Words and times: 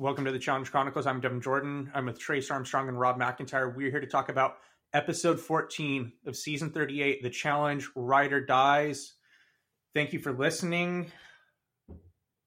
Welcome 0.00 0.26
to 0.26 0.30
the 0.30 0.38
Challenge 0.38 0.70
Chronicles. 0.70 1.08
I'm 1.08 1.18
Devin 1.18 1.40
Jordan. 1.40 1.90
I'm 1.92 2.06
with 2.06 2.20
Trace 2.20 2.52
Armstrong 2.52 2.86
and 2.86 3.00
Rob 3.00 3.18
McIntyre. 3.18 3.74
We're 3.74 3.90
here 3.90 3.98
to 3.98 4.06
talk 4.06 4.28
about 4.28 4.58
episode 4.94 5.40
14 5.40 6.12
of 6.24 6.36
season 6.36 6.70
38, 6.70 7.20
The 7.20 7.30
Challenge 7.30 7.84
Ride 7.96 8.32
or 8.32 8.40
Dies. 8.40 9.14
Thank 9.96 10.12
you 10.12 10.20
for 10.20 10.32
listening. 10.32 11.10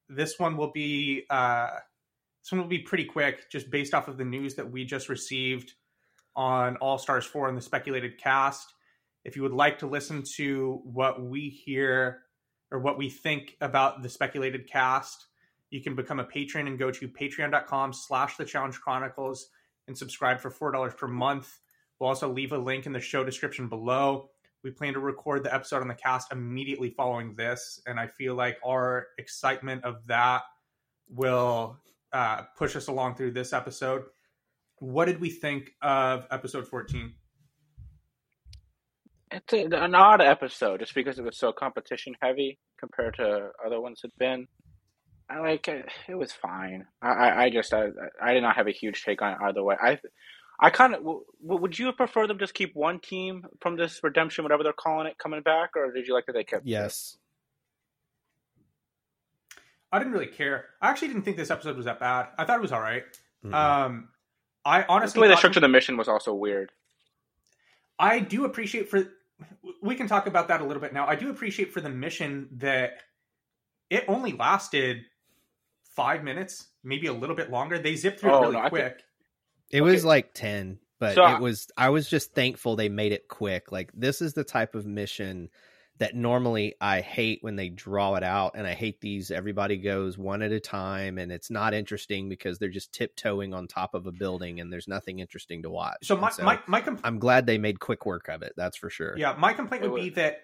This 0.08 0.38
one 0.38 0.56
will 0.56 0.72
be 0.72 1.26
uh, 1.28 1.68
this 2.42 2.52
one 2.52 2.62
will 2.62 2.68
be 2.68 2.78
pretty 2.78 3.04
quick, 3.04 3.50
just 3.50 3.70
based 3.70 3.92
off 3.92 4.08
of 4.08 4.16
the 4.16 4.24
news 4.24 4.54
that 4.54 4.72
we 4.72 4.86
just 4.86 5.10
received 5.10 5.74
on 6.34 6.76
All 6.76 6.96
Stars 6.96 7.26
4 7.26 7.50
and 7.50 7.58
the 7.58 7.60
speculated 7.60 8.16
cast. 8.16 8.72
If 9.26 9.36
you 9.36 9.42
would 9.42 9.52
like 9.52 9.80
to 9.80 9.86
listen 9.86 10.22
to 10.36 10.80
what 10.84 11.22
we 11.22 11.50
hear 11.50 12.22
or 12.70 12.78
what 12.78 12.96
we 12.96 13.10
think 13.10 13.58
about 13.60 14.02
the 14.02 14.08
speculated 14.08 14.70
cast, 14.70 15.26
you 15.72 15.80
can 15.80 15.94
become 15.94 16.20
a 16.20 16.24
patron 16.24 16.66
and 16.66 16.78
go 16.78 16.90
to 16.90 17.08
patreon.com 17.08 17.94
slash 17.94 18.36
the 18.36 18.44
challenge 18.44 18.78
chronicles 18.78 19.48
and 19.88 19.96
subscribe 19.96 20.38
for 20.38 20.50
$4 20.50 20.96
per 20.96 21.08
month. 21.08 21.48
We'll 21.98 22.08
also 22.08 22.30
leave 22.30 22.52
a 22.52 22.58
link 22.58 22.84
in 22.84 22.92
the 22.92 23.00
show 23.00 23.24
description 23.24 23.68
below. 23.68 24.28
We 24.62 24.70
plan 24.70 24.92
to 24.92 25.00
record 25.00 25.44
the 25.44 25.52
episode 25.52 25.80
on 25.80 25.88
the 25.88 25.94
cast 25.94 26.30
immediately 26.30 26.90
following 26.90 27.34
this, 27.34 27.80
and 27.86 27.98
I 27.98 28.06
feel 28.06 28.34
like 28.34 28.58
our 28.64 29.06
excitement 29.18 29.82
of 29.84 30.06
that 30.06 30.42
will 31.08 31.78
uh, 32.12 32.42
push 32.56 32.76
us 32.76 32.88
along 32.88 33.14
through 33.14 33.32
this 33.32 33.54
episode. 33.54 34.02
What 34.78 35.06
did 35.06 35.20
we 35.20 35.30
think 35.30 35.70
of 35.80 36.26
episode 36.30 36.68
14? 36.68 37.14
It's 39.30 39.52
an 39.54 39.94
odd 39.94 40.20
episode 40.20 40.80
just 40.80 40.94
because 40.94 41.18
it 41.18 41.24
was 41.24 41.38
so 41.38 41.50
competition 41.50 42.14
heavy 42.20 42.58
compared 42.78 43.14
to 43.14 43.48
other 43.64 43.80
ones 43.80 44.00
had 44.02 44.10
been. 44.18 44.46
I 45.32 45.38
like 45.40 45.66
it. 45.68 45.86
It 46.08 46.14
was 46.14 46.32
fine. 46.32 46.86
I, 47.00 47.08
I, 47.08 47.42
I 47.44 47.50
just 47.50 47.72
I, 47.72 47.88
I 48.22 48.34
did 48.34 48.42
not 48.42 48.56
have 48.56 48.66
a 48.66 48.72
huge 48.72 49.02
take 49.02 49.22
on 49.22 49.32
it 49.32 49.38
either 49.42 49.62
way. 49.62 49.76
I 49.80 49.98
I 50.60 50.70
kind 50.70 50.94
of 50.94 51.02
would 51.40 51.78
you 51.78 51.90
prefer 51.92 52.26
them 52.26 52.38
just 52.38 52.54
keep 52.54 52.76
one 52.76 53.00
team 53.00 53.46
from 53.60 53.76
this 53.76 54.00
redemption, 54.02 54.44
whatever 54.44 54.62
they're 54.62 54.72
calling 54.72 55.06
it, 55.06 55.16
coming 55.18 55.42
back, 55.42 55.70
or 55.74 55.90
did 55.92 56.06
you 56.06 56.14
like 56.14 56.26
that 56.26 56.34
they 56.34 56.44
kept? 56.44 56.66
Yes. 56.66 57.16
I 59.90 59.98
didn't 59.98 60.12
really 60.12 60.26
care. 60.26 60.66
I 60.80 60.88
actually 60.88 61.08
didn't 61.08 61.22
think 61.22 61.36
this 61.36 61.50
episode 61.50 61.76
was 61.76 61.86
that 61.86 62.00
bad. 62.00 62.28
I 62.38 62.44
thought 62.44 62.58
it 62.58 62.62
was 62.62 62.72
all 62.72 62.80
right. 62.80 63.02
mm-hmm. 63.44 63.54
Um, 63.54 64.08
I 64.64 64.84
honestly 64.88 65.18
the 65.18 65.22
way 65.22 65.28
they 65.28 65.36
structured 65.36 65.62
the 65.62 65.68
mission 65.68 65.96
was 65.96 66.08
also 66.08 66.34
weird. 66.34 66.72
I 67.98 68.20
do 68.20 68.44
appreciate 68.44 68.90
for 68.90 69.04
we 69.82 69.94
can 69.94 70.06
talk 70.06 70.26
about 70.26 70.48
that 70.48 70.60
a 70.60 70.64
little 70.64 70.80
bit 70.80 70.92
now. 70.92 71.06
I 71.06 71.16
do 71.16 71.30
appreciate 71.30 71.72
for 71.72 71.80
the 71.80 71.88
mission 71.88 72.48
that 72.58 72.92
it 73.90 74.04
only 74.08 74.32
lasted 74.32 75.04
five 75.94 76.24
minutes, 76.24 76.68
maybe 76.82 77.06
a 77.06 77.12
little 77.12 77.36
bit 77.36 77.50
longer. 77.50 77.78
They 77.78 77.96
zipped 77.96 78.20
through 78.20 78.32
oh, 78.32 78.38
it 78.38 78.40
really 78.40 78.62
no, 78.62 78.68
quick. 78.68 78.82
Think... 78.82 79.04
It 79.70 79.80
okay. 79.82 79.90
was 79.90 80.04
like 80.04 80.34
ten, 80.34 80.78
but 80.98 81.14
so, 81.14 81.26
it 81.26 81.40
was. 81.40 81.68
I 81.76 81.90
was 81.90 82.08
just 82.08 82.34
thankful 82.34 82.76
they 82.76 82.88
made 82.88 83.12
it 83.12 83.28
quick. 83.28 83.72
Like 83.72 83.90
this 83.94 84.20
is 84.22 84.34
the 84.34 84.44
type 84.44 84.74
of 84.74 84.86
mission 84.86 85.48
that 85.98 86.16
normally 86.16 86.74
I 86.80 87.00
hate 87.00 87.38
when 87.42 87.56
they 87.56 87.68
draw 87.68 88.14
it 88.16 88.24
out, 88.24 88.52
and 88.56 88.66
I 88.66 88.74
hate 88.74 89.00
these. 89.00 89.30
Everybody 89.30 89.76
goes 89.76 90.18
one 90.18 90.42
at 90.42 90.50
a 90.50 90.60
time, 90.60 91.18
and 91.18 91.30
it's 91.30 91.50
not 91.50 91.74
interesting 91.74 92.28
because 92.28 92.58
they're 92.58 92.68
just 92.70 92.92
tiptoeing 92.92 93.54
on 93.54 93.68
top 93.68 93.94
of 93.94 94.06
a 94.06 94.12
building, 94.12 94.60
and 94.60 94.72
there's 94.72 94.88
nothing 94.88 95.20
interesting 95.20 95.62
to 95.62 95.70
watch. 95.70 95.98
So 96.02 96.16
my 96.16 96.30
so 96.30 96.42
my, 96.42 96.58
my 96.66 96.80
compl- 96.80 97.00
I'm 97.04 97.18
glad 97.18 97.46
they 97.46 97.58
made 97.58 97.78
quick 97.78 98.04
work 98.04 98.28
of 98.28 98.42
it. 98.42 98.54
That's 98.56 98.76
for 98.76 98.90
sure. 98.90 99.16
Yeah, 99.16 99.34
my 99.38 99.52
complaint 99.52 99.88
would 99.88 100.00
be 100.00 100.10
that 100.10 100.42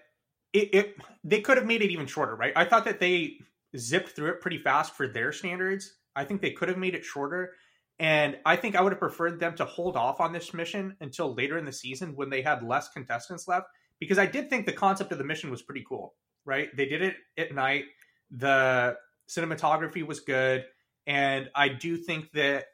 it, 0.53 0.73
it 0.73 0.95
they 1.23 1.41
could 1.41 1.57
have 1.57 1.65
made 1.65 1.81
it 1.81 1.91
even 1.91 2.05
shorter, 2.05 2.35
right? 2.35 2.53
I 2.55 2.65
thought 2.65 2.85
that 2.85 2.99
they 2.99 3.39
zipped 3.77 4.09
through 4.09 4.31
it 4.31 4.41
pretty 4.41 4.57
fast 4.57 4.95
for 4.95 5.07
their 5.07 5.31
standards. 5.31 5.95
I 6.15 6.25
think 6.25 6.41
they 6.41 6.51
could 6.51 6.69
have 6.69 6.77
made 6.77 6.95
it 6.95 7.05
shorter. 7.05 7.53
And 7.99 8.37
I 8.45 8.55
think 8.55 8.75
I 8.75 8.81
would 8.81 8.93
have 8.93 8.99
preferred 8.99 9.39
them 9.39 9.55
to 9.55 9.65
hold 9.65 9.97
off 9.97 10.21
on 10.21 10.31
this 10.31 10.53
mission 10.53 10.95
until 11.01 11.33
later 11.33 11.57
in 11.57 11.65
the 11.65 11.71
season 11.73 12.15
when 12.15 12.29
they 12.29 12.41
had 12.41 12.63
less 12.63 12.89
contestants 12.89 13.47
left. 13.47 13.67
Because 13.99 14.17
I 14.17 14.25
did 14.25 14.49
think 14.49 14.65
the 14.65 14.73
concept 14.73 15.11
of 15.11 15.17
the 15.17 15.25
mission 15.25 15.51
was 15.51 15.61
pretty 15.61 15.83
cool, 15.87 16.15
right? 16.45 16.69
They 16.75 16.85
did 16.85 17.01
it 17.01 17.15
at 17.37 17.53
night. 17.53 17.85
The 18.31 18.95
cinematography 19.27 20.07
was 20.07 20.21
good. 20.21 20.63
And 21.05 21.49
I 21.53 21.67
do 21.67 21.97
think 21.97 22.31
that 22.31 22.65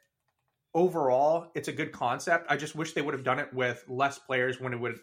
overall 0.74 1.50
it's 1.54 1.68
a 1.68 1.72
good 1.72 1.90
concept. 1.90 2.46
I 2.48 2.56
just 2.56 2.76
wish 2.76 2.92
they 2.92 3.02
would 3.02 3.14
have 3.14 3.24
done 3.24 3.40
it 3.40 3.52
with 3.52 3.84
less 3.88 4.18
players 4.18 4.60
when 4.60 4.72
it 4.72 4.80
would 4.80 4.98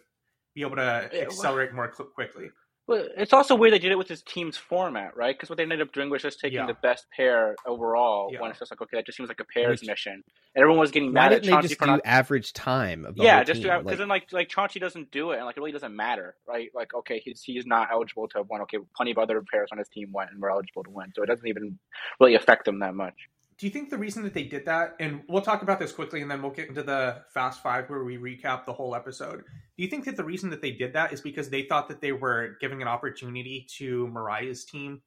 be 0.54 0.62
able 0.62 0.76
to 0.76 1.10
accelerate 1.20 1.74
more 1.74 1.88
quickly. 1.88 2.50
Well, 2.86 3.06
it's 3.16 3.32
also 3.32 3.54
weird 3.54 3.72
they 3.72 3.78
did 3.78 3.92
it 3.92 3.98
with 3.98 4.08
this 4.08 4.20
team's 4.20 4.58
format, 4.58 5.16
right? 5.16 5.34
Because 5.34 5.48
what 5.48 5.56
they 5.56 5.62
ended 5.62 5.80
up 5.80 5.92
doing 5.92 6.10
was 6.10 6.20
just 6.20 6.38
taking 6.38 6.58
yeah. 6.58 6.66
the 6.66 6.74
best 6.74 7.06
pair 7.16 7.56
overall. 7.66 8.28
Yeah. 8.30 8.42
When 8.42 8.50
it's 8.50 8.58
just 8.58 8.70
like, 8.70 8.82
okay, 8.82 8.98
that 8.98 9.06
just 9.06 9.16
seems 9.16 9.28
like 9.28 9.40
a 9.40 9.44
pairs 9.44 9.80
Which, 9.80 9.88
mission, 9.88 10.12
and 10.12 10.62
everyone 10.62 10.80
was 10.80 10.90
getting 10.90 11.10
mad 11.10 11.32
at 11.32 11.42
Chauncey 11.44 11.68
just 11.68 11.78
for 11.78 11.86
not... 11.86 12.00
average 12.04 12.52
time. 12.52 13.06
Of 13.06 13.16
yeah, 13.16 13.42
just 13.42 13.62
because 13.62 13.84
like... 13.84 13.96
then 13.96 14.08
like 14.08 14.32
like 14.32 14.48
Chauncey 14.50 14.80
doesn't 14.80 15.10
do 15.10 15.30
it, 15.30 15.36
and 15.36 15.46
like 15.46 15.56
it 15.56 15.60
really 15.60 15.72
doesn't 15.72 15.96
matter, 15.96 16.36
right? 16.46 16.68
Like 16.74 16.92
okay, 16.92 17.22
he's 17.24 17.42
he's 17.42 17.64
not 17.64 17.88
eligible 17.90 18.28
to 18.28 18.38
have 18.38 18.48
won. 18.50 18.60
Okay, 18.62 18.78
plenty 18.94 19.12
of 19.12 19.18
other 19.18 19.42
pairs 19.50 19.70
on 19.72 19.78
his 19.78 19.88
team 19.88 20.10
went 20.12 20.30
and 20.30 20.42
were 20.42 20.50
eligible 20.50 20.84
to 20.84 20.90
win, 20.90 21.10
so 21.14 21.22
it 21.22 21.26
doesn't 21.26 21.46
even 21.46 21.78
really 22.20 22.34
affect 22.34 22.66
them 22.66 22.80
that 22.80 22.94
much 22.94 23.14
do 23.58 23.66
you 23.66 23.72
think 23.72 23.90
the 23.90 23.98
reason 23.98 24.22
that 24.24 24.34
they 24.34 24.44
did 24.44 24.66
that, 24.66 24.96
and 25.00 25.22
we'll 25.28 25.42
talk 25.42 25.62
about 25.62 25.78
this 25.78 25.92
quickly, 25.92 26.22
and 26.22 26.30
then 26.30 26.42
we'll 26.42 26.50
get 26.50 26.68
into 26.68 26.82
the 26.82 27.22
fast 27.32 27.62
five 27.62 27.88
where 27.88 28.04
we 28.04 28.16
recap 28.16 28.64
the 28.64 28.72
whole 28.72 28.94
episode. 28.94 29.44
Do 29.76 29.82
you 29.82 29.88
think 29.88 30.04
that 30.04 30.16
the 30.16 30.24
reason 30.24 30.50
that 30.50 30.60
they 30.60 30.72
did 30.72 30.92
that 30.94 31.12
is 31.12 31.20
because 31.20 31.50
they 31.50 31.62
thought 31.62 31.88
that 31.88 32.00
they 32.00 32.12
were 32.12 32.56
giving 32.60 32.82
an 32.82 32.88
opportunity 32.88 33.66
to 33.78 34.08
Mariah's 34.08 34.64
team, 34.64 35.02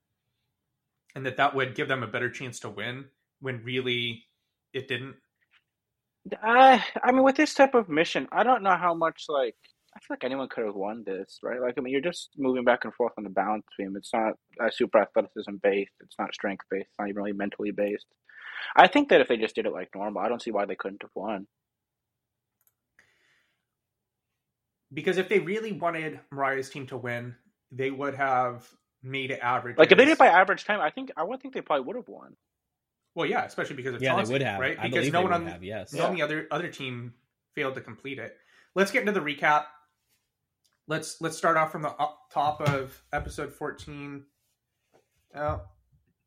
and 1.15 1.25
that 1.25 1.37
that 1.37 1.55
would 1.55 1.75
give 1.75 1.87
them 1.87 2.03
a 2.03 2.07
better 2.07 2.29
chance 2.29 2.59
to 2.61 2.69
win 2.69 3.05
when 3.41 3.63
really 3.63 4.23
it 4.73 4.87
didn't? 4.87 5.15
Uh, 6.43 6.79
I 7.03 7.11
mean, 7.11 7.23
with 7.23 7.35
this 7.35 7.53
type 7.53 7.75
of 7.75 7.89
mission, 7.89 8.27
I 8.31 8.43
don't 8.43 8.63
know 8.63 8.75
how 8.75 8.93
much 8.93 9.25
like 9.29 9.55
I 9.97 9.99
feel 9.99 10.15
like 10.15 10.23
anyone 10.23 10.47
could 10.47 10.65
have 10.65 10.75
won 10.75 11.03
this, 11.05 11.39
right? 11.41 11.59
Like, 11.59 11.73
I 11.77 11.81
mean, 11.81 11.91
you're 11.91 12.01
just 12.01 12.29
moving 12.37 12.63
back 12.63 12.85
and 12.85 12.93
forth 12.93 13.13
on 13.17 13.23
the 13.23 13.31
balance 13.31 13.65
beam. 13.79 13.95
It's 13.97 14.13
not 14.13 14.33
uh, 14.61 14.69
super 14.69 14.99
athleticism 14.99 15.55
based. 15.63 15.93
It's 16.01 16.15
not 16.19 16.35
strength 16.35 16.65
based. 16.69 16.87
It's 16.89 16.99
not 16.99 17.09
even 17.09 17.17
really 17.17 17.33
mentally 17.33 17.71
based. 17.71 18.05
I 18.75 18.87
think 18.87 19.09
that 19.09 19.21
if 19.21 19.27
they 19.27 19.37
just 19.37 19.55
did 19.55 19.65
it 19.65 19.73
like 19.73 19.89
normal, 19.95 20.21
I 20.21 20.29
don't 20.29 20.41
see 20.41 20.51
why 20.51 20.65
they 20.65 20.75
couldn't 20.75 21.01
have 21.01 21.11
won. 21.15 21.47
Because 24.93 25.17
if 25.17 25.27
they 25.27 25.39
really 25.39 25.73
wanted 25.73 26.19
Mariah's 26.31 26.69
team 26.69 26.87
to 26.87 26.97
win, 26.97 27.35
they 27.71 27.91
would 27.91 28.15
have 28.15 28.67
made 29.03 29.31
it 29.31 29.39
average. 29.41 29.77
Like 29.77 29.91
if 29.91 29.97
they 29.97 30.05
did 30.05 30.13
it 30.13 30.17
by 30.17 30.27
average 30.27 30.65
time, 30.65 30.79
I 30.79 30.91
think 30.91 31.11
I 31.17 31.23
would 31.23 31.41
think 31.41 31.53
they 31.53 31.61
probably 31.61 31.85
would 31.85 31.95
have 31.97 32.07
won. 32.07 32.35
Well, 33.15 33.25
yeah, 33.25 33.43
especially 33.45 33.75
because 33.75 33.95
of 33.95 34.01
yeah, 34.01 34.11
Chauncey, 34.11 34.27
they 34.27 34.33
would 34.33 34.41
have 34.43 34.59
right 34.59 34.77
I 34.79 34.87
because 34.87 35.11
no 35.11 35.23
one 35.23 35.33
on 35.33 35.47
have, 35.47 35.63
yes. 35.63 35.91
no 35.91 36.03
yeah. 36.09 36.13
the 36.13 36.21
other 36.21 36.47
other 36.51 36.69
team 36.69 37.13
failed 37.55 37.75
to 37.75 37.81
complete 37.81 38.19
it. 38.19 38.37
Let's 38.75 38.91
get 38.91 39.01
into 39.01 39.11
the 39.11 39.19
recap. 39.19 39.65
Let's 40.87 41.19
let's 41.19 41.35
start 41.35 41.57
off 41.57 41.71
from 41.71 41.81
the 41.81 41.93
top 42.31 42.61
of 42.61 43.01
episode 43.11 43.51
fourteen. 43.51 44.23
Oh, 45.35 45.61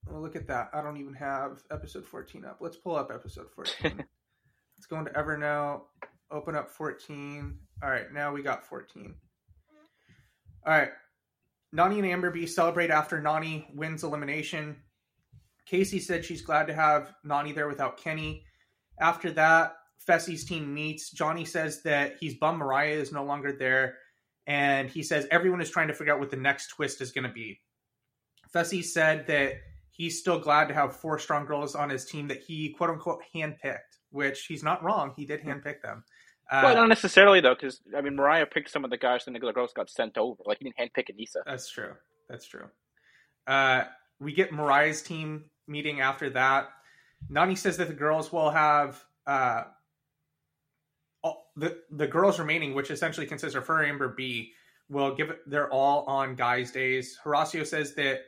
well, 0.06 0.20
look 0.20 0.36
at 0.36 0.46
that. 0.48 0.70
I 0.72 0.82
don't 0.82 0.96
even 0.96 1.14
have 1.14 1.62
episode 1.70 2.04
14 2.04 2.44
up. 2.44 2.58
Let's 2.60 2.76
pull 2.76 2.96
up 2.96 3.10
episode 3.12 3.50
14. 3.54 3.96
Let's 3.96 4.86
go 4.88 4.98
into 4.98 5.10
Evernote, 5.12 5.82
open 6.30 6.54
up 6.54 6.70
14. 6.70 7.58
All 7.82 7.90
right, 7.90 8.12
now 8.12 8.32
we 8.32 8.42
got 8.42 8.64
14. 8.64 9.14
All 10.66 10.72
right. 10.72 10.90
Nany 11.74 11.98
and 11.98 12.06
Amber 12.06 12.30
B 12.30 12.46
celebrate 12.46 12.90
after 12.90 13.20
Nany 13.20 13.74
wins 13.74 14.02
elimination. 14.02 14.76
Casey 15.66 16.00
said 16.00 16.24
she's 16.24 16.42
glad 16.42 16.66
to 16.66 16.74
have 16.74 17.12
Nany 17.24 17.54
there 17.54 17.68
without 17.68 17.96
Kenny. 17.96 18.44
After 19.00 19.30
that, 19.32 19.76
Fessy's 20.06 20.44
team 20.44 20.74
meets. 20.74 21.10
Johnny 21.10 21.44
says 21.44 21.82
that 21.82 22.16
he's 22.18 22.34
bummed 22.34 22.58
Mariah 22.58 22.94
is 22.94 23.12
no 23.12 23.24
longer 23.24 23.52
there. 23.52 23.98
And 24.46 24.90
he 24.90 25.02
says 25.02 25.28
everyone 25.30 25.60
is 25.60 25.70
trying 25.70 25.88
to 25.88 25.94
figure 25.94 26.12
out 26.12 26.18
what 26.18 26.30
the 26.30 26.36
next 26.36 26.68
twist 26.68 27.00
is 27.00 27.12
going 27.12 27.26
to 27.26 27.32
be. 27.32 27.60
Fessy 28.52 28.82
said 28.82 29.26
that 29.28 29.54
he's 30.00 30.18
still 30.18 30.38
glad 30.38 30.66
to 30.66 30.72
have 30.72 30.96
four 30.96 31.18
strong 31.18 31.44
girls 31.44 31.74
on 31.74 31.90
his 31.90 32.06
team 32.06 32.26
that 32.28 32.40
he 32.40 32.70
quote 32.70 32.88
unquote 32.88 33.20
handpicked, 33.34 33.98
which 34.10 34.46
he's 34.46 34.62
not 34.62 34.82
wrong. 34.82 35.12
He 35.14 35.26
did 35.26 35.42
handpick 35.42 35.82
them. 35.82 36.04
Uh, 36.50 36.62
well, 36.64 36.74
not 36.74 36.88
necessarily 36.88 37.42
though, 37.42 37.54
because 37.54 37.80
I 37.94 38.00
mean, 38.00 38.16
Mariah 38.16 38.46
picked 38.46 38.70
some 38.70 38.82
of 38.82 38.90
the 38.90 38.96
guys, 38.96 39.26
and 39.26 39.36
the 39.36 39.40
girls 39.40 39.72
got 39.74 39.90
sent 39.90 40.16
over. 40.16 40.42
Like 40.46 40.58
he 40.58 40.64
didn't 40.64 40.78
handpick 40.78 41.14
Aneesa. 41.14 41.42
That's 41.44 41.70
true. 41.70 41.92
That's 42.30 42.46
true. 42.46 42.68
Uh, 43.46 43.84
we 44.18 44.32
get 44.32 44.52
Mariah's 44.52 45.02
team 45.02 45.44
meeting 45.68 46.00
after 46.00 46.30
that. 46.30 46.70
Nany 47.30 47.58
says 47.58 47.76
that 47.76 47.88
the 47.88 47.94
girls 47.94 48.32
will 48.32 48.50
have 48.50 49.04
uh, 49.26 49.64
all, 51.22 51.52
the 51.56 51.76
the 51.90 52.06
girls 52.06 52.38
remaining, 52.38 52.74
which 52.74 52.90
essentially 52.90 53.26
consists 53.26 53.54
of 53.54 53.66
her 53.66 53.84
Amber 53.84 54.08
B, 54.08 54.54
will 54.88 55.14
give 55.14 55.28
it 55.28 55.48
their 55.48 55.70
all 55.70 56.04
on 56.06 56.36
guys' 56.36 56.72
days. 56.72 57.18
Horacio 57.22 57.66
says 57.66 57.94
that 57.96 58.20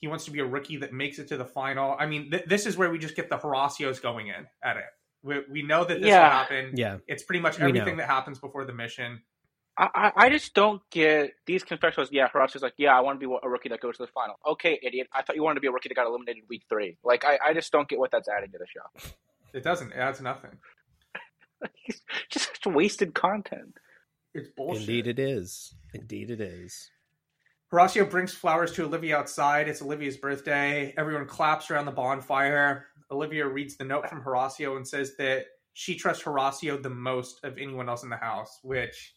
he 0.00 0.08
wants 0.08 0.24
to 0.24 0.30
be 0.30 0.40
a 0.40 0.46
rookie 0.46 0.78
that 0.78 0.92
makes 0.92 1.18
it 1.18 1.28
to 1.28 1.36
the 1.36 1.44
final. 1.44 1.94
I 1.98 2.06
mean, 2.06 2.30
th- 2.30 2.44
this 2.46 2.66
is 2.66 2.76
where 2.76 2.90
we 2.90 2.98
just 2.98 3.16
get 3.16 3.28
the 3.28 3.36
Horacios 3.36 4.00
going 4.00 4.28
in 4.28 4.46
at 4.62 4.76
it. 4.76 4.84
We, 5.22 5.40
we 5.50 5.62
know 5.62 5.84
that 5.84 6.00
this 6.00 6.08
yeah. 6.08 6.22
will 6.22 6.30
happen. 6.30 6.72
Yeah, 6.74 6.98
it's 7.06 7.22
pretty 7.22 7.40
much 7.40 7.60
everything 7.60 7.98
that 7.98 8.06
happens 8.06 8.38
before 8.38 8.64
the 8.64 8.72
mission. 8.72 9.20
I, 9.76 10.12
I 10.14 10.30
just 10.30 10.52
don't 10.52 10.82
get 10.90 11.32
these 11.46 11.64
confessionals. 11.64 12.10
Yeah, 12.12 12.28
Horacio's 12.28 12.62
like, 12.62 12.74
yeah, 12.76 12.96
I 12.96 13.00
want 13.00 13.18
to 13.18 13.26
be 13.26 13.34
a 13.42 13.48
rookie 13.48 13.70
that 13.70 13.80
goes 13.80 13.96
to 13.96 14.02
the 14.02 14.12
final. 14.12 14.34
Okay, 14.46 14.78
idiot. 14.82 15.08
I 15.14 15.22
thought 15.22 15.36
you 15.36 15.42
wanted 15.42 15.54
to 15.54 15.60
be 15.62 15.68
a 15.68 15.70
rookie 15.70 15.88
that 15.88 15.94
got 15.94 16.06
eliminated 16.06 16.44
week 16.50 16.64
three. 16.68 16.98
Like, 17.02 17.24
I, 17.24 17.38
I 17.46 17.54
just 17.54 17.72
don't 17.72 17.88
get 17.88 17.98
what 17.98 18.10
that's 18.10 18.28
adding 18.28 18.50
to 18.52 18.58
the 18.58 18.66
show. 18.66 19.10
It 19.54 19.64
doesn't. 19.64 19.92
It 19.92 19.96
adds 19.96 20.20
nothing. 20.20 20.58
just 22.30 22.66
wasted 22.66 23.14
content. 23.14 23.78
It's 24.34 24.48
bullshit. 24.54 24.82
Indeed, 24.82 25.06
it 25.06 25.18
is. 25.18 25.74
Indeed, 25.94 26.30
it 26.30 26.40
is. 26.42 26.90
Horacio 27.72 28.08
brings 28.08 28.34
flowers 28.34 28.72
to 28.72 28.84
Olivia 28.84 29.16
outside. 29.16 29.68
It's 29.68 29.80
Olivia's 29.80 30.16
birthday. 30.16 30.92
Everyone 30.96 31.26
claps 31.26 31.70
around 31.70 31.86
the 31.86 31.92
bonfire. 31.92 32.86
Olivia 33.10 33.46
reads 33.46 33.76
the 33.76 33.84
note 33.84 34.08
from 34.08 34.22
Horacio 34.22 34.76
and 34.76 34.86
says 34.86 35.16
that 35.16 35.46
she 35.74 35.94
trusts 35.94 36.24
Horacio 36.24 36.82
the 36.82 36.90
most 36.90 37.44
of 37.44 37.58
anyone 37.58 37.88
else 37.88 38.02
in 38.02 38.10
the 38.10 38.16
house, 38.16 38.58
which 38.62 39.14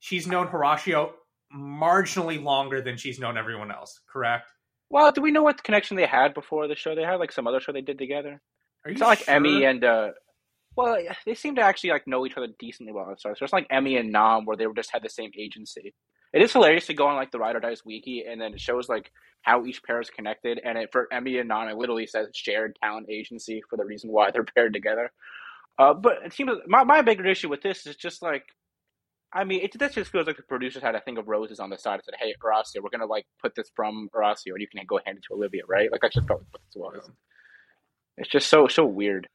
she's 0.00 0.26
known 0.26 0.46
Horacio 0.46 1.10
marginally 1.54 2.42
longer 2.42 2.80
than 2.80 2.96
she's 2.96 3.18
known 3.18 3.36
everyone 3.36 3.72
else, 3.72 4.00
correct? 4.10 4.52
Well, 4.90 5.10
do 5.10 5.20
we 5.20 5.32
know 5.32 5.42
what 5.42 5.62
connection 5.64 5.96
they 5.96 6.06
had 6.06 6.34
before 6.34 6.68
the 6.68 6.76
show? 6.76 6.94
They 6.94 7.02
had 7.02 7.16
like 7.16 7.32
some 7.32 7.46
other 7.46 7.60
show 7.60 7.72
they 7.72 7.80
did 7.80 7.98
together. 7.98 8.40
Are 8.84 8.90
it's 8.90 9.00
not 9.00 9.08
like 9.08 9.28
Emmy 9.28 9.64
and 9.64 9.82
uh 9.82 10.10
well, 10.76 10.96
they 11.26 11.34
seem 11.34 11.56
to 11.56 11.62
actually 11.62 11.90
like 11.90 12.06
know 12.06 12.24
each 12.24 12.36
other 12.36 12.46
decently 12.60 12.92
well. 12.92 13.12
So 13.18 13.30
it's 13.30 13.52
like 13.52 13.66
Emmy 13.68 13.96
and 13.96 14.12
Nam, 14.12 14.44
where 14.44 14.56
they 14.56 14.66
just 14.76 14.92
had 14.92 15.02
the 15.02 15.08
same 15.08 15.32
agency. 15.36 15.92
It 16.32 16.42
is 16.42 16.52
hilarious 16.52 16.86
to 16.86 16.94
go 16.94 17.06
on 17.06 17.16
like 17.16 17.30
the 17.30 17.38
Ride 17.38 17.56
or 17.56 17.60
Dies 17.60 17.84
wiki, 17.84 18.24
and 18.28 18.40
then 18.40 18.54
it 18.54 18.60
shows 18.60 18.88
like 18.88 19.10
how 19.42 19.64
each 19.64 19.82
pair 19.82 20.00
is 20.00 20.10
connected. 20.10 20.60
And 20.62 20.76
it, 20.76 20.90
for 20.92 21.08
Emmy 21.12 21.38
and 21.38 21.48
Nam, 21.48 21.68
it 21.68 21.76
literally 21.76 22.06
says 22.06 22.28
shared 22.34 22.76
talent 22.82 23.08
agency 23.08 23.62
for 23.68 23.76
the 23.76 23.84
reason 23.84 24.10
why 24.10 24.30
they're 24.30 24.44
paired 24.44 24.72
together. 24.72 25.10
Uh, 25.78 25.94
but 25.94 26.18
it 26.24 26.32
seems 26.32 26.50
my 26.66 26.84
my 26.84 27.02
bigger 27.02 27.26
issue 27.26 27.48
with 27.48 27.62
this 27.62 27.86
is 27.86 27.96
just 27.96 28.20
like 28.22 28.44
I 29.32 29.44
mean, 29.44 29.60
it 29.62 29.78
that 29.78 29.92
just 29.92 30.10
feels 30.10 30.26
like 30.26 30.36
the 30.36 30.42
producers 30.42 30.82
had 30.82 30.94
a 30.94 31.00
thing 31.00 31.18
of 31.18 31.28
roses 31.28 31.60
on 31.60 31.68
the 31.68 31.76
side 31.76 31.94
and 31.94 32.04
said, 32.04 32.14
"Hey, 32.18 32.34
Horacio, 32.42 32.82
we're 32.82 32.90
gonna 32.90 33.06
like 33.06 33.26
put 33.42 33.54
this 33.54 33.70
from 33.76 34.08
Horacio, 34.14 34.52
and 34.52 34.60
you 34.60 34.68
can 34.68 34.84
go 34.86 35.00
hand 35.04 35.18
it 35.18 35.24
to 35.28 35.34
Olivia, 35.34 35.62
right?" 35.68 35.92
Like 35.92 36.02
I 36.02 36.08
just 36.08 36.26
felt 36.26 36.40
like 36.40 36.48
what 36.50 36.62
this 36.66 36.76
was. 36.76 37.10
It's 38.16 38.30
just 38.30 38.48
so 38.48 38.68
so 38.68 38.86
weird. 38.86 39.28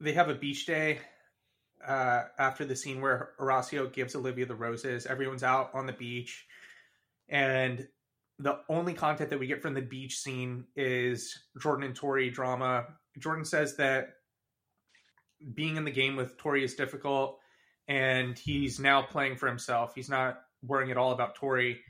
They 0.00 0.12
have 0.12 0.28
a 0.28 0.34
beach 0.34 0.66
day 0.66 1.00
uh, 1.86 2.24
after 2.38 2.64
the 2.64 2.76
scene 2.76 3.00
where 3.00 3.30
Horacio 3.38 3.92
gives 3.92 4.14
Olivia 4.14 4.46
the 4.46 4.54
roses. 4.54 5.06
Everyone's 5.06 5.42
out 5.42 5.70
on 5.74 5.86
the 5.86 5.92
beach, 5.92 6.46
and 7.28 7.86
the 8.38 8.60
only 8.68 8.94
content 8.94 9.28
that 9.30 9.38
we 9.38 9.46
get 9.46 9.60
from 9.60 9.74
the 9.74 9.82
beach 9.82 10.18
scene 10.18 10.64
is 10.74 11.38
Jordan 11.60 11.84
and 11.84 11.94
Tori 11.94 12.30
drama. 12.30 12.86
Jordan 13.18 13.44
says 13.44 13.76
that 13.76 14.14
being 15.54 15.76
in 15.76 15.84
the 15.84 15.90
game 15.90 16.16
with 16.16 16.36
Tori 16.38 16.64
is 16.64 16.74
difficult 16.74 17.38
and 17.88 18.38
he's 18.38 18.80
now 18.80 19.02
playing 19.02 19.36
for 19.36 19.46
himself. 19.46 19.92
He's 19.94 20.08
not 20.08 20.40
worrying 20.62 20.90
at 20.90 20.96
all 20.96 21.12
about 21.12 21.34
Tori. 21.34 21.80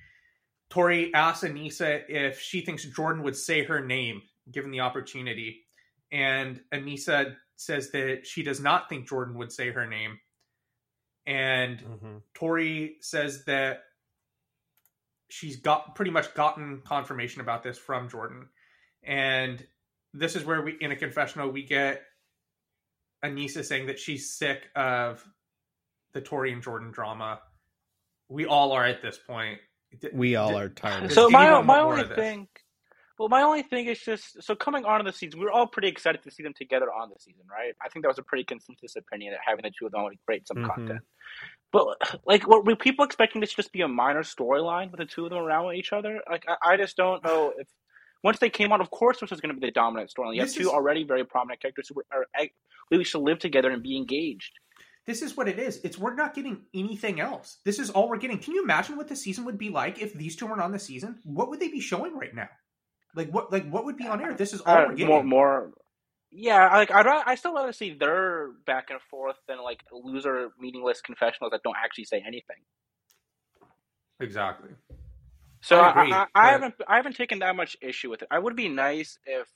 Tori 0.71 1.13
asks 1.15 1.45
Aneesa 1.45 2.03
if 2.09 2.41
she 2.41 2.63
thinks 2.63 2.85
Jordan 2.85 3.23
would 3.23 3.37
say 3.37 3.65
her 3.65 3.85
name 3.85 4.23
given 4.51 4.71
the 4.71 4.81
opportunity. 4.81 5.63
And 6.11 6.61
Aneesa 6.73 7.37
says 7.61 7.91
that 7.91 8.27
she 8.27 8.43
does 8.43 8.59
not 8.59 8.89
think 8.89 9.07
Jordan 9.07 9.37
would 9.37 9.53
say 9.53 9.71
her 9.71 9.87
name. 9.87 10.19
And 11.27 11.79
mm-hmm. 11.79 12.17
Tori 12.33 12.97
says 13.03 13.45
that 13.45 13.83
she's 15.29 15.57
got 15.57 15.95
pretty 15.95 16.11
much 16.11 16.33
gotten 16.33 16.81
confirmation 16.87 17.43
about 17.43 17.63
this 17.63 17.77
from 17.77 18.09
Jordan. 18.09 18.49
And 19.03 19.65
this 20.15 20.37
is 20.37 20.45
where 20.45 20.63
we 20.63 20.79
in 20.81 20.91
a 20.91 20.97
confessional 20.97 21.51
we 21.51 21.63
get 21.63 22.01
Aneesa 23.23 23.63
saying 23.63 23.89
that 23.89 23.99
she's 23.99 24.33
sick 24.33 24.71
of 24.75 25.23
the 26.15 26.23
Tori 26.23 26.55
and 26.55 26.63
Jordan 26.63 26.91
drama. 26.91 27.41
We 28.31 28.47
all 28.47 28.73
are 28.73 28.87
at 28.87 29.03
this 29.03 29.19
point. 29.19 29.59
We 30.15 30.37
all 30.37 30.57
are 30.57 30.71
tired. 30.71 31.13
So 31.13 31.29
my 31.29 31.61
my 31.61 31.81
only 31.81 32.05
thing, 32.05 32.49
well, 33.21 33.29
my 33.29 33.43
only 33.43 33.63
thing 33.63 33.85
is 33.85 34.01
just 34.01 34.43
so 34.43 34.55
coming 34.55 34.87
on 34.87 35.05
to 35.05 35.05
the 35.05 35.15
season, 35.15 35.41
we 35.41 35.47
are 35.47 35.51
all 35.51 35.67
pretty 35.67 35.89
excited 35.89 36.23
to 36.23 36.31
see 36.31 36.43
them 36.43 36.55
together 36.55 36.87
on 36.91 37.11
the 37.11 37.17
season, 37.19 37.43
right? 37.51 37.75
I 37.85 37.91
think 37.91 38.03
that 38.03 38.09
was 38.09 38.17
a 38.17 38.23
pretty 38.23 38.45
consensus 38.45 38.97
opinion 38.97 39.33
that 39.35 39.41
having 39.47 39.63
the 39.63 39.71
two 39.79 39.85
of 39.85 39.93
them 39.93 40.05
would 40.05 40.17
create 40.25 40.49
some 40.49 40.57
mm-hmm. 40.57 40.71
content. 40.71 41.01
But 41.71 41.99
like, 42.27 42.49
were, 42.49 42.63
were 42.63 42.77
people 42.77 43.05
expecting 43.05 43.43
this 43.43 43.51
to 43.51 43.57
just 43.57 43.73
be 43.73 43.83
a 43.83 43.89
minor 43.89 44.23
storyline 44.23 44.91
with 44.91 45.01
the 45.01 45.05
two 45.05 45.25
of 45.25 45.31
them 45.33 45.41
around 45.41 45.67
with 45.67 45.77
each 45.77 45.93
other? 45.93 46.23
Like, 46.31 46.47
I, 46.49 46.73
I 46.73 46.77
just 46.79 46.97
don't 46.97 47.23
know 47.23 47.53
if 47.59 47.69
once 48.25 48.39
they 48.39 48.49
came 48.49 48.73
on, 48.73 48.81
of 48.81 48.91
course, 48.91 49.21
this 49.21 49.31
was 49.31 49.43
going 49.43 49.55
to 49.55 49.61
be 49.61 49.67
the 49.67 49.71
dominant 49.71 50.11
storyline. 50.11 50.37
You 50.37 50.41
this 50.41 50.55
have 50.55 50.63
two 50.63 50.69
is... 50.71 50.75
already 50.75 51.05
very 51.05 51.27
prominent 51.27 51.61
characters 51.61 51.91
who 51.91 52.01
are, 52.11 52.27
are, 52.39 52.47
really 52.91 53.05
should 53.05 53.21
live 53.21 53.39
together 53.39 53.71
and 53.71 53.83
be 53.83 53.99
engaged. 53.99 54.53
This 55.05 55.21
is 55.21 55.37
what 55.37 55.47
it 55.47 55.59
is. 55.59 55.79
It's 55.85 55.99
we're 55.99 56.15
not 56.15 56.33
getting 56.33 56.63
anything 56.75 57.21
else. 57.21 57.59
This 57.67 57.79
is 57.79 57.91
all 57.91 58.09
we're 58.09 58.17
getting. 58.17 58.39
Can 58.39 58.55
you 58.55 58.63
imagine 58.63 58.97
what 58.97 59.09
the 59.09 59.17
season 59.17 59.45
would 59.45 59.59
be 59.59 59.69
like 59.69 60.01
if 60.01 60.15
these 60.15 60.37
two 60.37 60.47
weren't 60.47 60.63
on 60.63 60.73
the 60.73 60.79
season? 60.79 61.19
What 61.25 61.51
would 61.51 61.61
they 61.61 61.69
be 61.69 61.81
showing 61.81 62.17
right 62.17 62.35
now? 62.35 62.49
Like 63.15 63.31
what? 63.31 63.53
Like 63.53 63.69
what 63.69 63.85
would 63.85 63.97
be 63.97 64.07
on 64.07 64.21
air? 64.21 64.35
This 64.35 64.53
is 64.53 64.61
all 64.61 64.77
uh, 64.77 64.85
we're 64.89 64.95
getting. 64.95 65.07
More, 65.07 65.25
more. 65.25 65.73
Yeah, 66.33 66.69
like 66.77 66.93
I'd 66.93 67.07
I 67.07 67.35
still 67.35 67.55
rather 67.55 67.73
see 67.73 67.93
their 67.93 68.51
back 68.65 68.91
and 68.91 69.01
forth 69.11 69.37
than 69.49 69.63
like 69.63 69.83
loser, 69.93 70.51
meaningless 70.61 71.01
confessionals 71.01 71.51
that 71.51 71.63
don't 71.65 71.77
actually 71.83 72.05
say 72.05 72.23
anything. 72.25 72.59
Exactly. 74.21 74.71
So 75.63 75.81
I, 75.81 75.91
agree, 75.91 76.13
I, 76.13 76.21
I, 76.21 76.27
I 76.35 76.53
haven't 76.53 76.75
I 76.87 76.97
haven't 76.97 77.17
taken 77.17 77.41
that 77.41 77.57
much 77.57 77.77
issue 77.83 78.11
with 78.11 78.23
it. 78.23 78.29
I 78.31 78.39
would 78.39 78.55
be 78.55 78.69
nice 78.69 79.19
if 79.27 79.49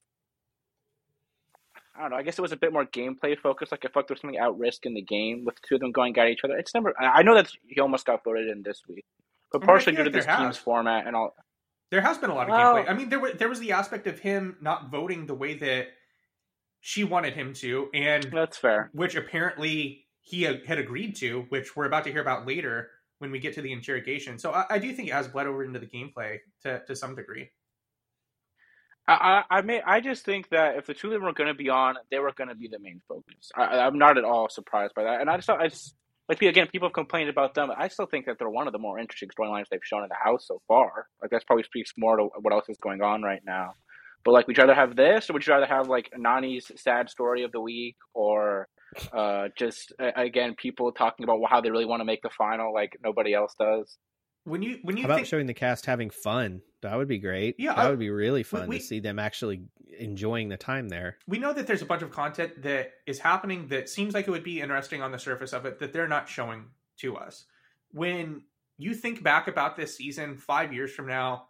I 1.97 2.03
don't 2.03 2.11
know. 2.11 2.17
I 2.17 2.23
guess 2.23 2.39
it 2.39 2.43
was 2.43 2.53
a 2.53 2.57
bit 2.57 2.73
more 2.73 2.85
gameplay 2.85 3.39
focused. 3.39 3.71
Like 3.71 3.85
if 3.85 3.93
felt 3.93 4.09
there 4.09 4.15
was 4.15 4.21
something 4.21 4.39
at 4.39 4.55
risk 4.57 4.85
in 4.85 4.95
the 4.95 5.03
game 5.03 5.45
with 5.45 5.55
two 5.63 5.77
of 5.77 5.81
them 5.81 5.93
going 5.93 6.17
at 6.19 6.29
each 6.29 6.41
other. 6.45 6.57
It's 6.57 6.75
never. 6.75 6.93
I 7.01 7.23
know 7.23 7.35
that 7.35 7.51
he 7.69 7.81
almost 7.81 8.05
got 8.05 8.25
voted 8.25 8.49
in 8.49 8.63
this 8.63 8.83
week, 8.89 9.05
but 9.53 9.63
partially 9.63 9.95
due 9.95 10.05
to 10.05 10.11
this 10.11 10.27
team's 10.27 10.57
format 10.57 11.07
and 11.07 11.15
all. 11.15 11.37
There 11.95 12.03
has 12.03 12.19
been 12.19 12.31
a 12.31 12.35
lot 12.35 12.49
of 12.49 12.51
well, 12.51 12.75
gameplay. 12.75 12.87
Oh. 12.89 12.91
I 12.91 12.95
mean, 12.95 13.09
there 13.09 13.21
was 13.21 13.35
there 13.35 13.49
was 13.49 13.61
the 13.61 13.71
aspect 13.71 14.09
of 14.09 14.19
him 14.19 14.57
not 14.61 14.91
voting 14.91 15.27
the 15.27 15.35
way 15.35 15.55
that 15.55 15.87
she 16.81 17.05
wanted 17.05 17.35
him 17.35 17.53
to, 17.55 17.89
and 17.95 18.25
that's 18.33 18.59
fair. 18.59 18.91
Which 18.93 19.15
apparently 19.15 20.07
he 20.21 20.43
had 20.43 20.79
agreed 20.79 21.15
to, 21.19 21.47
which 21.51 21.77
we're 21.77 21.85
about 21.85 22.03
to 22.05 22.11
hear 22.11 22.21
about 22.21 22.49
later 22.49 22.91
when 23.21 23.31
we 23.31 23.39
get 23.39 23.55
to 23.55 23.63
the 23.63 23.73
interrogation. 23.73 24.41
So 24.41 24.51
I, 24.51 24.65
I 24.71 24.79
do 24.81 24.93
think 24.93 25.07
it 25.07 25.13
has 25.13 25.29
bled 25.29 25.47
over 25.47 25.63
into 25.63 25.79
the 25.79 25.87
gameplay 25.87 26.41
to 26.65 26.85
to 26.85 26.97
some 26.97 27.15
degree. 27.15 27.51
I, 29.07 29.45
I 29.49 29.61
may 29.61 29.81
I 29.81 30.01
just 30.01 30.25
think 30.25 30.49
that 30.49 30.75
if 30.75 30.87
the 30.87 30.95
two 30.95 31.07
of 31.07 31.13
them 31.13 31.23
were 31.23 31.33
going 31.33 31.47
to 31.47 31.55
be 31.55 31.69
on, 31.69 31.95
they 32.11 32.19
were 32.19 32.33
going 32.33 32.49
to 32.49 32.57
be 32.57 32.67
the 32.67 32.81
main 32.81 33.03
focus. 33.07 33.53
I, 33.55 33.87
am 33.87 33.99
not 33.99 34.19
at 34.19 34.25
all 34.25 34.49
surprised 34.49 34.97
by 34.97 35.05
that, 35.05 35.21
and 35.21 35.31
I 35.31 35.37
just 35.37 35.49
I 35.49 35.69
just 35.69 35.95
like 36.29 36.41
again, 36.43 36.69
people 36.73 36.89
have 36.89 36.95
complained 36.95 37.29
about 37.29 37.55
them. 37.55 37.71
I 37.77 37.89
still 37.89 38.07
think 38.07 38.27
that 38.27 38.39
they're 38.39 38.49
one 38.49 38.67
of 38.67 38.73
the 38.73 38.79
more 38.79 38.99
interesting 38.99 39.29
storylines 39.29 39.67
they've 39.71 39.81
shown 39.83 40.03
in 40.03 40.09
the 40.09 40.17
house 40.23 40.47
so 40.47 40.61
far. 40.67 41.07
Like 41.21 41.31
that 41.31 41.47
probably 41.47 41.65
speaks 41.65 41.93
more 41.99 42.17
to 42.17 42.29
what 42.41 42.53
else 42.53 42.69
is 42.69 42.79
going 42.79 43.03
on 43.03 43.23
right 43.23 43.43
now. 43.45 43.73
But 44.25 44.33
like, 44.33 44.47
would 44.47 44.57
you 44.57 44.63
rather 44.63 44.75
have 44.75 44.97
this, 44.97 45.29
or 45.29 45.35
would 45.35 45.47
you 45.47 45.53
rather 45.53 45.67
have 45.67 45.89
like 45.89 46.11
Nany's 46.17 46.73
sad 46.77 47.11
story 47.11 47.43
of 47.43 47.53
the 47.53 47.61
week, 47.61 47.97
or 48.15 48.69
uh, 49.13 49.49
just 49.57 49.93
again 49.99 50.55
people 50.57 50.93
talking 50.93 51.25
about 51.25 51.41
how 51.49 51.61
they 51.61 51.71
really 51.71 51.85
want 51.85 52.01
to 52.01 52.07
make 52.07 52.23
the 52.23 52.31
final, 52.31 52.73
like 52.73 52.97
nobody 53.03 53.35
else 53.35 53.55
does? 53.59 53.99
When 54.45 54.63
you 54.63 54.79
when 54.83 54.97
you 54.97 55.03
How 55.05 55.15
about 55.15 55.27
showing 55.27 55.47
the 55.47 55.55
cast 55.55 55.87
having 55.87 56.11
fun? 56.11 56.63
That 56.83 56.97
would 56.97 57.09
be 57.09 57.19
great. 57.19 57.57
Yeah 57.59 57.75
that 57.75 57.87
I, 57.87 57.91
would 57.91 57.99
be 57.99 58.11
really 58.11 58.43
fun 58.43 58.69
we, 58.69 58.79
to 58.79 58.85
see 58.85 59.01
them 59.01 59.19
actually 59.19 59.63
enjoying 59.99 60.49
the 60.49 60.57
time 60.57 60.89
there. 60.89 61.19
We 61.27 61.39
know 61.39 61.53
that 61.53 61.67
there's 61.67 61.83
a 61.83 61.87
bunch 61.87 62.03
of 62.03 62.11
content 62.11 62.63
that 62.63 62.93
is 63.07 63.19
happening 63.19 63.69
that 63.69 63.89
seems 63.89 64.15
like 64.15 64.29
it 64.29 64.31
would 64.31 64.45
be 64.45 64.61
interesting 64.61 65.03
on 65.03 65.13
the 65.13 65.19
surface 65.19 65.53
of 65.53 65.67
it 65.67 65.79
that 65.79 65.93
they're 65.93 66.09
not 66.09 66.29
showing 66.29 66.67
to 66.99 67.17
us. 67.17 67.45
When 67.93 68.43
you 68.77 68.95
think 68.95 69.23
back 69.23 69.49
about 69.49 69.77
this 69.77 69.97
season 69.97 70.37
five 70.37 70.73
years 70.73 70.93
from 70.93 71.07
now 71.07 71.47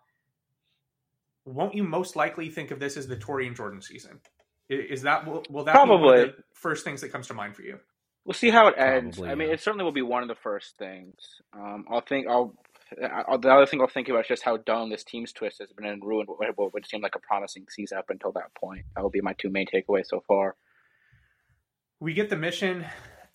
won't 1.46 1.74
you 1.74 1.84
most 1.84 2.16
likely 2.16 2.48
think 2.48 2.70
of 2.70 2.80
this 2.80 2.96
as 2.96 3.06
the 3.06 3.16
tori 3.16 3.46
and 3.46 3.56
jordan 3.56 3.82
season? 3.82 4.20
Is 4.68 5.02
that 5.02 5.26
will, 5.26 5.44
will 5.50 5.64
that 5.64 5.74
probably. 5.74 6.32
first 6.54 6.84
things 6.84 7.00
that 7.02 7.12
comes 7.12 7.26
to 7.26 7.34
mind 7.34 7.54
for 7.54 7.62
you? 7.62 7.78
We'll 8.24 8.32
see 8.32 8.48
how 8.48 8.68
it 8.68 8.74
ends. 8.78 9.18
Probably, 9.18 9.32
I 9.32 9.34
mean, 9.34 9.48
yeah. 9.48 9.54
it 9.54 9.60
certainly 9.60 9.84
will 9.84 9.92
be 9.92 10.02
one 10.02 10.22
of 10.22 10.28
the 10.28 10.34
first 10.34 10.78
things. 10.78 11.14
Um, 11.52 11.84
I'll 11.90 12.00
think 12.00 12.26
I'll 12.26 12.54
the 12.90 13.50
other 13.50 13.66
thing 13.66 13.80
I'll 13.80 13.86
think 13.86 14.08
about 14.08 14.22
is 14.22 14.28
just 14.28 14.42
how 14.42 14.56
dumb 14.58 14.90
this 14.90 15.04
team's 15.04 15.32
twist 15.32 15.58
has 15.60 15.72
been 15.72 15.86
and 15.86 16.04
ruined 16.04 16.28
what, 16.28 16.74
would 16.74 16.86
seem 16.86 17.00
like 17.00 17.14
a 17.14 17.20
promising 17.20 17.66
season 17.70 17.98
up 17.98 18.10
until 18.10 18.32
that 18.32 18.54
point. 18.54 18.84
That 18.94 19.02
will 19.02 19.10
be 19.10 19.20
my 19.20 19.34
two 19.34 19.50
main 19.50 19.66
takeaways 19.66 20.06
so 20.06 20.22
far. 20.26 20.56
We 22.00 22.14
get 22.14 22.30
the 22.30 22.36
mission. 22.36 22.84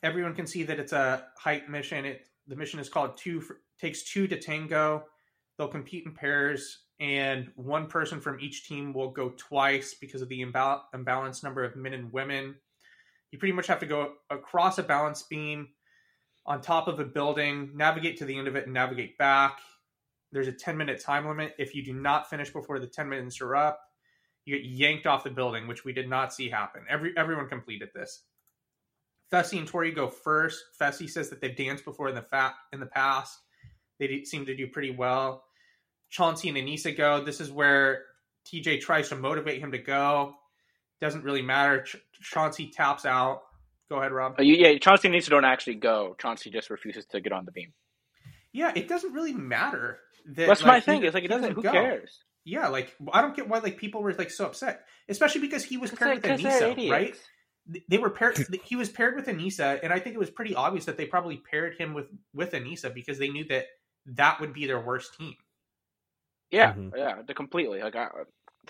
Everyone 0.04 0.36
can 0.36 0.48
see 0.48 0.64
that 0.64 0.80
it's 0.80 0.94
a 0.94 1.26
hype 1.38 1.70
mission. 1.70 2.06
It 2.06 2.28
the 2.48 2.56
mission 2.56 2.80
is 2.80 2.90
called 2.90 3.18
two 3.18 3.42
for, 3.42 3.62
takes 3.80 4.04
two 4.04 4.28
to 4.28 4.40
tango. 4.40 5.06
They'll 5.58 5.68
compete 5.68 6.06
in 6.06 6.14
pairs, 6.14 6.84
and 7.00 7.52
one 7.56 7.88
person 7.88 8.22
from 8.22 8.40
each 8.40 8.68
team 8.68 8.94
will 8.94 9.12
go 9.12 9.34
twice 9.38 9.96
because 10.00 10.22
of 10.22 10.30
the 10.30 10.42
imbal- 10.42 10.82
imbalanced 10.96 11.44
number 11.44 11.64
of 11.64 11.76
men 11.76 11.94
and 11.94 12.12
women. 12.14 12.56
You 13.32 13.40
pretty 13.40 13.54
much 13.54 13.68
have 13.68 13.80
to 13.80 13.86
go 13.86 14.14
across 14.30 14.78
a 14.78 14.84
balance 14.84 15.24
beam 15.24 15.68
on 16.50 16.62
top 16.62 16.88
of 16.88 17.00
a 17.00 17.06
building, 17.06 17.70
navigate 17.76 18.18
to 18.18 18.26
the 18.26 18.38
end 18.38 18.48
of 18.48 18.56
it, 18.56 18.66
and 18.66 18.74
navigate 18.74 19.18
back. 19.20 19.60
There's 20.32 20.48
a 20.48 20.52
10 20.52 20.76
minute 20.76 21.00
time 21.00 21.28
limit. 21.28 21.56
If 21.60 21.76
you 21.76 21.86
do 21.86 21.94
not 21.94 22.30
finish 22.30 22.50
before 22.50 22.80
the 22.80 22.88
10 22.88 23.08
minutes 23.08 23.40
are 23.40 23.56
up, 23.56 23.80
you 24.46 24.58
get 24.58 24.66
yanked 24.66 25.06
off 25.06 25.24
the 25.24 25.30
building, 25.30 25.68
which 25.68 25.86
we 25.86 25.94
did 25.94 26.10
not 26.10 26.34
see 26.34 26.50
happen. 26.50 26.82
Every 26.90 27.14
everyone 27.16 27.48
completed 27.48 27.90
this. 27.94 28.24
Fessy 29.32 29.60
and 29.60 29.68
Tori 29.68 29.92
go 29.92 30.08
first. 30.08 30.64
Fessy 30.82 31.08
says 31.08 31.30
that 31.30 31.40
they've 31.40 31.56
danced 31.56 31.86
before 31.86 32.10
in 32.10 32.16
the 32.16 32.24
fa- 32.24 32.56
in 32.74 32.80
the 32.80 32.88
past. 32.88 33.38
They 34.00 34.24
seem 34.24 34.46
to 34.48 34.56
do 34.56 34.68
pretty 34.68 34.92
well. 34.92 35.44
Chauncey 36.10 36.50
and 36.50 36.58
Aneesa 36.58 36.98
go. 36.98 37.24
This 37.24 37.40
is 37.40 37.52
where 37.52 38.06
TJ 38.52 38.82
tries 38.82 39.10
to 39.10 39.16
motivate 39.16 39.62
him 39.62 39.72
to 39.72 39.78
go. 39.78 40.34
Doesn't 41.00 41.24
really 41.24 41.44
matter. 41.44 41.84
Ch- 41.84 41.98
Chauncey 42.22 42.72
taps 42.72 43.06
out. 43.06 43.42
Go 43.90 43.98
ahead, 43.98 44.12
Rob. 44.12 44.36
Uh, 44.40 44.44
yeah, 44.44 44.78
Chauncey 44.78 45.10
needs 45.10 45.26
to 45.26 45.32
don't 45.32 45.46
actually 45.46 45.76
go. 45.76 46.16
Chauncey 46.20 46.52
just 46.52 46.70
refuses 46.70 47.06
to 47.08 47.20
get 47.20 47.34
on 47.34 47.46
the 47.46 47.52
beam. 47.52 47.74
Yeah, 48.54 48.72
it 48.76 48.88
doesn't 48.88 49.14
really 49.14 49.34
matter. 49.34 50.00
That, 50.36 50.48
That's 50.48 50.62
like, 50.62 50.68
my 50.68 50.80
thing. 50.80 51.02
He, 51.02 51.08
it's 51.08 51.14
like 51.14 51.24
it 51.24 51.30
doesn't. 51.30 51.54
Who 51.54 51.64
go. 51.64 51.72
cares? 51.72 52.20
Yeah, 52.46 52.68
like 52.68 52.96
I 53.12 53.22
don't 53.22 53.36
get 53.36 53.48
why 53.48 53.60
like 53.60 53.78
people 53.78 54.02
were 54.02 54.14
like 54.14 54.32
so 54.32 54.46
upset, 54.46 54.86
especially 55.08 55.42
because 55.42 55.64
he 55.64 55.78
was 55.78 55.92
paired 55.92 56.22
with 56.22 56.40
Aneesa, 56.40 56.90
right? 56.90 57.16
They 57.88 57.98
were 57.98 58.10
paired. 58.10 58.38
he 58.64 58.76
was 58.76 58.90
paired 58.90 59.16
with 59.16 59.26
Aneesa, 59.26 59.80
and 59.84 59.92
I 59.92 60.00
think 60.00 60.16
it 60.16 60.20
was 60.20 60.30
pretty 60.30 60.56
obvious 60.56 60.86
that 60.86 60.98
they 60.98 61.06
probably 61.06 61.38
paired 61.38 61.76
him 61.78 61.94
with 61.94 62.08
with 62.34 62.52
Aneesa 62.52 62.94
because 62.94 63.20
they 63.20 63.30
knew 63.30 63.46
that 63.50 63.66
that 64.06 64.40
would 64.40 64.54
be 64.54 64.66
their 64.66 64.80
worst 64.80 65.16
team. 65.18 65.36
Yeah, 66.52 66.74
mm-hmm. 66.74 66.96
yeah, 66.96 67.22
completely. 67.36 67.82
Like 67.82 67.96
I, 67.96 68.08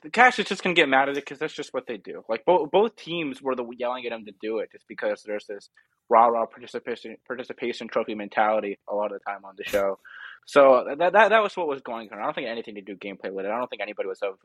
the 0.02 0.10
Cash 0.10 0.40
is 0.40 0.46
just 0.46 0.64
gonna 0.64 0.76
get 0.76 0.90
mad 0.90 1.10
at 1.10 1.18
it 1.18 1.26
because 1.26 1.40
that's 1.40 1.54
just 1.54 1.74
what 1.74 1.88
they 1.88 1.98
do. 1.98 2.24
Like 2.30 2.46
both 2.46 2.72
both 2.72 2.96
teams 2.96 3.42
were 3.42 3.56
the 3.56 3.66
yelling 3.78 4.06
at 4.06 4.12
him 4.12 4.26
to 4.26 4.34
do 4.42 4.60
it 4.60 4.72
just 4.72 4.88
because 4.88 5.24
there's 5.24 5.46
this 5.46 5.70
rah 6.10 6.28
rah 6.28 6.46
participation 6.46 7.18
participation 7.28 7.88
trophy 7.88 8.16
mentality 8.16 8.80
a 8.90 8.96
lot 8.96 9.12
of 9.12 9.20
the 9.20 9.32
time 9.32 9.46
on 9.46 9.56
the 9.58 9.64
show. 9.64 10.00
So 10.46 10.84
that, 10.98 11.14
that 11.14 11.30
that 11.30 11.44
was 11.44 11.56
what 11.56 11.68
was 11.68 11.82
going 11.82 12.10
on. 12.12 12.20
I 12.20 12.24
don't 12.24 12.34
think 12.34 12.48
anything 12.48 12.76
to 12.76 12.82
do 12.82 12.96
gameplay 12.96 13.32
with 13.32 13.46
it. 13.46 13.52
I 13.52 13.58
don't 13.58 13.70
think 13.70 13.82
anybody 13.82 14.08
was 14.08 14.22
of 14.24 14.40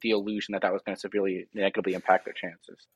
the 0.00 0.10
illusion 0.10 0.52
that 0.52 0.62
that 0.62 0.72
was 0.72 0.82
going 0.82 0.96
to 0.96 1.00
severely 1.00 1.48
negatively 1.52 1.92
impact 1.92 2.24
their 2.24 2.34
chances. 2.34 2.86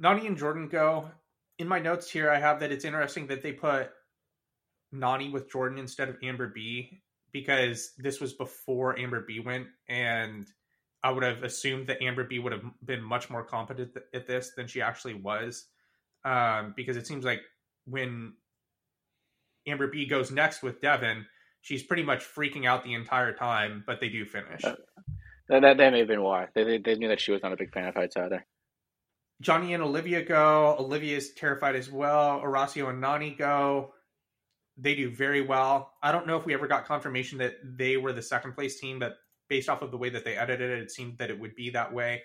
Nany 0.00 0.26
and 0.26 0.36
Jordan 0.36 0.68
go. 0.68 1.10
In 1.58 1.66
my 1.66 1.80
notes 1.80 2.08
here, 2.08 2.30
I 2.30 2.38
have 2.38 2.60
that 2.60 2.70
it's 2.70 2.84
interesting 2.84 3.26
that 3.26 3.42
they 3.42 3.50
put 3.50 3.90
Nany 4.94 5.32
with 5.32 5.50
Jordan 5.50 5.78
instead 5.78 6.08
of 6.08 6.16
Amber 6.22 6.46
B 6.54 7.00
because 7.32 7.92
this 7.98 8.20
was 8.20 8.32
before 8.34 8.96
Amber 8.96 9.24
B 9.26 9.40
went, 9.40 9.66
and 9.88 10.46
I 11.02 11.10
would 11.10 11.22
have 11.22 11.42
assumed 11.42 11.86
that 11.88 12.02
Amber 12.02 12.24
B 12.24 12.38
would 12.38 12.52
have 12.52 12.64
been 12.84 13.02
much 13.02 13.30
more 13.30 13.44
competent 13.44 13.96
at 14.12 14.26
this 14.26 14.52
than 14.56 14.66
she 14.66 14.82
actually 14.82 15.14
was, 15.14 15.66
um, 16.24 16.74
because 16.76 16.96
it 16.96 17.06
seems 17.06 17.24
like 17.24 17.40
when 17.86 18.34
Amber 19.66 19.86
B 19.86 20.06
goes 20.06 20.30
next 20.30 20.62
with 20.62 20.80
Devin, 20.80 21.24
she's 21.60 21.82
pretty 21.82 22.02
much 22.02 22.24
freaking 22.24 22.66
out 22.66 22.84
the 22.84 22.94
entire 22.94 23.32
time, 23.32 23.84
but 23.86 24.00
they 24.00 24.08
do 24.08 24.24
finish. 24.24 24.64
Uh, 24.64 24.74
that, 25.48 25.62
that, 25.62 25.76
that 25.76 25.92
may 25.92 26.00
have 26.00 26.08
been 26.08 26.22
why 26.22 26.48
they, 26.54 26.64
they, 26.64 26.78
they 26.78 26.94
knew 26.96 27.08
that 27.08 27.20
she 27.20 27.32
was 27.32 27.42
not 27.42 27.52
a 27.52 27.56
big 27.56 27.72
fan 27.72 27.88
of 27.88 27.94
heights 27.94 28.16
either. 28.16 28.44
Johnny 29.40 29.72
and 29.72 29.82
Olivia 29.82 30.22
go. 30.22 30.74
Olivia 30.80 31.16
is 31.16 31.32
terrified 31.34 31.76
as 31.76 31.88
well. 31.88 32.40
Horacio 32.40 32.90
and 32.90 33.02
Nany 33.02 33.38
go 33.38 33.92
they 34.78 34.94
do 34.94 35.10
very 35.10 35.42
well. 35.42 35.94
I 36.02 36.12
don't 36.12 36.26
know 36.26 36.36
if 36.36 36.46
we 36.46 36.54
ever 36.54 36.68
got 36.68 36.86
confirmation 36.86 37.38
that 37.38 37.56
they 37.64 37.96
were 37.96 38.12
the 38.12 38.22
second 38.22 38.52
place 38.52 38.78
team, 38.78 38.98
but 38.98 39.16
based 39.48 39.68
off 39.68 39.82
of 39.82 39.90
the 39.90 39.98
way 39.98 40.10
that 40.10 40.24
they 40.24 40.36
edited 40.36 40.70
it, 40.70 40.82
it 40.82 40.90
seemed 40.90 41.18
that 41.18 41.30
it 41.30 41.38
would 41.38 41.54
be 41.54 41.70
that 41.70 41.92
way. 41.92 42.22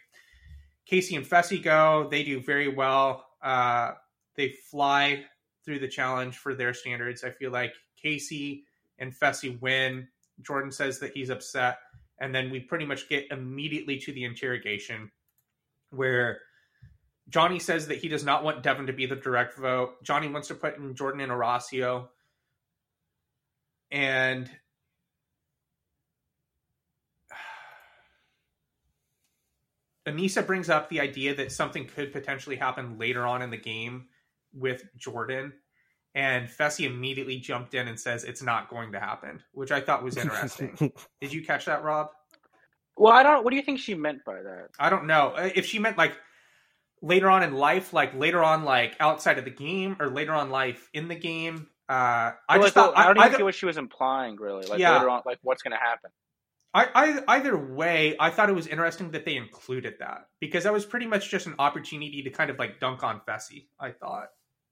Casey 0.85 1.15
and 1.15 1.25
Fessy 1.25 1.61
go. 1.61 2.07
They 2.09 2.23
do 2.23 2.41
very 2.41 2.67
well. 2.67 3.25
Uh, 3.41 3.91
they 4.35 4.49
fly 4.69 5.23
through 5.63 5.79
the 5.79 5.87
challenge 5.87 6.37
for 6.37 6.53
their 6.53 6.73
standards. 6.73 7.23
I 7.23 7.31
feel 7.31 7.51
like 7.51 7.73
Casey 8.01 8.65
and 8.99 9.17
Fessy 9.17 9.59
win. 9.61 10.07
Jordan 10.41 10.71
says 10.71 10.99
that 10.99 11.11
he's 11.13 11.29
upset. 11.29 11.77
And 12.19 12.33
then 12.33 12.49
we 12.49 12.59
pretty 12.59 12.85
much 12.85 13.09
get 13.09 13.27
immediately 13.31 13.97
to 13.99 14.11
the 14.11 14.23
interrogation 14.23 15.11
where 15.91 16.39
Johnny 17.29 17.59
says 17.59 17.87
that 17.87 17.99
he 17.99 18.09
does 18.09 18.23
not 18.23 18.43
want 18.43 18.63
Devin 18.63 18.87
to 18.87 18.93
be 18.93 19.05
the 19.05 19.15
direct 19.15 19.57
vote. 19.57 20.03
Johnny 20.03 20.27
wants 20.27 20.49
to 20.49 20.55
put 20.55 20.77
in 20.77 20.95
Jordan 20.95 21.21
and 21.21 21.31
Horacio 21.31 22.07
and 23.91 24.49
Aneesa 30.07 30.45
brings 30.45 30.69
up 30.69 30.89
the 30.89 30.99
idea 30.99 31.33
that 31.35 31.51
something 31.51 31.85
could 31.85 32.11
potentially 32.11 32.55
happen 32.55 32.97
later 32.97 33.25
on 33.25 33.41
in 33.41 33.49
the 33.49 33.57
game 33.57 34.07
with 34.53 34.83
Jordan. 34.97 35.53
And 36.15 36.47
Fessy 36.47 36.85
immediately 36.85 37.37
jumped 37.37 37.73
in 37.73 37.87
and 37.87 37.99
says 37.99 38.23
it's 38.23 38.43
not 38.43 38.69
going 38.69 38.91
to 38.91 38.99
happen, 38.99 39.41
which 39.53 39.71
I 39.71 39.81
thought 39.81 40.03
was 40.03 40.17
interesting. 40.17 40.91
Did 41.21 41.33
you 41.33 41.43
catch 41.43 41.65
that, 41.65 41.83
Rob? 41.83 42.09
Well, 42.95 43.11
I 43.11 43.23
don't. 43.23 43.43
What 43.43 43.49
do 43.49 43.55
you 43.55 43.63
think 43.63 43.79
she 43.79 43.95
meant 43.95 44.23
by 44.23 44.41
that? 44.43 44.69
I 44.77 44.91
don't 44.91 45.07
know. 45.07 45.33
Uh, 45.35 45.49
if 45.55 45.65
she 45.65 45.79
meant 45.79 45.97
like 45.97 46.15
later 47.01 47.31
on 47.31 47.41
in 47.41 47.53
life, 47.53 47.93
like 47.93 48.13
later 48.13 48.43
on, 48.43 48.63
like 48.63 48.95
outside 48.99 49.39
of 49.39 49.45
the 49.45 49.51
game, 49.51 49.95
or 49.99 50.07
later 50.07 50.33
on 50.33 50.51
life 50.51 50.87
in 50.93 51.07
the 51.07 51.15
game, 51.15 51.67
uh, 51.89 52.31
I 52.47 52.59
just 52.59 52.75
thought, 52.75 52.95
I, 52.95 53.07
don't 53.07 53.17
I, 53.19 53.27
even 53.27 53.37
get 53.39 53.43
what 53.43 53.55
she 53.55 53.65
was 53.65 53.77
implying, 53.77 54.35
really. 54.35 54.67
Like 54.67 54.79
yeah, 54.79 54.93
later 54.93 55.09
on, 55.09 55.23
like 55.25 55.39
what's 55.41 55.63
going 55.63 55.71
to 55.71 55.77
happen. 55.77 56.11
I, 56.73 56.87
I, 56.95 57.35
either 57.35 57.55
way, 57.55 58.15
I 58.19 58.31
thought 58.31 58.49
it 58.49 58.55
was 58.55 58.65
interesting 58.65 59.11
that 59.11 59.25
they 59.25 59.35
included 59.35 59.95
that 59.99 60.27
because 60.39 60.63
that 60.63 60.73
was 60.73 60.85
pretty 60.85 61.05
much 61.05 61.29
just 61.29 61.45
an 61.45 61.55
opportunity 61.59 62.23
to 62.23 62.29
kind 62.31 62.49
of 62.49 62.57
like 62.57 62.79
dunk 62.79 63.03
on 63.03 63.21
Fessy. 63.27 63.67
I 63.79 63.91
thought 63.91 64.29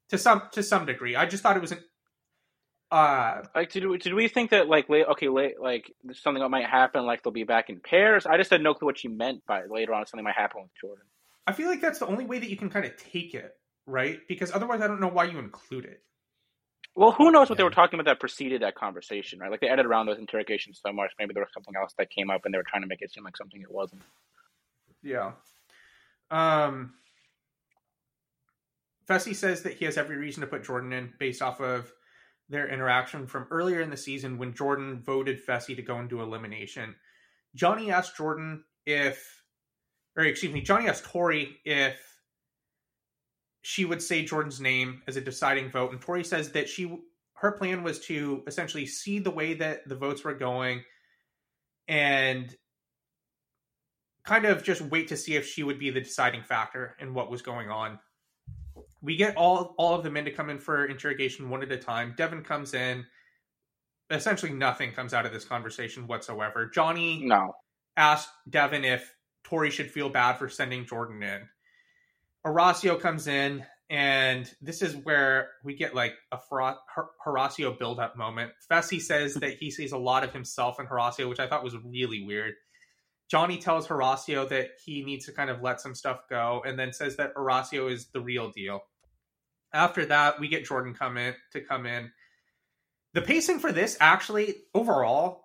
to 0.09 0.17
some 0.17 0.43
to 0.53 0.63
some 0.63 0.85
degree. 0.85 1.15
I 1.15 1.25
just 1.25 1.43
thought 1.43 1.57
it 1.57 1.61
was 1.61 1.71
an. 1.71 1.79
Uh, 2.91 3.43
like 3.55 3.71
did 3.71 3.87
we, 3.87 3.97
did 3.97 4.13
we 4.13 4.27
think 4.27 4.49
that 4.49 4.67
like 4.67 4.89
late 4.89 5.05
okay 5.11 5.29
late 5.29 5.61
like 5.61 5.93
something 6.11 6.41
that 6.43 6.49
might 6.49 6.65
happen 6.65 7.05
like 7.05 7.23
they'll 7.23 7.31
be 7.31 7.43
back 7.43 7.69
in 7.69 7.79
pairs? 7.79 8.25
I 8.25 8.37
just 8.37 8.49
had 8.49 8.61
no 8.61 8.73
clue 8.73 8.87
what 8.87 8.97
she 8.97 9.07
meant 9.07 9.45
by 9.45 9.63
later 9.69 9.93
on 9.93 10.05
something 10.05 10.23
might 10.23 10.35
happen 10.35 10.63
with 10.63 10.71
Jordan. 10.79 11.05
I 11.47 11.53
feel 11.53 11.67
like 11.67 11.81
that's 11.81 11.99
the 11.99 12.07
only 12.07 12.25
way 12.25 12.39
that 12.39 12.49
you 12.49 12.57
can 12.57 12.69
kind 12.69 12.85
of 12.85 12.97
take 12.97 13.33
it, 13.33 13.53
right? 13.85 14.19
Because 14.27 14.51
otherwise, 14.51 14.81
I 14.81 14.87
don't 14.87 14.99
know 14.99 15.07
why 15.07 15.25
you 15.25 15.39
include 15.39 15.85
it. 15.85 16.01
Well, 16.95 17.11
who 17.11 17.31
knows 17.31 17.49
what 17.49 17.55
yeah. 17.55 17.57
they 17.57 17.63
were 17.63 17.71
talking 17.71 17.99
about 17.99 18.09
that 18.09 18.19
preceded 18.19 18.61
that 18.61 18.75
conversation, 18.75 19.39
right? 19.39 19.49
Like 19.49 19.61
they 19.61 19.67
edited 19.67 19.85
around 19.85 20.07
those 20.07 20.19
interrogations 20.19 20.79
so 20.85 20.91
much. 20.91 21.11
Maybe 21.17 21.33
there 21.33 21.43
was 21.43 21.53
something 21.53 21.75
else 21.75 21.93
that 21.97 22.09
came 22.09 22.29
up, 22.29 22.41
and 22.43 22.53
they 22.53 22.57
were 22.57 22.65
trying 22.67 22.81
to 22.81 22.87
make 22.87 23.01
it 23.01 23.11
seem 23.13 23.23
like 23.23 23.37
something 23.37 23.61
it 23.61 23.71
wasn't. 23.71 24.01
Yeah. 25.01 25.31
Um. 26.29 26.93
Fessy 29.09 29.35
says 29.35 29.63
that 29.63 29.73
he 29.73 29.85
has 29.85 29.97
every 29.97 30.17
reason 30.17 30.41
to 30.41 30.47
put 30.47 30.63
Jordan 30.63 30.93
in 30.93 31.11
based 31.17 31.41
off 31.41 31.59
of 31.59 31.91
their 32.49 32.67
interaction 32.67 33.25
from 33.25 33.47
earlier 33.49 33.81
in 33.81 33.89
the 33.89 33.97
season 33.97 34.37
when 34.37 34.53
Jordan 34.53 35.01
voted 35.01 35.45
Fessy 35.45 35.75
to 35.75 35.81
go 35.81 35.99
into 35.99 36.21
elimination. 36.21 36.95
Johnny 37.55 37.91
asked 37.91 38.15
Jordan 38.15 38.63
if, 38.85 39.43
or 40.15 40.23
excuse 40.23 40.53
me, 40.53 40.61
Johnny 40.61 40.87
asked 40.87 41.05
Tori 41.05 41.57
if 41.65 42.10
she 43.61 43.85
would 43.85 44.01
say 44.01 44.23
Jordan's 44.23 44.59
name 44.59 45.01
as 45.07 45.17
a 45.17 45.21
deciding 45.21 45.69
vote, 45.69 45.91
and 45.91 46.01
Tori 46.01 46.23
says 46.23 46.51
that 46.51 46.67
she 46.67 46.97
her 47.35 47.51
plan 47.51 47.83
was 47.83 47.99
to 47.99 48.43
essentially 48.45 48.85
see 48.85 49.17
the 49.17 49.31
way 49.31 49.55
that 49.55 49.87
the 49.89 49.95
votes 49.95 50.23
were 50.23 50.33
going 50.33 50.83
and 51.87 52.55
kind 54.23 54.45
of 54.45 54.63
just 54.63 54.81
wait 54.81 55.07
to 55.07 55.17
see 55.17 55.35
if 55.35 55.47
she 55.47 55.63
would 55.63 55.79
be 55.79 55.89
the 55.89 56.01
deciding 56.01 56.43
factor 56.43 56.95
in 56.99 57.15
what 57.15 57.31
was 57.31 57.41
going 57.41 57.69
on. 57.69 57.97
We 59.01 59.15
get 59.15 59.35
all 59.35 59.73
all 59.77 59.95
of 59.95 60.03
the 60.03 60.11
men 60.11 60.25
to 60.25 60.31
come 60.31 60.49
in 60.49 60.59
for 60.59 60.85
interrogation 60.85 61.49
one 61.49 61.63
at 61.63 61.71
a 61.71 61.77
time. 61.77 62.13
Devin 62.17 62.43
comes 62.43 62.73
in. 62.73 63.05
Essentially, 64.11 64.51
nothing 64.51 64.91
comes 64.91 65.13
out 65.13 65.25
of 65.25 65.31
this 65.31 65.45
conversation 65.45 66.05
whatsoever. 66.05 66.67
Johnny 66.67 67.23
no 67.23 67.53
asked 67.97 68.29
Devin 68.49 68.85
if 68.85 69.13
Tori 69.43 69.69
should 69.69 69.91
feel 69.91 70.09
bad 70.09 70.37
for 70.37 70.49
sending 70.49 70.85
Jordan 70.85 71.23
in. 71.23 71.41
Horacio 72.45 72.99
comes 72.99 73.27
in, 73.27 73.65
and 73.89 74.51
this 74.61 74.81
is 74.81 74.95
where 74.95 75.49
we 75.63 75.75
get 75.75 75.93
like 75.93 76.13
a 76.31 76.39
Horacio 77.25 77.77
build 77.77 77.99
up 77.99 78.17
moment. 78.17 78.51
Fessy 78.69 79.01
says 79.01 79.35
that 79.35 79.57
he 79.59 79.69
sees 79.69 79.91
a 79.91 79.97
lot 79.97 80.23
of 80.23 80.33
himself 80.33 80.79
in 80.79 80.87
Horacio, 80.87 81.29
which 81.29 81.39
I 81.39 81.47
thought 81.47 81.63
was 81.63 81.75
really 81.85 82.23
weird. 82.23 82.53
Johnny 83.29 83.57
tells 83.57 83.87
Horacio 83.87 84.49
that 84.49 84.71
he 84.83 85.03
needs 85.03 85.25
to 85.25 85.31
kind 85.31 85.49
of 85.49 85.61
let 85.61 85.79
some 85.79 85.95
stuff 85.95 86.21
go, 86.29 86.63
and 86.65 86.77
then 86.77 86.93
says 86.93 87.17
that 87.17 87.35
Horacio 87.35 87.91
is 87.91 88.07
the 88.07 88.21
real 88.21 88.49
deal. 88.51 88.81
After 89.73 90.05
that, 90.07 90.39
we 90.39 90.47
get 90.47 90.65
Jordan 90.65 90.93
come 90.93 91.17
in 91.17 91.33
to 91.53 91.61
come 91.61 91.85
in. 91.85 92.11
The 93.13 93.21
pacing 93.21 93.59
for 93.59 93.71
this 93.71 93.97
actually 93.99 94.55
overall 94.73 95.40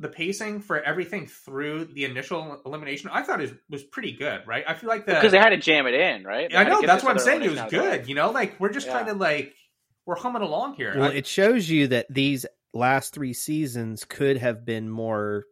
the 0.00 0.08
pacing 0.08 0.60
for 0.60 0.80
everything 0.80 1.26
through 1.26 1.86
the 1.86 2.04
initial 2.04 2.60
elimination, 2.64 3.10
I 3.12 3.22
thought 3.22 3.40
it 3.40 3.52
was 3.68 3.82
pretty 3.82 4.12
good, 4.12 4.46
right? 4.46 4.64
I 4.66 4.74
feel 4.74 4.88
like 4.88 5.06
that 5.06 5.16
because 5.16 5.32
they 5.32 5.38
had 5.38 5.50
to 5.50 5.56
jam 5.56 5.86
it 5.86 5.94
in, 5.94 6.24
right? 6.24 6.50
They 6.50 6.56
I 6.56 6.64
know 6.64 6.82
that's 6.82 7.02
what 7.02 7.12
I'm 7.12 7.18
saying. 7.18 7.42
It 7.42 7.50
was 7.50 7.62
good, 7.70 8.08
you 8.08 8.14
know. 8.14 8.30
Like 8.30 8.58
we're 8.60 8.72
just 8.72 8.86
yeah. 8.86 8.98
kind 8.98 9.08
of 9.08 9.18
like 9.18 9.54
we're 10.06 10.16
humming 10.16 10.42
along 10.42 10.74
here. 10.74 10.94
Well, 10.96 11.10
I, 11.10 11.14
it 11.14 11.26
shows 11.26 11.68
you 11.68 11.88
that 11.88 12.06
these 12.08 12.46
last 12.72 13.12
three 13.12 13.32
seasons 13.32 14.04
could 14.04 14.36
have 14.36 14.64
been 14.64 14.88
more 14.88 15.44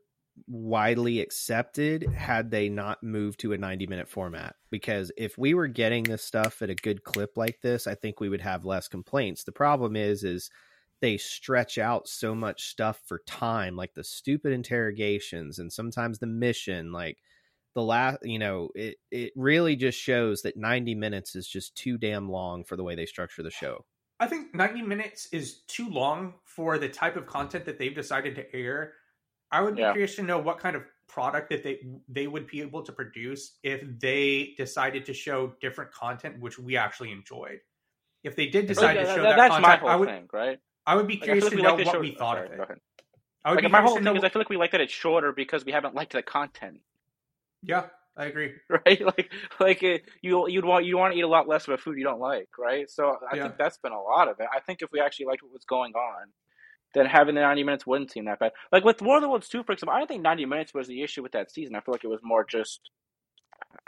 widely 0.46 1.20
accepted 1.20 2.04
had 2.14 2.50
they 2.50 2.68
not 2.68 3.02
moved 3.02 3.40
to 3.40 3.52
a 3.52 3.58
90 3.58 3.86
minute 3.86 4.08
format 4.08 4.54
because 4.70 5.10
if 5.16 5.38
we 5.38 5.54
were 5.54 5.66
getting 5.66 6.02
this 6.02 6.22
stuff 6.22 6.60
at 6.60 6.68
a 6.68 6.74
good 6.74 7.02
clip 7.04 7.38
like 7.38 7.58
this 7.62 7.86
i 7.86 7.94
think 7.94 8.20
we 8.20 8.28
would 8.28 8.42
have 8.42 8.64
less 8.66 8.86
complaints 8.86 9.44
the 9.44 9.52
problem 9.52 9.96
is 9.96 10.24
is 10.24 10.50
they 11.00 11.16
stretch 11.18 11.78
out 11.78 12.08
so 12.08 12.34
much 12.34 12.68
stuff 12.68 13.00
for 13.06 13.20
time, 13.26 13.76
like 13.76 13.94
the 13.94 14.04
stupid 14.04 14.52
interrogations 14.52 15.58
and 15.58 15.72
sometimes 15.72 16.18
the 16.18 16.26
mission. 16.26 16.92
Like 16.92 17.18
the 17.76 17.82
last 17.82 18.18
you 18.22 18.38
know 18.38 18.70
it 18.74 18.96
it 19.12 19.32
really 19.36 19.76
just 19.76 20.00
shows 20.00 20.42
that 20.42 20.56
90 20.56 20.94
minutes 20.96 21.36
is 21.36 21.46
just 21.46 21.76
too 21.76 21.98
damn 21.98 22.28
long 22.28 22.64
for 22.64 22.74
the 22.74 22.82
way 22.82 22.96
they 22.96 23.04
structure 23.04 23.42
the 23.42 23.50
show 23.50 23.84
i 24.18 24.26
think 24.26 24.54
90 24.54 24.80
minutes 24.80 25.28
is 25.30 25.58
too 25.68 25.88
long 25.90 26.32
for 26.42 26.78
the 26.78 26.88
type 26.88 27.16
of 27.16 27.26
content 27.26 27.66
that 27.66 27.78
they've 27.78 27.94
decided 27.94 28.34
to 28.34 28.56
air 28.56 28.94
i 29.52 29.60
would 29.60 29.76
be 29.76 29.82
yeah. 29.82 29.92
curious 29.92 30.16
to 30.16 30.22
know 30.22 30.38
what 30.38 30.58
kind 30.58 30.74
of 30.74 30.84
product 31.06 31.50
that 31.50 31.62
they 31.62 31.80
they 32.08 32.26
would 32.26 32.46
be 32.46 32.62
able 32.62 32.82
to 32.82 32.92
produce 32.92 33.58
if 33.62 33.84
they 34.00 34.54
decided 34.56 35.04
to 35.04 35.12
show 35.12 35.52
different 35.60 35.92
content 35.92 36.40
which 36.40 36.58
we 36.58 36.78
actually 36.78 37.12
enjoyed 37.12 37.60
if 38.24 38.34
they 38.34 38.46
did 38.46 38.66
decide 38.66 38.96
yeah, 38.96 39.02
to 39.02 39.14
show 39.14 39.22
that, 39.22 39.36
that 39.36 39.50
content, 39.50 39.62
my 39.62 39.76
whole 39.76 39.88
I 39.88 39.96
would, 39.96 40.08
thing, 40.08 40.28
right? 40.32 40.58
I 40.86 40.94
would 40.94 41.06
be 41.06 41.16
curious 41.16 41.44
like, 41.44 41.54
to 41.54 41.62
know 41.62 41.74
like 41.74 41.86
what 41.86 42.00
we 42.00 42.14
thought 42.14 42.36
sorry, 42.36 42.58
of 42.58 42.70
it. 42.70 42.82
I 43.44 43.50
would 43.50 43.62
like 43.62 43.72
my 43.72 43.80
whole 43.80 43.94
thing 43.94 44.04
know... 44.04 44.14
is 44.14 44.24
I 44.24 44.28
feel 44.28 44.40
like 44.40 44.48
we 44.48 44.56
like 44.56 44.72
that 44.72 44.80
it's 44.80 44.92
shorter 44.92 45.32
because 45.32 45.64
we 45.64 45.72
haven't 45.72 45.94
liked 45.94 46.12
the 46.12 46.22
content. 46.22 46.80
Yeah, 47.62 47.86
I 48.16 48.26
agree. 48.26 48.52
Right? 48.68 49.00
Like, 49.00 49.32
like 49.60 49.82
uh, 49.82 49.98
you 50.22 50.48
you'd 50.48 50.64
want 50.64 50.84
you 50.84 50.96
want 50.96 51.12
to 51.12 51.18
eat 51.18 51.22
a 51.22 51.28
lot 51.28 51.48
less 51.48 51.66
of 51.66 51.74
a 51.74 51.78
food 51.78 51.98
you 51.98 52.04
don't 52.04 52.20
like, 52.20 52.48
right? 52.58 52.88
So 52.90 53.16
I 53.30 53.36
yeah. 53.36 53.42
think 53.44 53.58
that's 53.58 53.78
been 53.78 53.92
a 53.92 54.00
lot 54.00 54.28
of 54.28 54.40
it. 54.40 54.46
I 54.54 54.60
think 54.60 54.82
if 54.82 54.90
we 54.92 55.00
actually 55.00 55.26
liked 55.26 55.42
what 55.42 55.52
was 55.52 55.64
going 55.64 55.94
on, 55.94 56.28
then 56.94 57.06
having 57.06 57.34
the 57.34 57.40
ninety 57.40 57.64
minutes 57.64 57.86
wouldn't 57.86 58.12
seem 58.12 58.24
that 58.26 58.38
bad. 58.38 58.52
Like 58.72 58.84
with 58.84 59.02
War 59.02 59.16
of 59.16 59.22
the 59.22 59.28
Worlds 59.28 59.48
two, 59.48 59.62
for 59.64 59.72
example, 59.72 59.94
I 59.94 59.98
don't 59.98 60.08
think 60.08 60.22
ninety 60.22 60.46
minutes 60.46 60.72
was 60.72 60.86
the 60.88 61.02
issue 61.02 61.22
with 61.22 61.32
that 61.32 61.50
season. 61.50 61.74
I 61.74 61.80
feel 61.80 61.92
like 61.92 62.04
it 62.04 62.08
was 62.08 62.20
more 62.22 62.44
just 62.44 62.90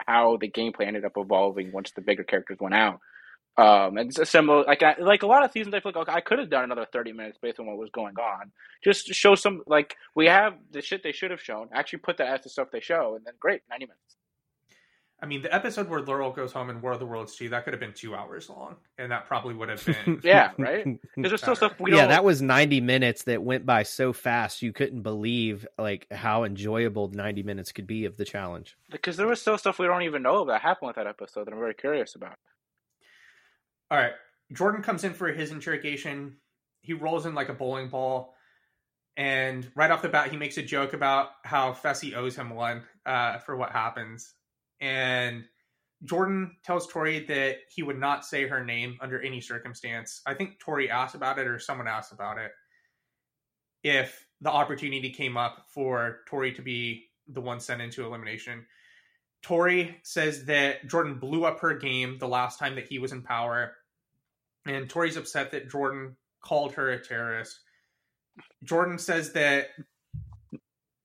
how 0.06 0.36
the 0.36 0.50
gameplay 0.50 0.86
ended 0.86 1.04
up 1.04 1.12
evolving 1.16 1.72
once 1.72 1.92
the 1.92 2.00
bigger 2.00 2.24
characters 2.24 2.58
went 2.60 2.74
out. 2.74 3.00
Um, 3.58 3.98
and 3.98 4.16
it's 4.16 4.30
similar, 4.30 4.62
like 4.62 4.84
I, 4.84 4.94
like 5.00 5.24
a 5.24 5.26
lot 5.26 5.44
of 5.44 5.50
seasons, 5.50 5.74
I 5.74 5.80
feel 5.80 5.90
like 5.90 6.08
okay, 6.08 6.12
I 6.16 6.20
could 6.20 6.38
have 6.38 6.48
done 6.48 6.62
another 6.62 6.86
thirty 6.92 7.12
minutes 7.12 7.38
based 7.42 7.58
on 7.58 7.66
what 7.66 7.76
was 7.76 7.90
going 7.90 8.14
on. 8.16 8.52
Just 8.84 9.08
to 9.08 9.14
show 9.14 9.34
some, 9.34 9.62
like 9.66 9.96
we 10.14 10.26
have 10.26 10.54
the 10.70 10.80
shit 10.80 11.02
they 11.02 11.10
should 11.10 11.32
have 11.32 11.42
shown. 11.42 11.68
Actually, 11.72 11.98
put 11.98 12.18
that 12.18 12.28
as 12.28 12.44
the 12.44 12.50
stuff 12.50 12.68
they 12.70 12.80
show, 12.80 13.16
and 13.16 13.26
then 13.26 13.34
great, 13.40 13.62
ninety 13.68 13.86
minutes. 13.86 14.14
I 15.20 15.26
mean, 15.26 15.42
the 15.42 15.52
episode 15.52 15.88
where 15.88 16.00
Laurel 16.00 16.30
goes 16.30 16.52
home 16.52 16.70
in 16.70 16.80
War 16.80 16.92
of 16.92 17.00
the 17.00 17.06
Worlds 17.06 17.34
2, 17.34 17.48
that 17.48 17.64
could 17.64 17.72
have 17.72 17.80
been 17.80 17.92
two 17.92 18.14
hours 18.14 18.48
long, 18.48 18.76
and 18.98 19.10
that 19.10 19.26
probably 19.26 19.52
would 19.52 19.68
have 19.68 19.84
been. 19.84 20.20
yeah, 20.24 20.52
right? 20.58 20.84
Because 20.84 21.30
there's 21.30 21.40
still 21.40 21.56
stuff 21.56 21.72
we 21.80 21.92
Yeah, 21.92 22.06
that 22.06 22.22
was 22.22 22.40
90 22.40 22.80
minutes 22.80 23.24
that 23.24 23.42
went 23.42 23.66
by 23.66 23.82
so 23.82 24.12
fast, 24.12 24.62
you 24.62 24.72
couldn't 24.72 25.02
believe 25.02 25.66
like 25.76 26.06
how 26.12 26.44
enjoyable 26.44 27.08
90 27.08 27.42
minutes 27.42 27.72
could 27.72 27.88
be 27.88 28.04
of 28.04 28.16
the 28.16 28.24
challenge. 28.24 28.76
Because 28.92 29.16
there 29.16 29.26
was 29.26 29.40
still 29.40 29.58
stuff 29.58 29.80
we 29.80 29.86
don't 29.88 30.02
even 30.02 30.22
know 30.22 30.44
that 30.44 30.60
happened 30.60 30.86
with 30.86 30.96
that 30.96 31.08
episode 31.08 31.46
that 31.46 31.52
I'm 31.52 31.58
very 31.58 31.74
curious 31.74 32.14
about. 32.14 32.38
All 33.90 33.98
right. 33.98 34.12
Jordan 34.52 34.82
comes 34.82 35.04
in 35.04 35.12
for 35.14 35.28
his 35.28 35.50
interrogation. 35.50 36.36
He 36.80 36.92
rolls 36.92 37.26
in 37.26 37.34
like 37.34 37.48
a 37.48 37.54
bowling 37.54 37.88
ball. 37.88 38.34
And 39.16 39.70
right 39.74 39.90
off 39.90 40.02
the 40.02 40.08
bat, 40.08 40.30
he 40.30 40.36
makes 40.36 40.58
a 40.58 40.62
joke 40.62 40.92
about 40.92 41.30
how 41.44 41.72
Fessy 41.72 42.14
owes 42.14 42.36
him 42.36 42.50
one 42.50 42.84
uh, 43.04 43.38
for 43.38 43.56
what 43.56 43.72
happens. 43.72 44.34
And 44.80 45.44
Jordan 46.04 46.56
tells 46.64 46.86
Tori 46.86 47.24
that 47.26 47.56
he 47.68 47.82
would 47.82 47.98
not 47.98 48.24
say 48.24 48.46
her 48.46 48.64
name 48.64 48.96
under 49.00 49.20
any 49.20 49.40
circumstance. 49.40 50.22
I 50.24 50.34
think 50.34 50.60
Tori 50.60 50.88
asked 50.88 51.16
about 51.16 51.38
it 51.38 51.48
or 51.48 51.58
someone 51.58 51.88
asked 51.88 52.12
about 52.12 52.38
it. 52.38 52.52
If 53.82 54.26
the 54.40 54.50
opportunity 54.50 55.10
came 55.10 55.36
up 55.36 55.66
for 55.74 56.20
Tori 56.28 56.52
to 56.52 56.62
be 56.62 57.08
the 57.28 57.40
one 57.40 57.60
sent 57.60 57.82
into 57.82 58.04
elimination. 58.04 58.66
Tori 59.48 59.96
says 60.02 60.44
that 60.44 60.86
Jordan 60.88 61.18
blew 61.18 61.46
up 61.46 61.60
her 61.60 61.72
game 61.72 62.18
the 62.18 62.28
last 62.28 62.58
time 62.58 62.74
that 62.74 62.86
he 62.86 62.98
was 62.98 63.12
in 63.12 63.22
power. 63.22 63.72
And 64.66 64.90
Tori's 64.90 65.16
upset 65.16 65.52
that 65.52 65.70
Jordan 65.70 66.16
called 66.44 66.74
her 66.74 66.90
a 66.90 67.02
terrorist. 67.02 67.58
Jordan 68.62 68.98
says 68.98 69.32
that 69.32 69.68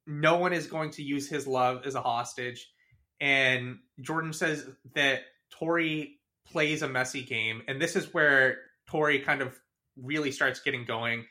no 0.05 0.39
one 0.39 0.51
is 0.51 0.67
going 0.67 0.89
to 0.91 1.03
use 1.03 1.29
his 1.29 1.47
love 1.47 1.83
as 1.85 1.95
a 1.95 2.01
hostage. 2.01 2.69
And 3.21 3.77
Jordan 4.01 4.33
says 4.33 4.67
that 4.93 5.21
Tori 5.57 6.19
plays 6.45 6.81
a 6.81 6.89
messy 6.89 7.23
game. 7.23 7.61
And 7.69 7.81
this 7.81 7.95
is 7.95 8.13
where 8.13 8.57
Tori 8.89 9.19
kind 9.19 9.41
of 9.41 9.57
really 9.95 10.33
starts 10.33 10.59
getting 10.59 10.83
going 10.83 11.23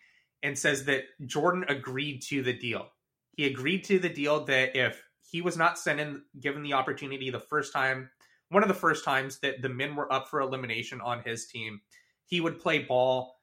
and 0.42 0.58
says 0.58 0.86
that 0.86 1.02
Jordan 1.26 1.66
agreed 1.68 2.22
to 2.30 2.42
the 2.42 2.54
deal. 2.54 2.88
He 3.36 3.44
agreed 3.44 3.84
to 3.84 3.98
the 3.98 4.08
deal 4.08 4.46
that 4.46 4.74
if 4.74 5.02
he 5.32 5.40
was 5.40 5.56
not 5.56 5.78
sent 5.78 5.98
in, 5.98 6.20
given 6.40 6.62
the 6.62 6.74
opportunity 6.74 7.30
the 7.30 7.40
first 7.40 7.72
time, 7.72 8.10
one 8.50 8.62
of 8.62 8.68
the 8.68 8.74
first 8.74 9.02
times 9.02 9.38
that 9.38 9.62
the 9.62 9.68
men 9.68 9.96
were 9.96 10.12
up 10.12 10.28
for 10.28 10.42
elimination 10.42 11.00
on 11.00 11.22
his 11.22 11.46
team, 11.46 11.80
he 12.26 12.42
would 12.42 12.60
play 12.60 12.80
ball 12.80 13.40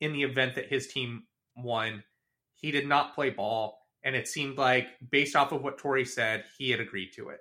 in 0.00 0.14
the 0.14 0.22
event 0.22 0.54
that 0.54 0.68
his 0.68 0.86
team 0.86 1.24
won. 1.54 2.02
He 2.54 2.70
did 2.70 2.88
not 2.88 3.14
play 3.14 3.28
ball, 3.28 3.78
and 4.02 4.16
it 4.16 4.26
seemed 4.26 4.56
like, 4.56 4.86
based 5.10 5.36
off 5.36 5.52
of 5.52 5.62
what 5.62 5.76
Tori 5.76 6.06
said, 6.06 6.44
he 6.56 6.70
had 6.70 6.80
agreed 6.80 7.12
to 7.16 7.28
it. 7.28 7.40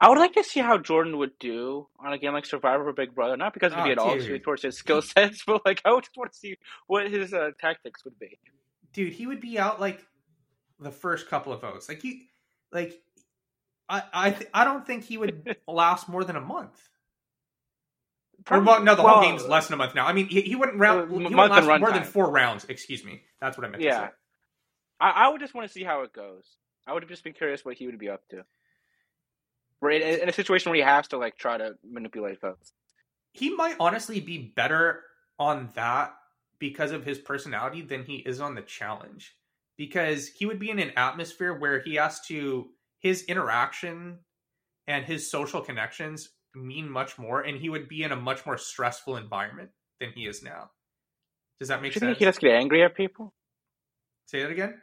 I 0.00 0.08
would 0.08 0.18
like 0.18 0.32
to 0.32 0.42
see 0.42 0.60
how 0.60 0.78
Jordan 0.78 1.18
would 1.18 1.38
do 1.38 1.88
on 2.00 2.14
a 2.14 2.18
game 2.18 2.32
like 2.32 2.46
Survivor 2.46 2.88
or 2.88 2.94
Big 2.94 3.14
Brother, 3.14 3.36
not 3.36 3.52
because 3.52 3.74
oh, 3.76 3.84
he 3.84 3.92
at 3.92 3.98
all 3.98 4.18
towards 4.42 4.62
his 4.62 4.78
skill 4.78 5.02
sets, 5.02 5.44
but 5.46 5.60
like 5.66 5.82
I 5.84 5.92
would 5.92 6.04
just 6.04 6.16
want 6.16 6.32
to 6.32 6.38
see 6.38 6.56
what 6.86 7.10
his 7.10 7.34
uh, 7.34 7.50
tactics 7.60 8.02
would 8.04 8.18
be. 8.18 8.38
Dude, 8.94 9.12
he 9.12 9.26
would 9.26 9.42
be 9.42 9.58
out 9.58 9.78
like 9.78 10.02
the 10.82 10.90
first 10.90 11.28
couple 11.28 11.52
of 11.52 11.60
votes. 11.60 11.88
Like 11.88 12.02
he, 12.02 12.28
like 12.72 13.00
I, 13.88 14.02
I, 14.12 14.30
th- 14.30 14.50
I 14.54 14.64
don't 14.64 14.86
think 14.86 15.04
he 15.04 15.18
would 15.18 15.56
last 15.68 16.08
more 16.08 16.24
than 16.24 16.36
a 16.36 16.40
month. 16.40 16.80
Or, 18.50 18.60
well, 18.60 18.82
no, 18.82 18.96
the 18.96 19.02
well, 19.02 19.14
whole 19.14 19.22
game's 19.22 19.46
less 19.46 19.68
than 19.68 19.74
a 19.74 19.76
month 19.76 19.94
now. 19.94 20.06
I 20.06 20.12
mean, 20.12 20.26
he, 20.26 20.40
he 20.40 20.56
wouldn't 20.56 20.78
round. 20.78 21.02
Uh, 21.02 21.06
he 21.06 21.12
wouldn't 21.12 21.36
last 21.36 21.66
more 21.66 21.90
time. 21.90 21.92
than 21.92 22.04
four 22.04 22.30
rounds. 22.30 22.64
Excuse 22.68 23.04
me. 23.04 23.22
That's 23.40 23.56
what 23.56 23.66
I 23.66 23.70
meant. 23.70 23.82
Yeah, 23.82 24.08
I, 24.98 25.10
I, 25.10 25.28
would 25.28 25.40
just 25.40 25.54
want 25.54 25.68
to 25.68 25.72
see 25.72 25.84
how 25.84 26.02
it 26.02 26.12
goes. 26.12 26.44
I 26.86 26.92
would 26.92 27.02
have 27.02 27.10
just 27.10 27.22
be 27.22 27.32
curious 27.32 27.64
what 27.64 27.76
he 27.76 27.86
would 27.86 27.98
be 27.98 28.08
up 28.08 28.26
to. 28.30 28.44
Right 29.80 30.00
in 30.00 30.28
a 30.28 30.32
situation 30.32 30.70
where 30.70 30.76
he 30.76 30.82
has 30.82 31.08
to 31.08 31.18
like 31.18 31.36
try 31.36 31.58
to 31.58 31.74
manipulate 31.88 32.40
votes. 32.40 32.72
He 33.32 33.54
might 33.54 33.76
honestly 33.78 34.20
be 34.20 34.38
better 34.38 35.02
on 35.38 35.68
that 35.74 36.14
because 36.58 36.92
of 36.92 37.04
his 37.04 37.18
personality 37.18 37.82
than 37.82 38.04
he 38.04 38.16
is 38.16 38.40
on 38.40 38.54
the 38.54 38.62
challenge 38.62 39.34
because 39.82 40.28
he 40.28 40.46
would 40.46 40.60
be 40.60 40.70
in 40.70 40.78
an 40.78 40.92
atmosphere 40.96 41.52
where 41.52 41.80
he 41.80 41.96
has 41.96 42.20
to 42.20 42.68
his 43.00 43.24
interaction 43.24 44.16
and 44.86 45.04
his 45.04 45.28
social 45.28 45.60
connections 45.60 46.28
mean 46.54 46.88
much 46.88 47.18
more 47.18 47.40
and 47.40 47.58
he 47.58 47.68
would 47.68 47.88
be 47.88 48.04
in 48.04 48.12
a 48.12 48.16
much 48.16 48.46
more 48.46 48.56
stressful 48.56 49.16
environment 49.16 49.70
than 49.98 50.12
he 50.12 50.24
is 50.24 50.40
now. 50.40 50.70
Does 51.58 51.66
that 51.66 51.82
make 51.82 51.94
Don't 51.94 51.98
sense 51.98 52.02
you 52.02 52.08
think 52.10 52.18
he 52.18 52.24
just 52.26 52.38
get 52.38 52.52
angry 52.52 52.84
at 52.84 52.94
people? 52.94 53.34
Say 54.26 54.42
that 54.42 54.52
again? 54.52 54.80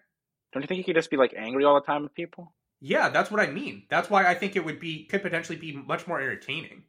Don't 0.51 0.63
you 0.63 0.67
think 0.67 0.79
he 0.79 0.83
could 0.83 0.95
just 0.97 1.09
be 1.09 1.15
like 1.15 1.33
angry 1.33 1.63
all 1.63 1.75
the 1.75 1.85
time 1.85 2.03
with 2.03 2.13
people? 2.13 2.53
Yeah 2.81 3.07
that's 3.07 3.31
what 3.31 3.39
i 3.39 3.47
mean. 3.49 3.83
That's 3.89 4.09
why 4.09 4.25
i 4.25 4.33
think 4.33 4.57
it 4.57 4.65
would 4.65 4.81
be 4.81 5.05
could 5.05 5.21
potentially 5.21 5.57
be 5.57 5.71
much 5.71 6.07
more 6.07 6.19
entertaining. 6.19 6.83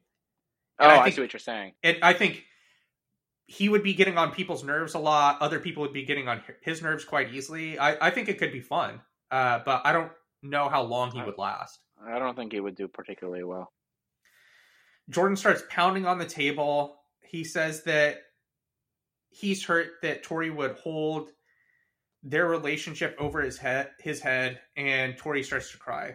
And 0.81 0.91
oh 0.91 0.95
I, 0.95 0.95
think, 0.95 1.07
I 1.07 1.11
see 1.11 1.21
what 1.21 1.33
you're 1.33 1.39
saying. 1.39 1.75
and 1.85 1.97
i 2.03 2.13
think 2.13 2.43
he 3.51 3.69
would 3.69 3.83
be 3.83 3.95
getting 3.95 4.17
on 4.17 4.31
people's 4.31 4.63
nerves 4.63 4.95
a 4.95 4.99
lot. 5.01 5.43
Other 5.43 5.59
people 5.59 5.81
would 5.81 5.93
be 5.93 6.05
getting 6.05 6.29
on 6.29 6.41
his 6.63 6.83
nerves 6.83 7.05
quite 7.05 7.35
easily. 7.35 7.77
I, 7.81 8.07
I 8.07 8.11
think 8.11 8.29
it 8.29 8.39
could 8.39 8.53
be 8.53 8.61
fun, 8.61 9.01
uh, 9.33 9.59
but 9.65 9.83
I 9.85 9.93
don't 9.93 10.13
know 10.41 10.69
how 10.69 10.85
long 10.85 11.11
he 11.11 11.21
would 11.21 11.37
last. 11.37 11.81
I 12.01 12.21
don't 12.21 12.37
think 12.37 12.53
he 12.53 12.61
would 12.61 12.77
do 12.77 12.87
particularly 12.87 13.43
well. 13.43 13.73
Jordan 15.09 15.37
starts 15.37 15.65
pounding 15.69 16.07
on 16.07 16.19
the 16.19 16.27
table. 16.27 17.01
He 17.23 17.43
says 17.43 17.83
that 17.83 18.19
he's 19.31 19.65
hurt 19.65 19.95
that 20.03 20.23
Tori 20.23 20.51
would 20.51 20.77
hold 20.77 21.31
their 22.23 22.47
relationship 22.47 23.17
over 23.19 23.41
his 23.41 23.59
head 23.59 23.91
his 23.99 24.21
head 24.21 24.61
and 24.77 25.17
Tori 25.17 25.43
starts 25.43 25.73
to 25.73 25.79
cry 25.79 26.15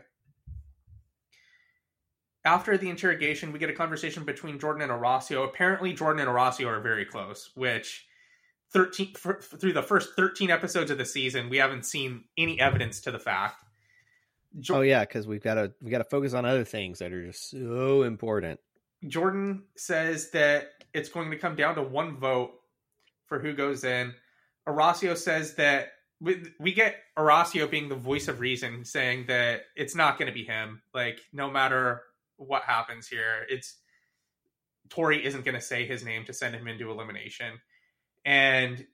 after 2.45 2.77
the 2.77 2.89
interrogation, 2.89 3.51
we 3.51 3.59
get 3.59 3.71
a 3.71 3.73
conversation 3.73 4.23
between 4.23 4.59
Jordan 4.59 4.83
and 4.83 4.91
Horacio. 4.91 5.43
Apparently, 5.43 5.93
Jordan 5.93 6.21
and 6.21 6.29
Horacio 6.29 6.67
are 6.67 6.79
very 6.79 7.03
close, 7.03 7.49
which 7.55 8.05
13 8.71 9.13
for, 9.15 9.41
through 9.41 9.73
the 9.73 9.81
first 9.81 10.15
13 10.15 10.51
episodes 10.51 10.91
of 10.91 10.97
the 10.97 11.05
season, 11.05 11.49
we 11.49 11.57
haven't 11.57 11.85
seen 11.85 12.25
any 12.37 12.59
evidence 12.59 13.01
to 13.01 13.11
the 13.11 13.19
fact. 13.19 13.63
Jo- 14.59 14.77
oh 14.77 14.81
yeah, 14.81 15.01
because 15.01 15.27
we've 15.27 15.43
got 15.43 15.55
to 15.55 15.73
we 15.81 15.89
got 15.89 15.97
to 15.97 16.05
focus 16.05 16.33
on 16.33 16.45
other 16.45 16.63
things 16.63 16.99
that 16.99 17.11
are 17.11 17.25
just 17.25 17.49
so 17.49 18.03
important. 18.03 18.59
Jordan 19.07 19.63
says 19.75 20.31
that 20.31 20.69
it's 20.93 21.09
going 21.09 21.31
to 21.31 21.37
come 21.37 21.55
down 21.55 21.75
to 21.75 21.81
one 21.81 22.17
vote 22.17 22.51
for 23.25 23.39
who 23.39 23.53
goes 23.53 23.83
in. 23.83 24.13
Horacio 24.67 25.17
says 25.17 25.55
that 25.55 25.89
we, 26.21 26.43
we 26.59 26.73
get 26.73 26.95
Horacio 27.17 27.69
being 27.69 27.89
the 27.89 27.95
voice 27.95 28.27
of 28.27 28.39
reason, 28.39 28.85
saying 28.85 29.25
that 29.27 29.63
it's 29.75 29.95
not 29.95 30.17
going 30.17 30.27
to 30.27 30.33
be 30.33 30.45
him. 30.45 30.81
Like 30.93 31.19
no 31.33 31.51
matter 31.51 32.01
what 32.37 32.63
happens 32.63 33.07
here. 33.07 33.45
It's 33.49 33.75
Tori 34.89 35.25
isn't 35.25 35.45
going 35.45 35.55
to 35.55 35.61
say 35.61 35.85
his 35.85 36.03
name 36.03 36.25
to 36.25 36.33
send 36.33 36.55
him 36.55 36.67
into 36.67 36.91
elimination. 36.91 37.59
And 38.23 38.85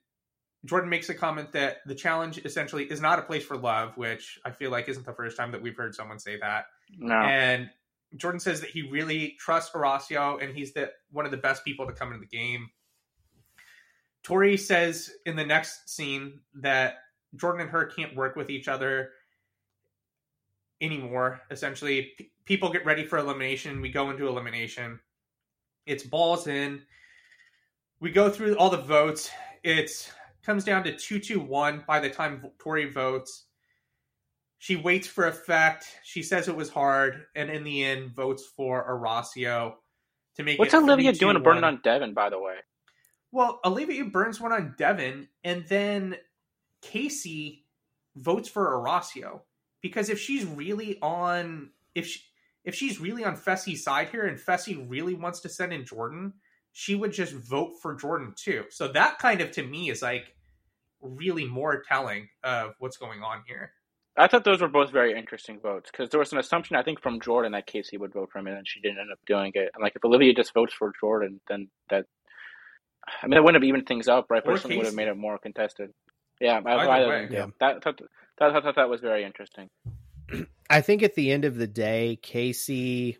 Jordan 0.64 0.90
makes 0.90 1.08
a 1.08 1.14
comment 1.14 1.52
that 1.52 1.78
the 1.86 1.94
challenge 1.94 2.38
essentially 2.44 2.84
is 2.84 3.00
not 3.00 3.18
a 3.18 3.22
place 3.22 3.44
for 3.44 3.56
love, 3.56 3.96
which 3.96 4.38
I 4.44 4.52
feel 4.52 4.70
like 4.70 4.88
isn't 4.88 5.04
the 5.04 5.12
first 5.12 5.36
time 5.36 5.52
that 5.52 5.62
we've 5.62 5.76
heard 5.76 5.94
someone 5.94 6.18
say 6.18 6.38
that. 6.40 6.66
No. 6.96 7.14
And 7.14 7.68
Jordan 8.16 8.40
says 8.40 8.60
that 8.60 8.70
he 8.70 8.82
really 8.82 9.36
trusts 9.38 9.74
Horacio 9.74 10.42
and 10.42 10.56
he's 10.56 10.72
the 10.72 10.90
one 11.10 11.24
of 11.24 11.30
the 11.30 11.36
best 11.36 11.64
people 11.64 11.86
to 11.86 11.92
come 11.92 12.08
into 12.12 12.20
the 12.20 12.36
game. 12.36 12.68
Tori 14.22 14.56
says 14.56 15.10
in 15.26 15.34
the 15.34 15.44
next 15.44 15.90
scene 15.90 16.40
that 16.60 16.94
Jordan 17.34 17.62
and 17.62 17.70
her 17.70 17.86
can't 17.86 18.14
work 18.14 18.36
with 18.36 18.50
each 18.50 18.68
other 18.68 19.10
anymore. 20.82 21.40
Essentially, 21.50 22.12
P- 22.18 22.32
people 22.44 22.70
get 22.72 22.84
ready 22.84 23.06
for 23.06 23.18
elimination. 23.18 23.80
We 23.80 23.90
go 23.90 24.10
into 24.10 24.28
elimination. 24.28 24.98
It's 25.86 26.02
balls 26.02 26.46
in. 26.46 26.82
We 28.00 28.10
go 28.10 28.28
through 28.28 28.56
all 28.56 28.70
the 28.70 28.78
votes. 28.78 29.30
It 29.62 29.90
comes 30.44 30.64
down 30.64 30.84
to 30.84 30.96
two 30.96 31.20
two 31.20 31.40
one 31.40 31.84
by 31.86 32.00
the 32.00 32.10
time 32.10 32.44
Tori 32.58 32.90
votes. 32.90 33.46
She 34.58 34.76
waits 34.76 35.06
for 35.06 35.26
effect. 35.26 35.86
She 36.04 36.22
says 36.22 36.48
it 36.48 36.54
was 36.54 36.68
hard, 36.68 37.24
and 37.34 37.50
in 37.50 37.64
the 37.64 37.82
end, 37.84 38.14
votes 38.14 38.44
for 38.56 38.86
Horacio 38.88 39.74
to 40.36 40.42
make. 40.42 40.58
What's 40.58 40.74
Olivia 40.74 41.12
doing 41.12 41.34
to 41.34 41.40
burn 41.40 41.64
on 41.64 41.80
Devin? 41.82 42.14
By 42.14 42.30
the 42.30 42.38
way, 42.38 42.56
well, 43.32 43.60
Olivia 43.64 44.04
burns 44.04 44.40
one 44.40 44.52
on 44.52 44.74
Devin, 44.76 45.28
and 45.42 45.64
then 45.68 46.16
Casey 46.82 47.64
votes 48.16 48.48
for 48.48 48.66
Horacio 48.66 49.40
because 49.82 50.08
if 50.08 50.18
she's 50.18 50.44
really 50.44 50.98
on 51.02 51.70
if 51.94 52.06
she, 52.06 52.20
if 52.64 52.74
she's 52.74 53.00
really 53.00 53.24
on 53.24 53.36
Fessy's 53.36 53.84
side 53.84 54.08
here 54.08 54.26
and 54.26 54.38
Fessy 54.38 54.88
really 54.88 55.14
wants 55.14 55.40
to 55.40 55.48
send 55.48 55.72
in 55.72 55.84
Jordan, 55.84 56.32
she 56.72 56.94
would 56.94 57.12
just 57.12 57.32
vote 57.32 57.72
for 57.82 57.94
Jordan 57.94 58.32
too. 58.36 58.64
So 58.70 58.88
that 58.88 59.18
kind 59.18 59.40
of 59.40 59.50
to 59.52 59.62
me 59.62 59.90
is 59.90 60.00
like 60.00 60.34
really 61.00 61.44
more 61.44 61.82
telling 61.86 62.28
of 62.44 62.74
what's 62.78 62.96
going 62.96 63.22
on 63.22 63.42
here. 63.46 63.72
I 64.16 64.28
thought 64.28 64.44
those 64.44 64.60
were 64.60 64.68
both 64.68 64.90
very 64.90 65.18
interesting 65.18 65.58
votes 65.58 65.90
because 65.90 66.10
there 66.10 66.20
was 66.20 66.32
an 66.32 66.38
assumption 66.38 66.76
I 66.76 66.82
think 66.82 67.00
from 67.00 67.20
Jordan 67.20 67.52
that 67.52 67.66
Casey 67.66 67.96
would 67.96 68.12
vote 68.12 68.28
for 68.30 68.38
him, 68.38 68.46
and 68.46 68.68
she 68.68 68.80
didn't 68.80 68.98
end 68.98 69.10
up 69.10 69.18
doing 69.26 69.52
it. 69.54 69.70
And 69.74 69.82
like 69.82 69.96
if 69.96 70.04
Olivia 70.04 70.34
just 70.34 70.52
votes 70.52 70.74
for 70.74 70.92
Jordan, 71.00 71.40
then 71.48 71.68
that 71.88 72.04
I 73.22 73.26
mean, 73.26 73.38
it 73.38 73.42
wouldn't 73.42 73.62
have 73.62 73.68
evened 73.68 73.86
things 73.86 74.08
up, 74.08 74.30
right? 74.30 74.44
Personally, 74.44 74.76
would 74.76 74.86
have 74.86 74.94
made 74.94 75.08
it 75.08 75.16
more 75.16 75.38
contested. 75.38 75.92
Yeah, 76.40 76.60
either, 76.64 76.90
either 76.90 77.08
way, 77.08 77.28
yeah. 77.30 77.46
That, 77.60 77.82
that, 78.38 78.62
that, 78.64 78.76
that, 78.76 78.88
was 78.88 79.00
very 79.00 79.24
interesting. 79.24 79.68
I 80.70 80.80
think 80.80 81.02
at 81.02 81.14
the 81.14 81.32
end 81.32 81.44
of 81.44 81.56
the 81.56 81.66
day, 81.66 82.18
Casey 82.22 83.18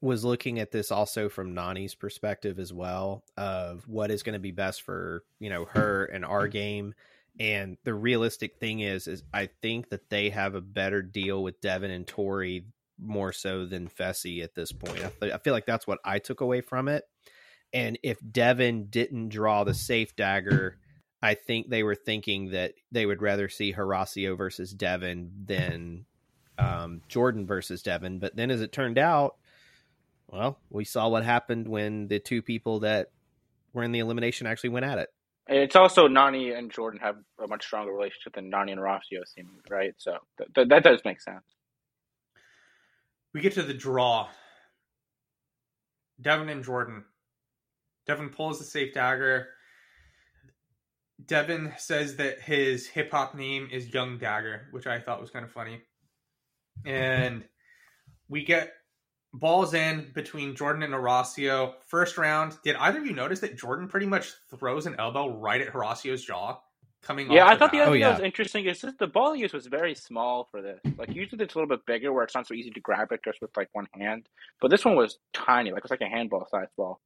was 0.00 0.24
looking 0.24 0.58
at 0.58 0.70
this 0.70 0.92
also 0.92 1.30
from 1.30 1.54
Nany's 1.54 1.94
perspective 1.94 2.58
as 2.58 2.72
well 2.72 3.24
of 3.38 3.88
what 3.88 4.10
is 4.10 4.22
going 4.22 4.34
to 4.34 4.38
be 4.38 4.50
best 4.50 4.82
for 4.82 5.24
you 5.40 5.48
know 5.48 5.64
her 5.64 6.04
and 6.04 6.24
our 6.24 6.46
game. 6.46 6.94
And 7.40 7.78
the 7.84 7.94
realistic 7.94 8.58
thing 8.58 8.80
is, 8.80 9.08
is 9.08 9.24
I 9.32 9.48
think 9.60 9.88
that 9.88 10.08
they 10.08 10.30
have 10.30 10.54
a 10.54 10.60
better 10.60 11.02
deal 11.02 11.42
with 11.42 11.60
Devin 11.60 11.90
and 11.90 12.06
Tori 12.06 12.66
more 13.00 13.32
so 13.32 13.66
than 13.66 13.88
Fessy 13.88 14.44
at 14.44 14.54
this 14.54 14.70
point. 14.70 15.04
I, 15.20 15.32
I 15.32 15.38
feel 15.38 15.52
like 15.52 15.66
that's 15.66 15.86
what 15.86 15.98
I 16.04 16.18
took 16.20 16.40
away 16.40 16.60
from 16.60 16.86
it. 16.86 17.02
And 17.72 17.98
if 18.04 18.18
Devin 18.30 18.86
didn't 18.86 19.30
draw 19.30 19.64
the 19.64 19.74
safe 19.74 20.14
dagger, 20.14 20.78
I 21.24 21.32
think 21.32 21.70
they 21.70 21.82
were 21.82 21.94
thinking 21.94 22.50
that 22.50 22.74
they 22.92 23.06
would 23.06 23.22
rather 23.22 23.48
see 23.48 23.72
Horacio 23.72 24.36
versus 24.36 24.72
Devin 24.74 25.32
than 25.46 26.04
um, 26.58 27.00
Jordan 27.08 27.46
versus 27.46 27.82
Devin. 27.82 28.18
But 28.18 28.36
then, 28.36 28.50
as 28.50 28.60
it 28.60 28.72
turned 28.72 28.98
out, 28.98 29.36
well, 30.28 30.58
we 30.68 30.84
saw 30.84 31.08
what 31.08 31.24
happened 31.24 31.66
when 31.66 32.08
the 32.08 32.18
two 32.18 32.42
people 32.42 32.80
that 32.80 33.10
were 33.72 33.84
in 33.84 33.92
the 33.92 34.00
elimination 34.00 34.46
actually 34.46 34.70
went 34.70 34.84
at 34.84 34.98
it. 34.98 35.08
It's 35.46 35.76
also 35.76 36.08
Nany 36.08 36.56
and 36.56 36.70
Jordan 36.70 37.00
have 37.00 37.16
a 37.42 37.48
much 37.48 37.64
stronger 37.64 37.92
relationship 37.92 38.34
than 38.34 38.50
Nany 38.50 38.72
and 38.72 38.80
Horacio 38.80 39.26
seem, 39.26 39.48
right? 39.70 39.94
So 39.96 40.18
th- 40.36 40.50
th- 40.54 40.68
that 40.68 40.84
does 40.84 41.00
make 41.06 41.22
sense. 41.22 41.44
We 43.32 43.40
get 43.40 43.54
to 43.54 43.62
the 43.62 43.74
draw. 43.74 44.28
Devin 46.20 46.50
and 46.50 46.62
Jordan. 46.62 47.04
Devin 48.06 48.28
pulls 48.28 48.58
the 48.58 48.64
safe 48.64 48.92
dagger. 48.92 49.48
Devin 51.26 51.72
says 51.78 52.16
that 52.16 52.40
his 52.40 52.86
hip 52.86 53.10
hop 53.10 53.34
name 53.34 53.68
is 53.72 53.92
Young 53.92 54.18
Dagger, 54.18 54.68
which 54.70 54.86
I 54.86 55.00
thought 55.00 55.20
was 55.20 55.30
kind 55.30 55.44
of 55.44 55.50
funny. 55.50 55.80
And 56.84 57.44
we 58.28 58.44
get 58.44 58.72
balls 59.32 59.74
in 59.74 60.10
between 60.14 60.54
Jordan 60.54 60.82
and 60.82 60.94
Horacio. 60.94 61.74
First 61.86 62.18
round, 62.18 62.56
did 62.64 62.76
either 62.76 62.98
of 62.98 63.06
you 63.06 63.12
notice 63.12 63.40
that 63.40 63.56
Jordan 63.56 63.88
pretty 63.88 64.06
much 64.06 64.32
throws 64.50 64.86
an 64.86 64.96
elbow 64.98 65.38
right 65.38 65.60
at 65.60 65.72
Horacio's 65.72 66.24
jaw? 66.24 66.58
Coming 67.02 67.30
yeah, 67.30 67.46
I 67.46 67.54
thought 67.54 67.70
the 67.70 67.80
other 67.80 67.90
oh, 67.90 67.92
thing 67.92 68.00
yeah. 68.00 68.08
that 68.12 68.20
was 68.20 68.24
interesting 68.24 68.64
is 68.64 68.80
just 68.80 68.98
the 68.98 69.06
ball 69.06 69.36
use 69.36 69.52
was 69.52 69.66
very 69.66 69.94
small 69.94 70.48
for 70.50 70.62
this. 70.62 70.80
Like 70.96 71.14
usually 71.14 71.44
it's 71.44 71.54
a 71.54 71.58
little 71.58 71.68
bit 71.68 71.84
bigger 71.84 72.14
where 72.14 72.24
it's 72.24 72.34
not 72.34 72.46
so 72.46 72.54
easy 72.54 72.70
to 72.70 72.80
grab 72.80 73.12
it 73.12 73.20
just 73.22 73.42
with 73.42 73.54
like 73.58 73.68
one 73.72 73.86
hand, 73.92 74.26
but 74.58 74.70
this 74.70 74.86
one 74.86 74.96
was 74.96 75.18
tiny, 75.34 75.70
like 75.70 75.80
it 75.80 75.84
was 75.84 75.90
like 75.90 76.00
a 76.00 76.08
handball 76.08 76.48
size 76.50 76.68
ball. 76.78 77.02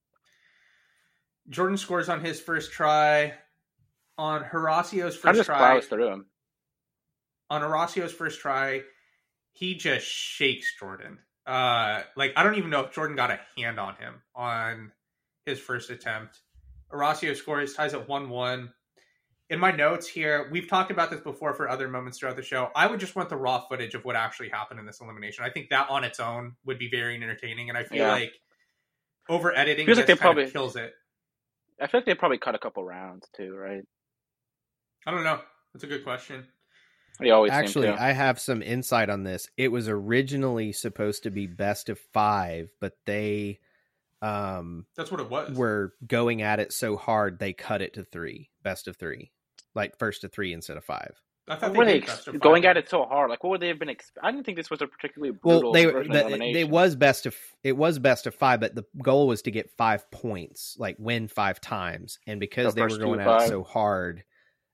Jordan 1.48 1.76
scores 1.76 2.09
on 2.09 2.24
his 2.24 2.40
first 2.40 2.70
try. 2.70 3.35
On 4.18 4.42
Horacio's 4.42 5.16
first 5.16 5.37
just 5.37 5.46
try, 5.46 5.59
plows 5.59 5.87
through 5.87 6.12
him. 6.12 6.26
On 7.50 7.62
Horacio's 7.62 8.12
first 8.12 8.40
try, 8.40 8.83
he 9.52 9.74
just 9.74 10.07
shakes 10.07 10.74
Jordan. 10.78 11.18
Uh, 11.46 12.02
like 12.16 12.33
I 12.37 12.42
don't 12.42 12.57
even 12.57 12.70
know 12.70 12.81
if 12.81 12.92
Jordan 12.92 13.16
got 13.16 13.31
a 13.31 13.40
hand 13.57 13.81
on 13.81 13.94
him 13.94 14.20
on 14.35 14.92
his 15.46 15.59
first 15.59 15.90
attempt. 15.90 16.40
Horacio 16.92 17.37
scores, 17.37 17.74
ties 17.74 17.94
at 17.94 18.09
one-one. 18.09 18.72
In 19.50 19.59
my 19.59 19.70
notes 19.70 20.07
here, 20.07 20.48
we've 20.52 20.68
talked 20.68 20.90
about 20.90 21.11
this 21.11 21.20
before 21.20 21.54
for 21.54 21.70
other 21.70 21.88
moments 21.88 22.18
throughout 22.18 22.37
the 22.37 22.42
show. 22.42 22.70
I 22.76 22.87
would 22.87 23.00
just 23.00 23.16
want 23.16 23.31
the 23.31 23.37
raw 23.37 23.61
footage 23.66 23.94
of 23.94 24.04
what 24.04 24.14
actually 24.14 24.50
happened 24.50 24.78
in 24.78 24.85
this 24.85 25.00
elimination. 25.00 25.44
I 25.44 25.50
think 25.50 25.70
that 25.70 25.88
on 25.88 26.04
its 26.04 26.20
own 26.20 26.57
would 26.66 26.78
be 26.78 26.90
very 26.90 27.16
entertaining, 27.16 27.70
and 27.70 27.78
I 27.78 27.85
feel 27.85 27.98
yeah. 27.98 28.12
like 28.12 28.33
over 29.28 29.57
editing 29.57 29.87
feels 29.87 29.98
like 29.98 30.07
they 30.07 30.16
probably 30.16 30.50
kills 30.50 30.76
it. 30.76 30.92
I 31.81 31.87
feel 31.87 32.00
like 32.00 32.07
they 32.07 32.14
probably 32.14 32.38
cut 32.38 32.54
a 32.54 32.59
couple 32.59 32.85
rounds 32.85 33.26
too, 33.35 33.54
right? 33.54 33.85
I 35.06 35.11
don't 35.11 35.24
know. 35.24 35.40
That's 35.72 35.84
a 35.84 35.88
good 35.88 36.04
question. 36.04 36.46
They 37.20 37.30
always 37.30 37.52
actually. 37.52 37.88
I 37.88 38.12
have 38.12 38.38
some 38.38 38.62
insight 38.62 39.11
on 39.11 39.24
this. 39.24 39.48
It 39.56 39.68
was 39.68 39.88
originally 39.88 40.72
supposed 40.72 41.24
to 41.24 41.30
be 41.30 41.46
best 41.46 41.88
of 41.88 41.98
five, 42.12 42.70
but 42.80 42.94
they 43.06 43.58
um 44.20 44.84
that's 44.96 45.12
what 45.12 45.20
it 45.20 45.30
was 45.30 45.56
were 45.56 45.94
going 46.04 46.42
at 46.42 46.58
it 46.58 46.72
so 46.72 46.96
hard 46.96 47.38
they 47.38 47.52
cut 47.52 47.80
it 47.82 47.94
to 47.94 48.02
three 48.02 48.50
best 48.64 48.88
of 48.88 48.96
three 48.96 49.30
like 49.76 49.96
first 49.96 50.22
to 50.22 50.28
three 50.28 50.52
instead 50.52 50.76
of 50.76 50.84
five 50.84 51.14
I 51.50 51.56
thought 51.56 51.72
they, 51.72 52.00
they 52.00 52.38
going 52.38 52.66
at 52.66 52.76
it 52.76 52.90
so 52.90 53.04
hard. 53.04 53.30
Like, 53.30 53.42
what 53.42 53.50
would 53.50 53.61
they 53.61 53.68
have 53.68 53.78
been? 53.78 53.88
Exp- 53.88 54.12
I 54.22 54.30
didn't 54.30 54.44
think 54.44 54.58
this 54.58 54.70
was 54.70 54.82
a 54.82 54.87
particularly 54.87 55.32
brutal. 55.42 55.72
Well, 55.72 55.72
they 55.72 55.87
the, 55.87 56.58
it 56.58 56.68
was 56.68 56.94
best 56.94 57.24
of 57.24 57.34
it 57.64 57.76
was 57.76 57.98
best 57.98 58.26
of 58.26 58.34
five, 58.34 58.61
but 58.61 58.74
the 58.74 58.84
goal 59.02 59.26
was 59.26 59.42
to 59.42 59.50
get 59.50 59.70
five 59.78 60.11
points, 60.11 60.76
like 60.78 60.96
win 60.98 61.26
five 61.26 61.61
times. 61.61 62.18
And 62.26 62.38
because 62.38 62.74
the 62.74 62.82
they 62.82 62.94
were 62.94 62.98
going 62.98 63.20
at 63.20 63.42
it 63.42 63.48
so 63.48 63.62
hard, 63.62 64.24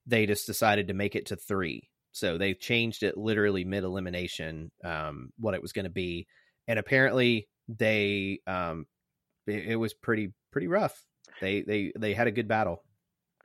they 0.06 0.26
just 0.26 0.46
decided 0.46 0.88
to 0.88 0.94
make 0.94 1.14
it 1.14 1.26
to 1.26 1.36
three. 1.36 1.90
So 2.12 2.38
they 2.38 2.54
changed 2.54 3.02
it 3.02 3.16
literally 3.16 3.64
mid 3.64 3.84
elimination, 3.84 4.70
um, 4.84 5.30
what 5.38 5.54
it 5.54 5.62
was 5.62 5.72
going 5.72 5.84
to 5.84 5.90
be, 5.90 6.26
and 6.68 6.78
apparently 6.78 7.48
they, 7.68 8.40
um, 8.46 8.86
it, 9.46 9.64
it 9.66 9.76
was 9.76 9.94
pretty 9.94 10.32
pretty 10.52 10.68
rough. 10.68 11.02
They 11.40 11.62
they 11.62 11.92
they 11.98 12.14
had 12.14 12.28
a 12.28 12.32
good 12.32 12.46
battle. 12.46 12.82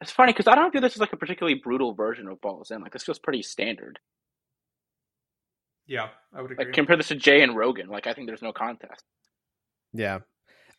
It's 0.01 0.11
funny 0.11 0.31
because 0.31 0.47
I 0.47 0.55
don't 0.55 0.71
view 0.71 0.81
this 0.81 0.93
as 0.93 0.99
like 0.99 1.13
a 1.13 1.17
particularly 1.17 1.59
brutal 1.61 1.93
version 1.93 2.27
of 2.27 2.39
Balls 2.41 2.71
In. 2.71 2.81
Like 2.81 2.93
this 2.93 3.03
feels 3.03 3.19
pretty 3.19 3.41
standard. 3.41 3.99
Yeah, 5.87 6.09
I 6.33 6.41
would 6.41 6.51
agree. 6.51 6.65
Like 6.65 6.73
compare 6.73 6.95
this 6.95 7.07
to 7.07 7.15
Jay 7.15 7.41
and 7.41 7.57
Rogan. 7.57 7.89
Like 7.89 8.05
I 8.05 8.13
think 8.13 8.27
there's 8.27 8.43
no 8.43 8.53
contest. 8.53 9.03
Yeah. 9.93 10.19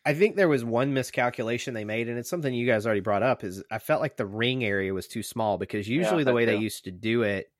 I 0.05 0.13
think 0.13 0.35
there 0.35 0.47
was 0.47 0.65
one 0.65 0.93
miscalculation 0.93 1.73
they 1.73 1.85
made, 1.85 2.09
and 2.09 2.17
it's 2.17 2.29
something 2.29 2.53
you 2.53 2.65
guys 2.65 2.85
already 2.85 3.01
brought 3.01 3.23
up. 3.23 3.43
Is 3.43 3.63
I 3.71 3.79
felt 3.79 4.01
like 4.01 4.17
the 4.17 4.25
ring 4.25 4.63
area 4.63 4.93
was 4.93 5.07
too 5.07 5.23
small 5.23 5.57
because 5.57 5.87
usually 5.87 6.19
yeah, 6.19 6.25
the 6.25 6.33
way 6.33 6.45
too. 6.45 6.51
they 6.51 6.57
used 6.57 6.85
to 6.85 6.91
do 6.91 7.23
it 7.23 7.51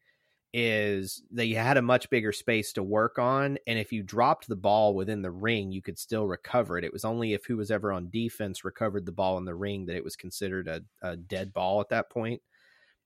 is 0.54 1.24
they 1.32 1.50
had 1.52 1.78
a 1.78 1.82
much 1.82 2.10
bigger 2.10 2.34
space 2.34 2.74
to 2.74 2.84
work 2.84 3.18
on 3.18 3.58
and 3.68 3.80
if 3.80 3.94
you 3.94 4.04
dropped 4.04 4.50
the 4.50 4.56
ball 4.56 4.94
within 4.94 5.22
the 5.22 5.32
ring 5.32 5.72
you 5.72 5.82
could 5.82 5.98
still 5.98 6.28
recover 6.28 6.78
it 6.78 6.84
it 6.84 6.92
was 6.92 7.06
only 7.06 7.32
if 7.32 7.46
who 7.46 7.56
was 7.56 7.72
ever 7.72 7.90
on 7.94 8.10
defense 8.10 8.66
recovered 8.66 9.06
the 9.06 9.14
ball 9.14 9.38
in 9.38 9.46
the 9.46 9.56
ring 9.56 9.86
that 9.86 9.96
it 9.96 10.04
was 10.04 10.18
considered 10.18 10.68
a, 10.68 10.82
a 11.02 11.16
dead 11.16 11.54
ball 11.54 11.80
at 11.80 11.88
that 11.88 12.10
point. 12.10 12.42
point 12.42 12.42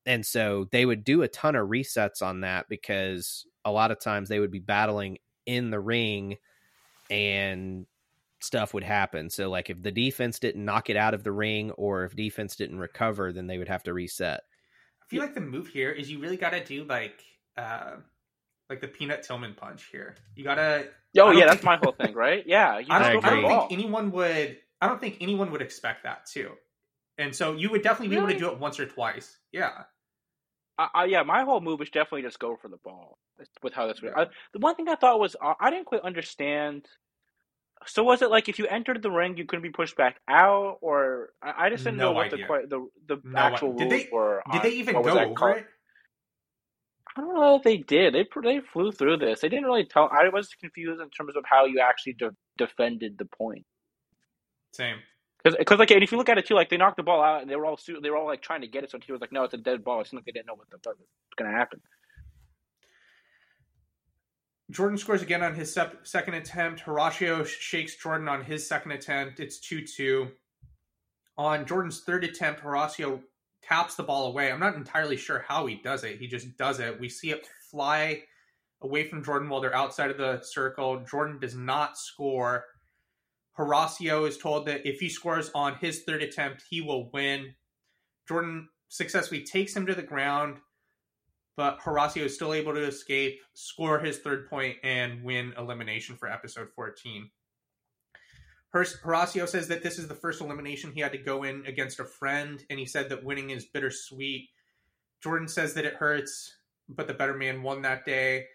and 0.06 0.26
so 0.26 0.68
they 0.72 0.86
would 0.86 1.04
do 1.04 1.24
a 1.24 1.28
ton 1.28 1.56
of 1.56 1.68
resets 1.68 2.22
on 2.22 2.42
that 2.42 2.68
because 2.70 3.46
a 3.64 3.72
lot 3.72 3.92
of 3.92 4.00
times 4.00 4.30
they 4.30 4.40
would 4.40 4.52
be 4.52 4.60
battling 4.60 5.18
in 5.46 5.72
the 5.72 5.80
ring 5.80 6.38
and 7.10 7.86
stuff 8.42 8.74
would 8.74 8.84
happen 8.84 9.30
so 9.30 9.50
like 9.50 9.70
if 9.70 9.82
the 9.82 9.92
defense 9.92 10.40
didn't 10.40 10.64
knock 10.64 10.90
it 10.90 10.98
out 10.98 11.14
of 11.14 11.24
the 11.24 11.32
ring 11.32 11.72
or 11.72 12.04
if 12.04 12.16
defense 12.16 12.56
didn't 12.56 12.80
recover 12.80 13.32
then 13.32 13.48
they 13.48 13.58
would 13.58 13.68
have 13.68 13.84
to 13.84 13.94
reset 13.94 14.42
I 15.02 15.08
feel 15.08 15.22
like 15.22 15.36
the 15.36 15.42
move 15.42 15.68
here 15.68 15.92
is 15.92 16.10
you 16.10 16.20
really 16.20 16.38
got 16.38 16.52
to 16.52 16.64
do 16.64 16.84
like 16.84 17.24
uh, 17.58 17.98
like 18.70 18.82
the 18.82 18.88
Peanut 18.88 19.24
Tillman 19.24 19.54
punch 19.54 19.88
here. 19.92 20.16
You 20.36 20.44
gotta. 20.44 20.88
Oh 21.18 21.32
yeah, 21.32 21.46
that's 21.46 21.64
my 21.64 21.78
whole 21.78 21.94
thing, 21.94 22.14
right? 22.14 22.44
Yeah, 22.46 22.74
I 22.74 23.14
don't, 23.14 23.24
I 23.24 23.30
don't 23.30 23.48
think 23.48 23.72
anyone 23.72 24.12
would. 24.12 24.58
I 24.82 24.88
don't 24.88 25.00
think 25.00 25.18
anyone 25.22 25.52
would 25.52 25.62
expect 25.62 26.04
that 26.04 26.26
too, 26.26 26.52
and 27.18 27.36
so 27.36 27.54
you 27.54 27.70
would 27.70 27.84
definitely 27.84 28.10
be 28.10 28.16
really? 28.16 28.34
able 28.34 28.40
to 28.40 28.46
do 28.48 28.52
it 28.52 28.60
once 28.60 28.80
or 28.80 28.86
twice. 28.86 29.38
Yeah. 29.52 29.84
I, 30.78 31.06
yeah, 31.06 31.24
my 31.24 31.44
whole 31.44 31.62
move 31.62 31.80
is 31.82 31.90
definitely 31.90 32.24
just 32.24 32.38
go 32.38 32.58
for 32.58 32.68
the 32.68 32.76
ball 32.84 33.18
with 33.64 33.72
how 33.72 33.88
this. 33.88 34.02
Yeah. 34.04 34.26
the 34.52 34.60
one 34.60 34.76
thing 34.76 34.90
I 34.90 34.96
thought 34.96 35.22
was 35.22 35.34
uh, 35.42 35.54
I 35.58 35.70
didn't 35.70 35.86
quite 35.86 36.02
understand. 36.02 36.86
So 37.88 38.04
was 38.04 38.22
it 38.22 38.30
like 38.30 38.50
if 38.50 38.60
you 38.60 38.68
entered 38.68 39.02
the 39.02 39.12
ring, 39.12 39.38
you 39.38 39.46
couldn't 39.46 39.64
be 39.64 39.70
pushed 39.70 39.96
back 39.96 40.18
out, 40.28 40.78
or 40.82 41.30
I, 41.42 41.66
I 41.66 41.70
just 41.70 41.84
didn't 41.84 41.98
no 41.98 42.06
know 42.06 42.12
what 42.14 42.34
idea. 42.34 42.48
the 42.48 42.88
the 43.08 43.16
the 43.16 43.22
no, 43.24 43.40
actual 43.40 43.74
did 43.74 43.92
rules 43.92 44.04
they, 44.04 44.10
were. 44.12 44.44
Did 44.52 44.58
on, 44.58 44.64
they 44.64 44.76
even 44.76 44.94
go 45.02 45.20
over 45.20 45.52
it? 45.52 45.66
I 47.18 47.22
don't 47.22 47.36
know 47.36 47.56
if 47.56 47.64
they 47.64 47.78
did. 47.78 48.14
They 48.14 48.28
they 48.44 48.60
flew 48.60 48.92
through 48.92 49.18
this. 49.18 49.42
They 49.42 49.50
didn't 49.50 49.66
really 49.66 49.86
tell. 49.86 50.10
I 50.12 50.28
was 50.30 50.50
confused 50.50 51.00
in 51.02 51.10
terms 51.10 51.36
of 51.36 51.46
how 51.46 51.66
you 51.66 51.80
actually 51.80 52.14
de- 52.14 52.36
defended 52.58 53.18
the 53.18 53.26
point. 53.26 53.66
Same. 54.74 54.98
Because, 55.44 55.78
like, 55.78 55.92
and 55.92 56.04
if 56.04 56.12
you 56.12 56.18
look 56.18 56.28
at 56.28 56.40
it 56.40 56.48
too, 56.48 56.56
like 56.56 56.70
they 56.70 56.78
knocked 56.78 56.98
the 56.98 57.04
ball 57.04 57.24
out 57.24 57.44
and 57.44 57.50
they 57.50 57.56
were 57.56 57.68
all 57.68 57.80
they 58.02 58.10
were 58.10 58.18
all 58.18 58.26
like 58.26 58.42
trying 58.42 58.62
to 58.62 58.68
get 58.68 58.84
it. 58.84 58.90
So 58.90 58.98
he 59.06 59.12
was 59.12 59.22
like, 59.22 59.32
"No, 59.32 59.44
it's 59.44 59.54
a 59.54 59.58
dead 59.58 59.84
ball." 59.84 60.02
It 60.02 60.08
seemed 60.08 60.20
like 60.20 60.26
they 60.26 60.32
didn't 60.32 60.48
know 60.48 60.56
what 60.56 60.70
the 60.72 60.78
fuck 60.80 60.98
was 60.98 61.08
going 61.38 61.52
to 61.52 61.56
happen. 61.56 61.80
Jordan 64.72 64.98
scores 64.98 65.22
again 65.22 65.44
on 65.44 65.54
his 65.54 65.78
second 66.04 66.34
attempt. 66.34 66.84
Horacio 66.84 67.46
shakes 67.46 67.96
Jordan 67.96 68.28
on 68.28 68.44
his 68.44 68.68
second 68.68 68.92
attempt. 68.92 69.40
It's 69.40 69.60
2 69.60 69.86
2. 69.86 70.28
On 71.38 71.66
Jordan's 71.66 72.02
third 72.02 72.24
attempt, 72.24 72.62
Horacio 72.62 73.22
taps 73.62 73.96
the 73.96 74.04
ball 74.04 74.28
away. 74.28 74.52
I'm 74.52 74.60
not 74.60 74.76
entirely 74.76 75.18
sure 75.18 75.46
how 75.48 75.66
he 75.66 75.76
does 75.76 76.04
it. 76.04 76.20
He 76.20 76.28
just 76.28 76.58
does 76.58 76.80
it. 76.80 77.00
We 77.00 77.10
see 77.10 77.32
it 77.32 77.48
fly 77.70 78.24
away 78.82 79.08
from 79.08 79.24
Jordan 79.24 79.50
while 79.50 79.62
they're 79.62 79.76
outside 79.76 80.12
of 80.12 80.18
the 80.18 80.42
circle. 80.42 81.04
Jordan 81.10 81.40
does 81.40 81.56
not 81.56 81.98
score. 81.98 82.66
Horacio 83.58 84.28
is 84.28 84.38
told 84.38 84.66
that 84.68 84.88
if 84.88 85.00
he 85.00 85.10
scores 85.10 85.52
on 85.54 85.76
his 85.76 86.04
third 86.04 86.22
attempt, 86.22 86.64
he 86.70 86.82
will 86.82 87.10
win. 87.12 87.54
Jordan 88.28 88.70
successfully 88.90 89.44
takes 89.44 89.76
him 89.76 89.86
to 89.86 89.96
the 89.96 90.02
ground, 90.02 90.58
but 91.58 91.80
Horacio 91.80 92.24
is 92.24 92.36
still 92.36 92.54
able 92.54 92.74
to 92.74 92.86
escape, 92.86 93.40
score 93.54 94.00
his 94.00 94.20
third 94.20 94.50
point, 94.50 94.78
and 94.84 95.24
win 95.24 95.54
elimination 95.58 96.18
for 96.18 96.30
episode 96.30 96.70
14. 96.76 97.30
Horacio 98.74 99.48
says 99.48 99.70
that 99.70 99.84
this 99.84 99.98
is 99.98 100.10
the 100.10 100.16
first 100.16 100.42
elimination 100.42 100.92
he 100.92 101.00
had 101.00 101.14
to 101.14 101.18
go 101.18 101.44
in 101.44 101.66
against 101.66 102.02
a 102.02 102.06
friend, 102.06 102.62
and 102.70 102.78
he 102.78 102.86
said 102.86 103.10
that 103.10 103.24
winning 103.24 103.52
is 103.52 103.66
bittersweet. 103.66 104.50
Jordan 105.24 105.48
says 105.48 105.74
that 105.76 105.86
it 105.86 105.94
hurts, 105.94 106.58
but 106.90 107.08
the 107.08 107.14
better 107.14 107.34
man 107.34 107.64
won 107.64 107.84
that 107.84 108.06
day, 108.06 108.46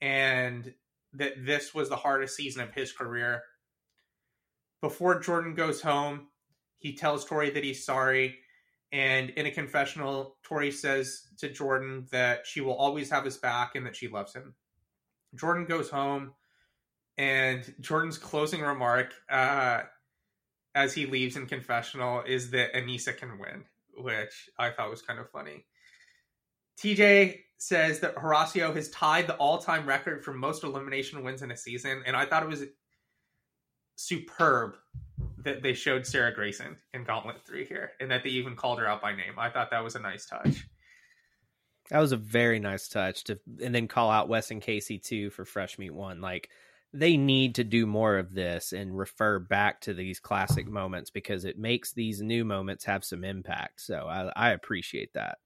and 0.00 0.72
that 1.12 1.44
this 1.44 1.74
was 1.74 1.90
the 1.90 1.96
hardest 1.96 2.36
season 2.36 2.62
of 2.62 2.72
his 2.72 2.90
career. 2.92 3.42
Before 4.80 5.20
Jordan 5.20 5.54
goes 5.54 5.82
home, 5.82 6.28
he 6.78 6.94
tells 6.94 7.24
Tori 7.24 7.50
that 7.50 7.64
he's 7.64 7.84
sorry, 7.84 8.38
and 8.92 9.30
in 9.30 9.46
a 9.46 9.50
confessional, 9.50 10.36
Tori 10.42 10.70
says 10.70 11.22
to 11.38 11.48
Jordan 11.48 12.06
that 12.12 12.46
she 12.46 12.60
will 12.60 12.74
always 12.74 13.10
have 13.10 13.24
his 13.24 13.36
back 13.36 13.74
and 13.74 13.84
that 13.86 13.96
she 13.96 14.08
loves 14.08 14.32
him. 14.32 14.54
Jordan 15.34 15.66
goes 15.66 15.90
home 15.90 16.32
and 17.18 17.74
Jordan's 17.80 18.18
closing 18.18 18.60
remark 18.60 19.12
uh, 19.30 19.82
as 20.74 20.92
he 20.94 21.06
leaves 21.06 21.36
in 21.36 21.46
confessional 21.46 22.22
is 22.26 22.50
that 22.50 22.72
Aneesa 22.74 23.16
can 23.16 23.38
win, 23.38 23.64
which 23.96 24.48
I 24.58 24.70
thought 24.70 24.90
was 24.90 25.02
kind 25.02 25.18
of 25.18 25.30
funny. 25.30 25.64
TJ 26.78 27.40
says 27.58 28.00
that 28.00 28.14
Horacio 28.16 28.74
has 28.76 28.90
tied 28.90 29.26
the 29.26 29.36
all-time 29.36 29.86
record 29.86 30.22
for 30.22 30.34
most 30.34 30.62
elimination 30.62 31.24
wins 31.24 31.42
in 31.42 31.50
a 31.50 31.56
season, 31.56 32.02
and 32.06 32.14
I 32.14 32.26
thought 32.26 32.42
it 32.42 32.48
was 32.48 32.64
superb 33.96 34.76
that 35.46 35.62
they 35.62 35.72
showed 35.72 36.04
Sarah 36.04 36.34
Grayson 36.34 36.76
in 36.92 37.04
Gauntlet 37.04 37.46
3 37.46 37.64
here, 37.64 37.92
and 38.00 38.10
that 38.10 38.24
they 38.24 38.30
even 38.30 38.56
called 38.56 38.80
her 38.80 38.86
out 38.86 39.00
by 39.00 39.12
name. 39.12 39.38
I 39.38 39.48
thought 39.48 39.70
that 39.70 39.82
was 39.82 39.94
a 39.94 40.00
nice 40.00 40.26
touch. 40.26 40.66
That 41.90 42.00
was 42.00 42.10
a 42.10 42.16
very 42.16 42.58
nice 42.58 42.88
touch 42.88 43.22
to, 43.24 43.38
and 43.62 43.72
then 43.72 43.86
call 43.86 44.10
out 44.10 44.28
Wes 44.28 44.50
and 44.50 44.60
Casey 44.60 44.98
too 44.98 45.30
for 45.30 45.44
Fresh 45.44 45.78
Meat 45.78 45.94
One. 45.94 46.20
Like 46.20 46.50
they 46.92 47.16
need 47.16 47.54
to 47.54 47.64
do 47.64 47.86
more 47.86 48.18
of 48.18 48.34
this 48.34 48.72
and 48.72 48.98
refer 48.98 49.38
back 49.38 49.82
to 49.82 49.94
these 49.94 50.18
classic 50.18 50.66
moments 50.66 51.10
because 51.10 51.44
it 51.44 51.58
makes 51.58 51.92
these 51.92 52.20
new 52.20 52.44
moments 52.44 52.84
have 52.86 53.04
some 53.04 53.22
impact. 53.22 53.82
So 53.82 54.06
I, 54.08 54.32
I 54.34 54.50
appreciate 54.50 55.12
that. 55.14 55.38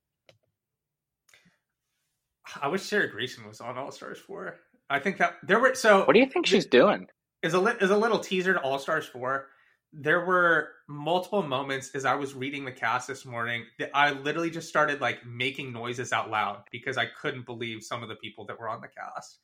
I 2.61 2.69
wish 2.69 2.83
Sarah 2.83 3.11
Grayson 3.11 3.47
was 3.47 3.61
on 3.61 3.77
All 3.77 3.91
Stars 3.91 4.19
four. 4.19 4.57
I 4.89 4.99
think 4.99 5.19
that 5.19 5.35
there 5.43 5.61
were 5.61 5.75
so. 5.75 6.05
What 6.05 6.15
do 6.15 6.21
you 6.21 6.27
think 6.27 6.47
she's 6.47 6.67
doing? 6.67 7.07
Is 7.43 7.53
a 7.53 7.63
is 7.83 7.91
a 7.91 7.97
little 7.99 8.19
teaser 8.19 8.55
to 8.55 8.61
All 8.61 8.79
Stars 8.79 9.07
four. 9.07 9.49
There 9.93 10.25
were 10.25 10.71
multiple 10.89 11.43
moments 11.43 11.91
as 11.95 12.05
I 12.05 12.15
was 12.15 12.35
reading 12.35 12.65
the 12.65 12.73
cast 12.73 13.09
this 13.09 13.25
morning 13.25 13.65
that 13.79 13.91
I 13.93 14.13
literally 14.13 14.51
just 14.51 14.69
started 14.69 15.01
like 15.01 15.27
making 15.27 15.73
noises 15.73 16.13
out 16.13 16.31
loud 16.31 16.63
because 16.71 16.97
I 16.97 17.07
couldn't 17.07 17.45
believe 17.45 17.83
some 17.83 18.03
of 18.03 18.09
the 18.09 18.15
people 18.15 18.45
that 18.47 18.59
were 18.59 18.69
on 18.69 18.81
the 18.81 18.89
cast. 18.89 19.39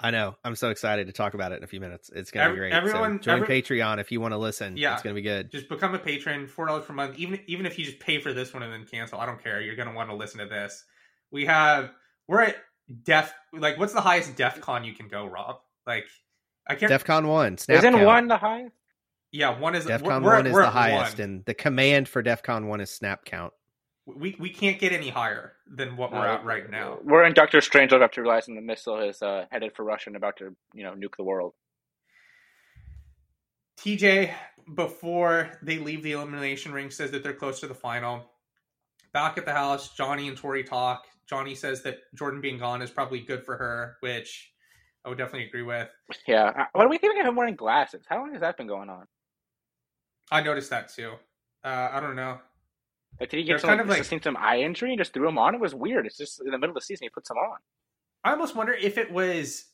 I 0.00 0.10
know. 0.12 0.36
I'm 0.44 0.54
so 0.54 0.70
excited 0.70 1.08
to 1.08 1.12
talk 1.12 1.34
about 1.34 1.52
it 1.52 1.56
in 1.56 1.64
a 1.64 1.66
few 1.66 1.80
minutes. 1.80 2.10
It's 2.14 2.30
gonna 2.30 2.46
Every, 2.46 2.56
be 2.56 2.60
great. 2.60 2.72
Everyone, 2.72 3.18
so 3.18 3.32
join 3.32 3.42
every, 3.42 3.62
Patreon 3.62 3.98
if 3.98 4.12
you 4.12 4.20
want 4.20 4.32
to 4.32 4.38
listen. 4.38 4.76
Yeah, 4.76 4.94
it's 4.94 5.02
gonna 5.02 5.14
be 5.14 5.22
good. 5.22 5.50
Just 5.50 5.68
become 5.68 5.94
a 5.94 5.98
patron, 5.98 6.46
four 6.46 6.66
dollars 6.66 6.84
per 6.84 6.92
month. 6.92 7.18
Even 7.18 7.40
even 7.46 7.66
if 7.66 7.78
you 7.78 7.84
just 7.84 7.98
pay 7.98 8.20
for 8.20 8.32
this 8.32 8.54
one 8.54 8.62
and 8.62 8.72
then 8.72 8.84
cancel, 8.84 9.18
I 9.18 9.26
don't 9.26 9.42
care. 9.42 9.60
You're 9.60 9.74
gonna 9.74 9.94
want 9.94 10.10
to 10.10 10.14
listen 10.14 10.38
to 10.38 10.46
this. 10.46 10.84
We 11.32 11.46
have 11.46 11.90
we're 12.28 12.42
at 12.42 12.56
def 13.02 13.32
like 13.52 13.76
what's 13.78 13.92
the 13.92 14.00
highest 14.00 14.36
def 14.36 14.60
con 14.60 14.84
you 14.84 14.94
can 14.94 15.08
go, 15.08 15.26
Rob? 15.26 15.56
Like 15.84 16.06
I 16.68 16.76
can't 16.76 16.90
DEF 16.90 17.04
CON 17.04 17.26
one. 17.26 17.58
Snap 17.58 17.78
Isn't 17.78 17.94
count. 17.94 18.06
one 18.06 18.28
the 18.28 18.36
highest? 18.36 18.74
Yeah, 19.30 19.58
one 19.58 19.74
is 19.74 19.86
DEF 19.86 20.02
CON 20.02 20.22
one 20.22 20.46
is 20.46 20.56
the 20.56 20.70
highest, 20.70 21.18
one. 21.18 21.24
and 21.24 21.44
the 21.44 21.54
command 21.54 22.08
for 22.08 22.22
DEF 22.22 22.42
CON 22.42 22.66
one 22.66 22.80
is 22.80 22.90
snap 22.90 23.24
count 23.24 23.52
we 24.16 24.36
we 24.38 24.50
can't 24.50 24.78
get 24.78 24.92
any 24.92 25.08
higher 25.08 25.52
than 25.66 25.96
what 25.96 26.12
we're 26.12 26.26
uh, 26.26 26.34
at 26.34 26.44
right 26.44 26.70
now. 26.70 26.98
We're 27.02 27.24
in 27.24 27.34
Doctor 27.34 27.60
Strange 27.60 27.92
after 27.92 28.22
realizing 28.22 28.54
the 28.54 28.60
missile 28.60 28.98
is 29.00 29.20
uh, 29.22 29.44
headed 29.50 29.74
for 29.74 29.84
Russia 29.84 30.10
and 30.10 30.16
about 30.16 30.36
to 30.38 30.54
you 30.74 30.84
know 30.84 30.92
nuke 30.92 31.16
the 31.16 31.24
world. 31.24 31.54
TJ, 33.80 34.32
before 34.74 35.50
they 35.62 35.78
leave 35.78 36.02
the 36.02 36.12
elimination 36.12 36.72
ring, 36.72 36.90
says 36.90 37.10
that 37.12 37.22
they're 37.22 37.34
close 37.34 37.60
to 37.60 37.66
the 37.68 37.74
final. 37.74 38.24
Back 39.12 39.38
at 39.38 39.44
the 39.44 39.52
house, 39.52 39.94
Johnny 39.94 40.28
and 40.28 40.36
Tori 40.36 40.64
talk. 40.64 41.06
Johnny 41.28 41.54
says 41.54 41.82
that 41.82 41.98
Jordan 42.14 42.40
being 42.40 42.58
gone 42.58 42.82
is 42.82 42.90
probably 42.90 43.20
good 43.20 43.44
for 43.44 43.56
her, 43.56 43.96
which 44.00 44.52
I 45.04 45.08
would 45.08 45.18
definitely 45.18 45.46
agree 45.46 45.62
with. 45.62 45.88
Yeah. 46.26 46.66
What 46.72 46.84
do 46.84 46.88
we 46.88 46.98
think 46.98 47.18
of 47.20 47.26
him 47.26 47.36
wearing 47.36 47.54
glasses? 47.54 48.04
How 48.08 48.18
long 48.18 48.32
has 48.32 48.40
that 48.40 48.56
been 48.56 48.66
going 48.66 48.90
on? 48.90 49.06
I 50.30 50.42
noticed 50.42 50.70
that 50.70 50.92
too. 50.92 51.12
Uh, 51.64 51.90
I 51.92 52.00
don't 52.00 52.16
know. 52.16 52.38
Like, 53.18 53.30
did 53.30 53.38
he 53.38 53.44
get 53.44 53.60
some, 53.60 53.68
kind 53.68 53.80
of 53.80 53.88
like 53.88 54.04
some 54.04 54.36
eye 54.36 54.60
injury 54.60 54.90
and 54.90 54.98
just 54.98 55.12
threw 55.12 55.28
him 55.28 55.38
on? 55.38 55.54
It 55.54 55.60
was 55.60 55.74
weird. 55.74 56.06
It's 56.06 56.16
just 56.16 56.40
in 56.40 56.50
the 56.50 56.58
middle 56.58 56.70
of 56.70 56.74
the 56.74 56.84
season 56.84 57.04
he 57.04 57.08
puts 57.08 57.28
them 57.28 57.38
on. 57.38 57.58
I 58.22 58.32
almost 58.32 58.54
wonder 58.54 58.72
if 58.72 58.98
it 58.98 59.10
was 59.10 59.64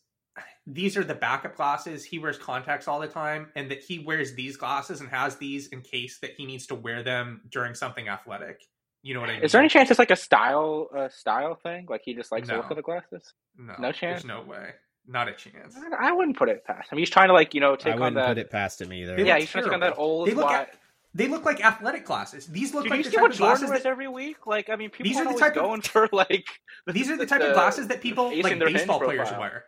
these 0.66 0.96
are 0.96 1.04
the 1.04 1.14
backup 1.14 1.56
glasses. 1.56 2.04
He 2.04 2.18
wears 2.18 2.38
contacts 2.38 2.88
all 2.88 3.00
the 3.00 3.06
time, 3.06 3.50
and 3.54 3.70
that 3.70 3.82
he 3.82 3.98
wears 3.98 4.34
these 4.34 4.56
glasses 4.56 5.00
and 5.00 5.10
has 5.10 5.36
these 5.36 5.68
in 5.68 5.82
case 5.82 6.18
that 6.20 6.32
he 6.36 6.46
needs 6.46 6.66
to 6.68 6.74
wear 6.74 7.02
them 7.02 7.42
during 7.50 7.74
something 7.74 8.08
athletic. 8.08 8.62
You 9.02 9.12
know 9.12 9.20
what 9.20 9.28
I 9.28 9.34
mean? 9.34 9.42
Is 9.42 9.52
there 9.52 9.60
any 9.60 9.68
chance 9.68 9.90
it's 9.90 9.98
like 9.98 10.10
a 10.10 10.16
style 10.16 10.88
uh, 10.96 11.08
style 11.10 11.56
thing? 11.56 11.86
Like 11.88 12.02
he 12.04 12.14
just 12.14 12.32
likes 12.32 12.48
no. 12.48 12.54
to 12.54 12.60
look 12.62 12.70
at 12.70 12.76
the 12.76 12.82
glasses? 12.82 13.34
No, 13.56 13.74
no 13.78 13.92
chance. 13.92 14.22
There's 14.22 14.24
no 14.24 14.42
way. 14.42 14.70
Not 15.06 15.28
a 15.28 15.32
chance. 15.32 15.76
I, 15.76 16.08
I 16.08 16.12
wouldn't 16.12 16.36
put 16.36 16.48
it 16.48 16.64
past 16.64 16.90
him. 16.90 16.98
He's 16.98 17.10
trying 17.10 17.28
to 17.28 17.34
like 17.34 17.54
you 17.54 17.60
know 17.60 17.76
take 17.76 17.94
I 17.94 17.96
wouldn't 17.96 18.16
on 18.16 18.22
that. 18.22 18.28
Put 18.28 18.38
it 18.38 18.50
past 18.50 18.80
him 18.80 18.92
either. 18.92 19.18
Yeah, 19.20 19.38
he's 19.38 19.50
trying 19.50 19.64
to 19.64 19.70
take 19.70 19.74
on 19.74 19.80
that 19.80 19.98
old. 19.98 20.28
They 20.28 20.34
look, 20.34 20.50
at, 20.50 20.76
they 21.14 21.28
look 21.28 21.44
like 21.44 21.64
athletic 21.64 22.04
glasses. 22.04 22.46
These 22.46 22.74
look 22.74 22.84
Did 22.84 22.90
like 22.90 22.98
you 22.98 23.04
the 23.04 23.10
see 23.10 23.16
type 23.16 23.22
what 23.22 23.30
of 23.32 23.36
Jordan 23.36 23.66
glasses 23.66 23.82
that, 23.82 23.88
every 23.88 24.08
week? 24.08 24.46
Like, 24.46 24.70
I 24.70 24.76
mean, 24.76 24.90
people 24.90 25.10
these 25.10 25.20
are 25.20 25.32
the 25.32 25.38
type 25.38 25.54
going 25.54 25.80
of, 25.80 25.84
for 25.84 26.08
like. 26.12 26.46
These 26.86 27.10
are 27.10 27.16
the, 27.16 27.24
the 27.24 27.26
type 27.26 27.40
the, 27.40 27.50
of 27.50 27.54
glasses 27.54 27.88
that 27.88 28.00
people 28.00 28.36
like 28.42 28.58
baseball 28.58 28.98
players 28.98 29.30
wear. 29.38 29.64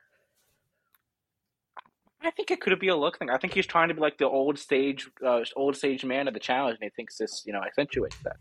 I 2.23 2.31
think 2.33 2.51
it 2.51 2.61
could 2.61 2.77
be 2.81 2.89
a 2.89 2.97
look 2.97 3.19
thing. 3.19 3.31
I 3.31 3.37
think 3.37 3.55
he's 3.55 3.67
trying 3.67 3.89
to 3.89 3.95
be 3.95 4.01
like 4.01 4.19
the 4.19 4.27
old 4.27 4.59
stage, 4.59 5.09
uh, 5.25 5.43
old 5.55 5.77
stage 5.77 6.05
man 6.05 6.27
of 6.27 6.35
the 6.35 6.41
challenge, 6.41 6.79
and 6.81 6.91
he 6.91 6.95
thinks 6.97 7.19
this, 7.19 7.45
you 7.47 7.53
know, 7.53 7.63
accentuates 7.63 8.17
that. 8.25 8.37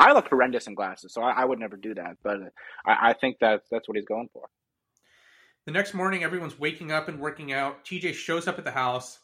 I 0.00 0.12
look 0.12 0.28
horrendous 0.28 0.66
in 0.66 0.74
glasses, 0.74 1.12
so 1.12 1.22
I, 1.22 1.42
I 1.42 1.44
would 1.44 1.60
never 1.60 1.76
do 1.76 1.94
that. 1.94 2.16
But 2.24 2.38
I, 2.84 3.10
I 3.10 3.12
think 3.12 3.38
that 3.40 3.62
that's 3.70 3.88
what 3.88 3.96
he's 3.96 4.06
going 4.06 4.28
for. 4.32 4.48
The 5.68 5.72
next 5.72 5.92
morning, 5.92 6.24
everyone's 6.24 6.58
waking 6.58 6.92
up 6.92 7.08
and 7.08 7.20
working 7.20 7.52
out. 7.52 7.84
TJ 7.84 8.14
shows 8.14 8.48
up 8.48 8.56
at 8.56 8.64
the 8.64 8.70
house 8.70 9.18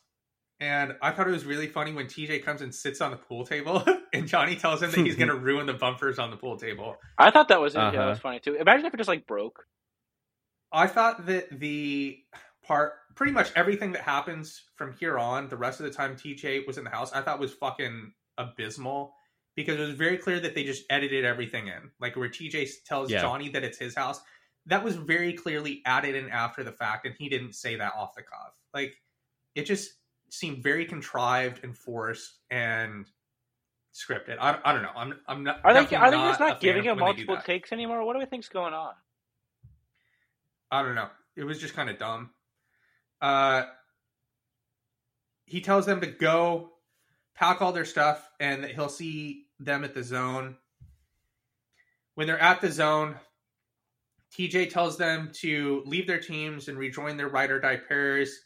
and 0.61 0.95
I 1.01 1.11
thought 1.11 1.27
it 1.27 1.31
was 1.31 1.47
really 1.47 1.69
funny 1.69 1.95
when 1.95 2.05
TJ 2.05 2.45
comes 2.45 2.61
and 2.61 2.75
sits 2.75 3.01
on 3.01 3.13
the 3.13 3.17
pool 3.17 3.47
table, 3.47 3.83
and 4.13 4.29
Johnny 4.29 4.55
tells 4.55 4.83
him 4.83 4.91
that 4.91 5.01
he's 5.01 5.17
going 5.17 5.29
to 5.31 5.37
ruin 5.37 5.65
the 5.65 5.73
bumpers 5.73 6.19
on 6.19 6.31
the 6.31 6.37
pool 6.37 6.59
table. 6.59 6.97
I 7.17 7.31
thought 7.31 7.49
that 7.49 7.63
was 7.63 7.75
uh-huh. 7.75 7.93
yeah, 7.95 7.99
that 7.99 8.11
was 8.11 8.19
funny 8.19 8.41
too. 8.41 8.57
Imagine 8.57 8.85
if 8.85 8.93
it 8.93 8.99
just 8.99 9.09
like 9.09 9.27
broke. 9.27 9.65
I 10.71 10.87
thought 10.87 11.25
that 11.25 11.49
the 11.59 12.19
part, 12.63 12.93
pretty 13.15 13.33
much 13.33 13.51
everything 13.57 13.93
that 13.93 14.03
happens 14.03 14.65
from 14.77 14.93
here 14.93 15.19
on, 15.19 15.49
the 15.49 15.57
rest 15.57 15.81
of 15.81 15.87
the 15.87 15.93
time 15.93 16.15
TJ 16.15 16.67
was 16.67 16.77
in 16.77 16.85
the 16.85 16.91
house, 16.91 17.11
I 17.15 17.23
thought 17.23 17.41
was 17.41 17.55
fucking 17.55 18.13
abysmal 18.37 19.15
because 19.57 19.79
it 19.79 19.83
was 19.83 19.95
very 19.95 20.19
clear 20.19 20.41
that 20.41 20.55
they 20.55 20.65
just 20.65 20.85
edited 20.91 21.25
everything 21.25 21.69
in. 21.69 21.91
Like 22.01 22.17
where 22.17 22.29
TJ 22.29 22.69
tells 22.85 23.11
yeah. 23.11 23.23
Johnny 23.23 23.49
that 23.49 23.65
it's 23.65 23.79
his 23.79 23.95
house, 23.95 24.21
that 24.67 24.83
was 24.83 24.97
very 24.97 25.33
clearly 25.35 25.83
added 25.85 26.15
in 26.15 26.31
after 26.31 26.63
the 26.63 26.73
fact, 26.73 27.07
and 27.07 27.15
he 27.19 27.29
didn't 27.29 27.55
say 27.55 27.77
that 27.77 27.95
off 27.97 28.15
the 28.15 28.23
cuff. 28.23 28.55
Like 28.73 28.97
it 29.55 29.65
just 29.65 29.93
seemed 30.31 30.63
very 30.63 30.85
contrived 30.85 31.63
and 31.63 31.77
forced 31.77 32.39
and 32.51 33.07
scripted. 33.95 34.37
I, 34.41 34.59
I 34.65 34.73
don't 34.73 34.83
know. 34.83 34.91
I'm 34.97 35.15
I'm 35.27 35.45
not. 35.45 35.61
Are 35.65 35.73
they 35.73 35.97
are 35.97 36.11
they 36.11 36.17
just 36.17 36.41
not 36.41 36.61
giving 36.61 36.85
him 36.85 36.99
multiple 36.99 37.39
takes 37.45 37.73
anymore? 37.73 38.05
What 38.05 38.15
do 38.15 38.19
we 38.19 38.27
think's 38.27 38.49
going 38.49 38.75
on? 38.75 38.95
I 40.71 40.83
don't 40.83 40.95
know. 40.95 41.09
It 41.37 41.45
was 41.45 41.61
just 41.61 41.75
kind 41.75 41.89
of 41.89 41.99
dumb. 41.99 42.31
Uh, 43.21 43.65
he 45.47 45.61
tells 45.61 45.87
them 45.87 46.01
to 46.01 46.07
go 46.07 46.71
pack 47.35 47.63
all 47.63 47.73
their 47.73 47.85
stuff 47.85 48.29
and 48.41 48.65
that 48.65 48.73
he'll 48.73 48.89
see 48.89 49.47
them 49.61 49.85
at 49.85 49.95
the 49.95 50.03
zone. 50.03 50.57
When 52.15 52.27
they're 52.27 52.41
at 52.41 52.61
the 52.61 52.71
zone, 52.71 53.17
TJ 54.37 54.71
tells 54.71 54.99
them 54.99 55.31
to 55.41 55.83
leave 55.87 56.07
their 56.07 56.21
teams 56.21 56.69
and 56.69 56.77
rejoin 56.77 57.17
their 57.17 57.29
ride 57.29 57.51
or 57.51 57.61
die 57.61 57.77
pairs. 57.77 58.41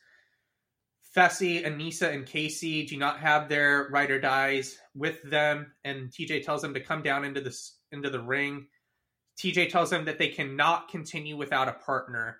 Fessy, 1.17 1.65
Aneesa, 1.65 2.13
and 2.13 2.27
Casey 2.27 2.85
do 2.85 2.99
not 2.99 3.19
have 3.21 3.49
their 3.49 3.89
ride 3.91 4.11
or 4.11 4.21
dies 4.21 4.79
with 4.95 5.23
them, 5.23 5.73
and 5.85 6.11
TJ 6.11 6.45
tells 6.45 6.61
them 6.61 6.75
to 6.75 6.81
come 6.81 7.03
down 7.03 7.25
into 7.25 7.41
the 7.41 7.57
into 7.91 8.11
the 8.11 8.21
ring. 8.21 8.67
TJ 9.41 9.71
tells 9.71 9.91
them 9.91 10.05
that 10.05 10.19
they 10.19 10.29
cannot 10.29 10.89
continue 10.89 11.37
without 11.37 11.69
a 11.69 11.73
partner. 11.73 12.39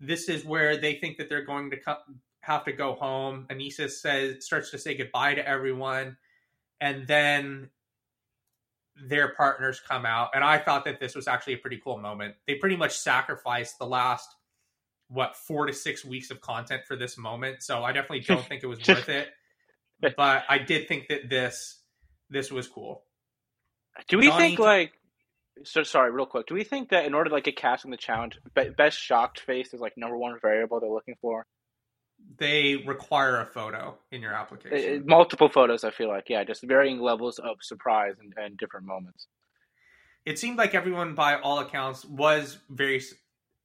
This 0.00 0.28
is 0.28 0.44
where 0.44 0.76
they 0.76 0.94
think 0.94 1.18
that 1.18 1.28
they're 1.28 1.44
going 1.44 1.70
to 1.70 1.76
come, 1.76 1.98
have 2.40 2.64
to 2.64 2.72
go 2.72 2.94
home. 2.94 3.46
Aneesa 3.50 3.90
says 3.90 4.44
starts 4.44 4.70
to 4.72 4.78
say 4.78 4.96
goodbye 4.96 5.34
to 5.34 5.48
everyone, 5.48 6.16
and 6.80 7.06
then 7.06 7.70
their 9.06 9.34
partners 9.34 9.80
come 9.86 10.06
out. 10.06 10.30
And 10.34 10.42
I 10.42 10.58
thought 10.58 10.84
that 10.84 11.00
this 11.00 11.14
was 11.14 11.28
actually 11.28 11.54
a 11.54 11.58
pretty 11.58 11.80
cool 11.82 11.98
moment. 11.98 12.34
They 12.46 12.54
pretty 12.54 12.76
much 12.76 12.96
sacrificed 12.96 13.78
the 13.78 13.86
last 13.86 14.28
what 15.08 15.36
four 15.36 15.66
to 15.66 15.72
six 15.72 16.04
weeks 16.04 16.30
of 16.30 16.40
content 16.40 16.82
for 16.86 16.96
this 16.96 17.16
moment. 17.16 17.62
So 17.62 17.82
I 17.84 17.92
definitely 17.92 18.20
don't 18.20 18.44
think 18.44 18.62
it 18.62 18.66
was 18.66 18.78
worth 18.88 19.08
it. 19.08 19.28
But 20.00 20.44
I 20.48 20.58
did 20.58 20.86
think 20.88 21.08
that 21.08 21.28
this 21.28 21.80
this 22.30 22.52
was 22.52 22.68
cool. 22.68 23.02
Do 24.08 24.18
we 24.18 24.30
think 24.30 24.58
like 24.58 24.92
so 25.64 25.82
sorry, 25.82 26.10
real 26.10 26.26
quick. 26.26 26.46
Do 26.46 26.54
we 26.54 26.64
think 26.64 26.90
that 26.90 27.04
in 27.04 27.14
order 27.14 27.30
to 27.30 27.34
like 27.34 27.44
get 27.44 27.56
cast 27.56 27.84
in 27.84 27.90
the 27.90 27.96
challenge, 27.96 28.38
best 28.76 28.98
shocked 28.98 29.40
face 29.40 29.74
is 29.74 29.80
like 29.80 29.94
number 29.96 30.16
one 30.16 30.38
variable 30.40 30.80
they're 30.80 30.90
looking 30.90 31.16
for? 31.20 31.46
They 32.38 32.76
require 32.86 33.40
a 33.40 33.46
photo 33.46 33.96
in 34.12 34.22
your 34.22 34.32
application. 34.32 35.04
multiple 35.06 35.48
photos, 35.48 35.84
I 35.84 35.90
feel 35.90 36.08
like, 36.08 36.28
yeah, 36.28 36.44
just 36.44 36.62
varying 36.62 37.00
levels 37.00 37.38
of 37.38 37.56
surprise 37.62 38.16
and, 38.20 38.32
and 38.36 38.56
different 38.56 38.86
moments. 38.86 39.26
It 40.24 40.38
seemed 40.38 40.58
like 40.58 40.74
everyone, 40.74 41.14
by 41.14 41.40
all 41.40 41.60
accounts, 41.60 42.04
was 42.04 42.58
very. 42.68 43.02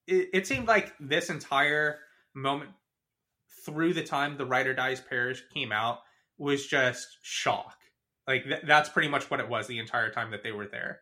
It, 0.07 0.29
it 0.33 0.47
seemed 0.47 0.67
like 0.67 0.93
this 0.99 1.29
entire 1.29 1.99
moment 2.33 2.71
through 3.65 3.93
the 3.93 4.03
time 4.03 4.37
the 4.37 4.45
Ride 4.45 4.67
or 4.67 4.73
Dies 4.73 5.01
pairs 5.01 5.43
came 5.53 5.71
out 5.71 5.99
was 6.37 6.65
just 6.65 7.17
shock. 7.21 7.75
Like 8.27 8.43
th- 8.43 8.61
that's 8.65 8.89
pretty 8.89 9.09
much 9.09 9.29
what 9.29 9.39
it 9.39 9.49
was 9.49 9.67
the 9.67 9.79
entire 9.79 10.09
time 10.09 10.31
that 10.31 10.43
they 10.43 10.51
were 10.51 10.67
there. 10.67 11.01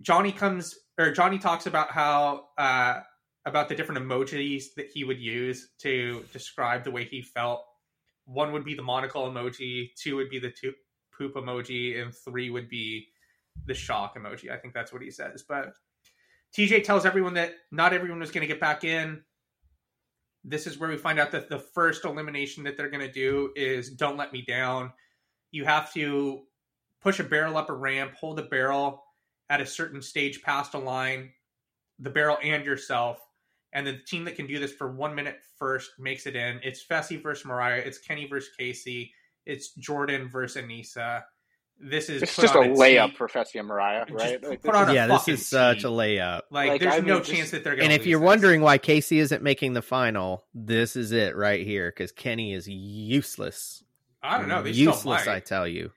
Johnny 0.00 0.32
comes 0.32 0.74
or 0.98 1.12
Johnny 1.12 1.38
talks 1.38 1.66
about 1.66 1.90
how 1.90 2.46
uh, 2.58 3.00
about 3.46 3.68
the 3.68 3.74
different 3.74 4.06
emojis 4.06 4.74
that 4.76 4.90
he 4.92 5.04
would 5.04 5.18
use 5.18 5.70
to 5.78 6.24
describe 6.32 6.84
the 6.84 6.90
way 6.90 7.04
he 7.04 7.22
felt. 7.22 7.64
One 8.26 8.52
would 8.52 8.64
be 8.64 8.74
the 8.74 8.82
monocle 8.82 9.30
emoji, 9.30 9.90
two 9.96 10.16
would 10.16 10.28
be 10.28 10.38
the 10.38 10.50
two, 10.50 10.74
poop 11.16 11.34
emoji, 11.34 12.00
and 12.00 12.14
three 12.14 12.50
would 12.50 12.68
be 12.68 13.08
the 13.66 13.74
shock 13.74 14.16
emoji. 14.16 14.50
I 14.50 14.56
think 14.56 14.74
that's 14.74 14.92
what 14.92 15.02
he 15.02 15.10
says. 15.10 15.44
But 15.48 15.72
TJ 16.56 16.84
tells 16.84 17.06
everyone 17.06 17.34
that 17.34 17.54
not 17.70 17.92
everyone 17.92 18.20
was 18.20 18.30
going 18.30 18.42
to 18.42 18.52
get 18.52 18.60
back 18.60 18.84
in. 18.84 19.22
This 20.44 20.66
is 20.66 20.78
where 20.78 20.88
we 20.88 20.96
find 20.96 21.18
out 21.18 21.32
that 21.32 21.48
the 21.48 21.58
first 21.58 22.04
elimination 22.04 22.64
that 22.64 22.76
they're 22.76 22.90
going 22.90 23.06
to 23.06 23.12
do 23.12 23.52
is 23.56 23.90
don't 23.90 24.16
let 24.16 24.32
me 24.32 24.42
down. 24.42 24.92
You 25.50 25.64
have 25.64 25.92
to 25.94 26.42
push 27.00 27.20
a 27.20 27.24
barrel 27.24 27.56
up 27.56 27.70
a 27.70 27.74
ramp, 27.74 28.14
hold 28.14 28.38
a 28.38 28.44
barrel 28.44 29.02
at 29.48 29.60
a 29.60 29.66
certain 29.66 30.00
stage 30.00 30.42
past 30.42 30.74
a 30.74 30.78
line, 30.78 31.30
the 31.98 32.10
barrel 32.10 32.38
and 32.42 32.64
yourself. 32.64 33.20
And 33.72 33.86
the 33.86 33.98
team 33.98 34.24
that 34.24 34.34
can 34.34 34.46
do 34.46 34.58
this 34.58 34.72
for 34.72 34.90
one 34.90 35.14
minute 35.14 35.38
first 35.58 35.92
makes 35.98 36.26
it 36.26 36.34
in. 36.34 36.60
It's 36.62 36.84
Fessy 36.84 37.22
versus 37.22 37.44
Mariah. 37.44 37.82
It's 37.84 37.98
Kenny 37.98 38.26
versus 38.26 38.50
Casey. 38.58 39.12
It's 39.46 39.74
Jordan 39.74 40.28
versus 40.28 40.62
Aneesa. 40.62 41.22
This 41.82 42.10
is 42.10 42.22
it's 42.22 42.36
just 42.36 42.54
a 42.54 42.58
layup 42.58 43.16
for 43.16 43.26
Fessy 43.26 43.58
and 43.58 43.66
Mariah, 43.66 44.04
right? 44.10 44.42
Like, 44.42 44.60
this 44.60 44.94
yeah, 44.94 45.06
this 45.06 45.28
is 45.28 45.46
such 45.46 45.84
a 45.84 45.88
layup. 45.88 46.42
Like, 46.50 46.68
like 46.68 46.80
there's 46.82 46.94
I 46.94 47.00
no 47.00 47.20
chance 47.20 47.52
that 47.52 47.64
they're 47.64 47.74
going. 47.74 47.88
To 47.88 47.94
And 47.94 48.00
if 48.00 48.06
you're 48.06 48.20
this. 48.20 48.26
wondering 48.26 48.60
why 48.60 48.76
Casey 48.76 49.18
isn't 49.18 49.42
making 49.42 49.72
the 49.72 49.80
final, 49.80 50.44
this 50.52 50.94
is 50.94 51.12
it 51.12 51.36
right 51.36 51.64
here 51.64 51.90
because 51.90 52.12
Kenny 52.12 52.52
is 52.52 52.68
useless. 52.68 53.82
I 54.22 54.36
don't 54.38 54.48
know. 54.48 54.62
They 54.62 54.72
useless, 54.72 55.26
I 55.26 55.40
tell 55.40 55.66
you. 55.66 55.90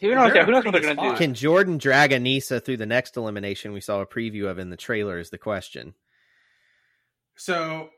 Who 0.00 0.14
knows? 0.14 0.32
Yeah, 0.34 0.44
who 0.44 0.52
knows 0.52 0.64
what 0.64 0.72
they're 0.72 0.82
going 0.82 0.96
to 0.96 1.10
do? 1.10 1.16
Can 1.16 1.34
Jordan 1.34 1.78
drag 1.78 2.12
Aneesa 2.12 2.64
through 2.64 2.76
the 2.76 2.86
next 2.86 3.16
elimination 3.16 3.72
we 3.72 3.80
saw 3.80 4.00
a 4.00 4.06
preview 4.06 4.48
of 4.48 4.60
in 4.60 4.70
the 4.70 4.76
trailer? 4.76 5.18
Is 5.18 5.30
the 5.30 5.38
question. 5.38 5.94
So 7.36 7.90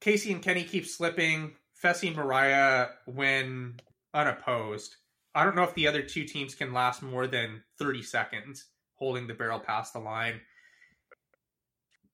Casey 0.00 0.32
and 0.32 0.42
Kenny 0.42 0.64
keep 0.64 0.86
slipping. 0.86 1.52
Fessy 1.82 2.08
and 2.08 2.16
Mariah 2.16 2.88
win 3.06 3.78
unopposed. 4.14 4.96
I 5.34 5.44
don't 5.44 5.56
know 5.56 5.62
if 5.62 5.74
the 5.74 5.86
other 5.86 6.02
two 6.02 6.24
teams 6.24 6.54
can 6.54 6.72
last 6.72 7.02
more 7.02 7.26
than 7.26 7.62
30 7.78 8.02
seconds 8.02 8.66
holding 8.94 9.26
the 9.26 9.34
barrel 9.34 9.60
past 9.60 9.92
the 9.92 9.98
line. 9.98 10.40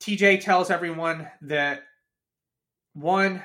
TJ 0.00 0.40
tells 0.40 0.70
everyone 0.70 1.28
that 1.42 1.82
one, 2.94 3.40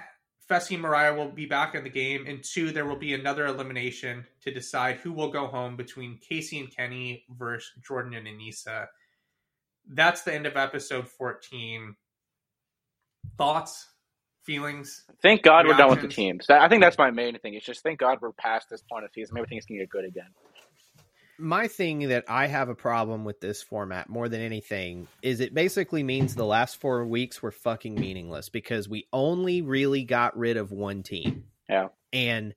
Fessy 0.49 0.73
and 0.73 0.81
Mariah 0.81 1.13
will 1.13 1.29
be 1.29 1.45
back 1.45 1.75
in 1.75 1.83
the 1.83 1.89
game, 1.89 2.25
and 2.25 2.43
two, 2.43 2.71
there 2.71 2.85
will 2.85 2.97
be 2.97 3.13
another 3.13 3.45
elimination 3.45 4.25
to 4.41 4.51
decide 4.51 4.97
who 4.97 5.13
will 5.13 5.29
go 5.29 5.45
home 5.45 5.75
between 5.75 6.19
Casey 6.27 6.59
and 6.59 6.75
Kenny 6.75 7.25
versus 7.37 7.71
Jordan 7.85 8.15
and 8.15 8.27
Aneesa. 8.27 8.87
That's 9.87 10.23
the 10.23 10.33
end 10.33 10.47
of 10.47 10.57
episode 10.57 11.07
14. 11.07 11.95
Thoughts, 13.37 13.87
feelings? 14.43 15.03
Thank 15.21 15.43
God 15.43 15.67
we're 15.67 15.77
done 15.77 15.89
with 15.89 16.01
the 16.01 16.07
teams. 16.07 16.49
I 16.49 16.67
think 16.69 16.81
that's 16.81 16.97
my 16.97 17.11
main 17.11 17.37
thing. 17.39 17.53
It's 17.53 17.65
just 17.65 17.83
thank 17.83 17.99
God 17.99 18.19
we're 18.21 18.31
past 18.31 18.67
this 18.69 18.81
point 18.81 19.05
of 19.05 19.11
season. 19.13 19.35
Maybe 19.35 19.47
things 19.47 19.65
can 19.65 19.77
get 19.77 19.89
good 19.89 20.05
again 20.05 20.29
my 21.39 21.67
thing 21.67 22.09
that 22.09 22.25
I 22.27 22.47
have 22.47 22.69
a 22.69 22.75
problem 22.75 23.23
with 23.23 23.39
this 23.39 23.61
format 23.61 24.09
more 24.09 24.27
than 24.27 24.41
anything 24.41 25.07
is 25.21 25.39
it 25.39 25.53
basically 25.53 26.03
means 26.03 26.35
the 26.35 26.45
last 26.45 26.79
four 26.79 27.05
weeks 27.05 27.41
were 27.41 27.51
fucking 27.51 27.95
meaningless 27.95 28.49
because 28.49 28.89
we 28.89 29.07
only 29.13 29.61
really 29.61 30.03
got 30.03 30.37
rid 30.37 30.57
of 30.57 30.71
one 30.71 31.03
team. 31.03 31.45
Yeah. 31.69 31.89
And 32.11 32.55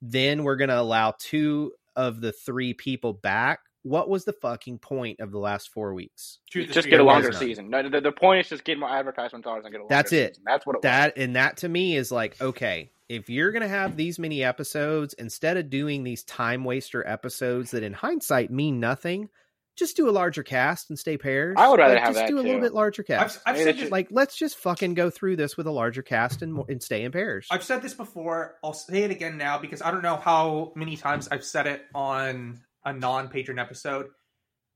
then 0.00 0.44
we're 0.44 0.56
going 0.56 0.70
to 0.70 0.80
allow 0.80 1.14
two 1.18 1.72
of 1.94 2.20
the 2.20 2.32
three 2.32 2.72
people 2.74 3.12
back. 3.12 3.60
What 3.82 4.08
was 4.08 4.24
the 4.24 4.32
fucking 4.32 4.78
point 4.78 5.20
of 5.20 5.32
the 5.32 5.38
last 5.38 5.70
four 5.70 5.92
weeks? 5.92 6.38
Just 6.50 6.88
get 6.88 7.00
a 7.00 7.04
longer 7.04 7.32
season. 7.32 7.68
No, 7.68 7.88
the, 7.88 8.00
the, 8.00 8.12
point 8.12 8.40
is 8.40 8.48
just 8.48 8.64
get 8.64 8.78
more 8.78 8.88
advertisement 8.88 9.44
dollars 9.44 9.64
and 9.64 9.72
get 9.72 9.78
a 9.78 9.82
longer 9.82 9.94
That's 9.94 10.12
it. 10.12 10.36
Season. 10.36 10.44
That's 10.46 10.64
what 10.66 10.76
it 10.76 10.82
that, 10.82 11.16
was. 11.16 11.24
And 11.24 11.36
that 11.36 11.56
to 11.58 11.68
me 11.68 11.96
is 11.96 12.12
like, 12.12 12.40
okay, 12.40 12.90
if 13.08 13.28
you're 13.28 13.50
going 13.50 13.62
to 13.62 13.68
have 13.68 13.96
these 13.96 14.18
many 14.18 14.44
episodes, 14.44 15.14
instead 15.14 15.56
of 15.56 15.68
doing 15.68 16.04
these 16.04 16.22
time 16.22 16.64
waster 16.64 17.06
episodes 17.06 17.72
that 17.72 17.82
in 17.82 17.92
hindsight 17.92 18.50
mean 18.50 18.78
nothing, 18.78 19.28
just 19.76 19.96
do 19.96 20.08
a 20.08 20.12
larger 20.12 20.42
cast 20.42 20.90
and 20.90 20.98
stay 20.98 21.16
pairs. 21.16 21.56
I 21.58 21.68
would 21.68 21.78
rather 21.78 21.94
like, 21.94 22.02
have 22.02 22.14
just 22.14 22.26
that 22.26 22.28
do 22.28 22.38
a 22.38 22.42
little 22.42 22.60
bit 22.60 22.74
larger 22.74 23.02
cast. 23.02 23.40
I've, 23.46 23.56
I've 23.56 23.62
said 23.62 23.78
this, 23.78 23.90
like 23.90 24.08
let's 24.10 24.36
just 24.36 24.56
fucking 24.58 24.94
go 24.94 25.10
through 25.10 25.36
this 25.36 25.56
with 25.56 25.66
a 25.66 25.70
larger 25.70 26.02
cast 26.02 26.42
and 26.42 26.62
and 26.68 26.82
stay 26.82 27.04
in 27.04 27.12
pairs. 27.12 27.46
I've 27.50 27.62
said 27.62 27.82
this 27.82 27.94
before. 27.94 28.56
I'll 28.62 28.74
say 28.74 29.02
it 29.02 29.10
again 29.10 29.38
now 29.38 29.58
because 29.58 29.82
I 29.82 29.90
don't 29.90 30.02
know 30.02 30.16
how 30.16 30.72
many 30.74 30.96
times 30.96 31.28
I've 31.30 31.44
said 31.44 31.66
it 31.66 31.82
on 31.94 32.60
a 32.84 32.92
non-Patreon 32.92 33.60
episode. 33.60 34.06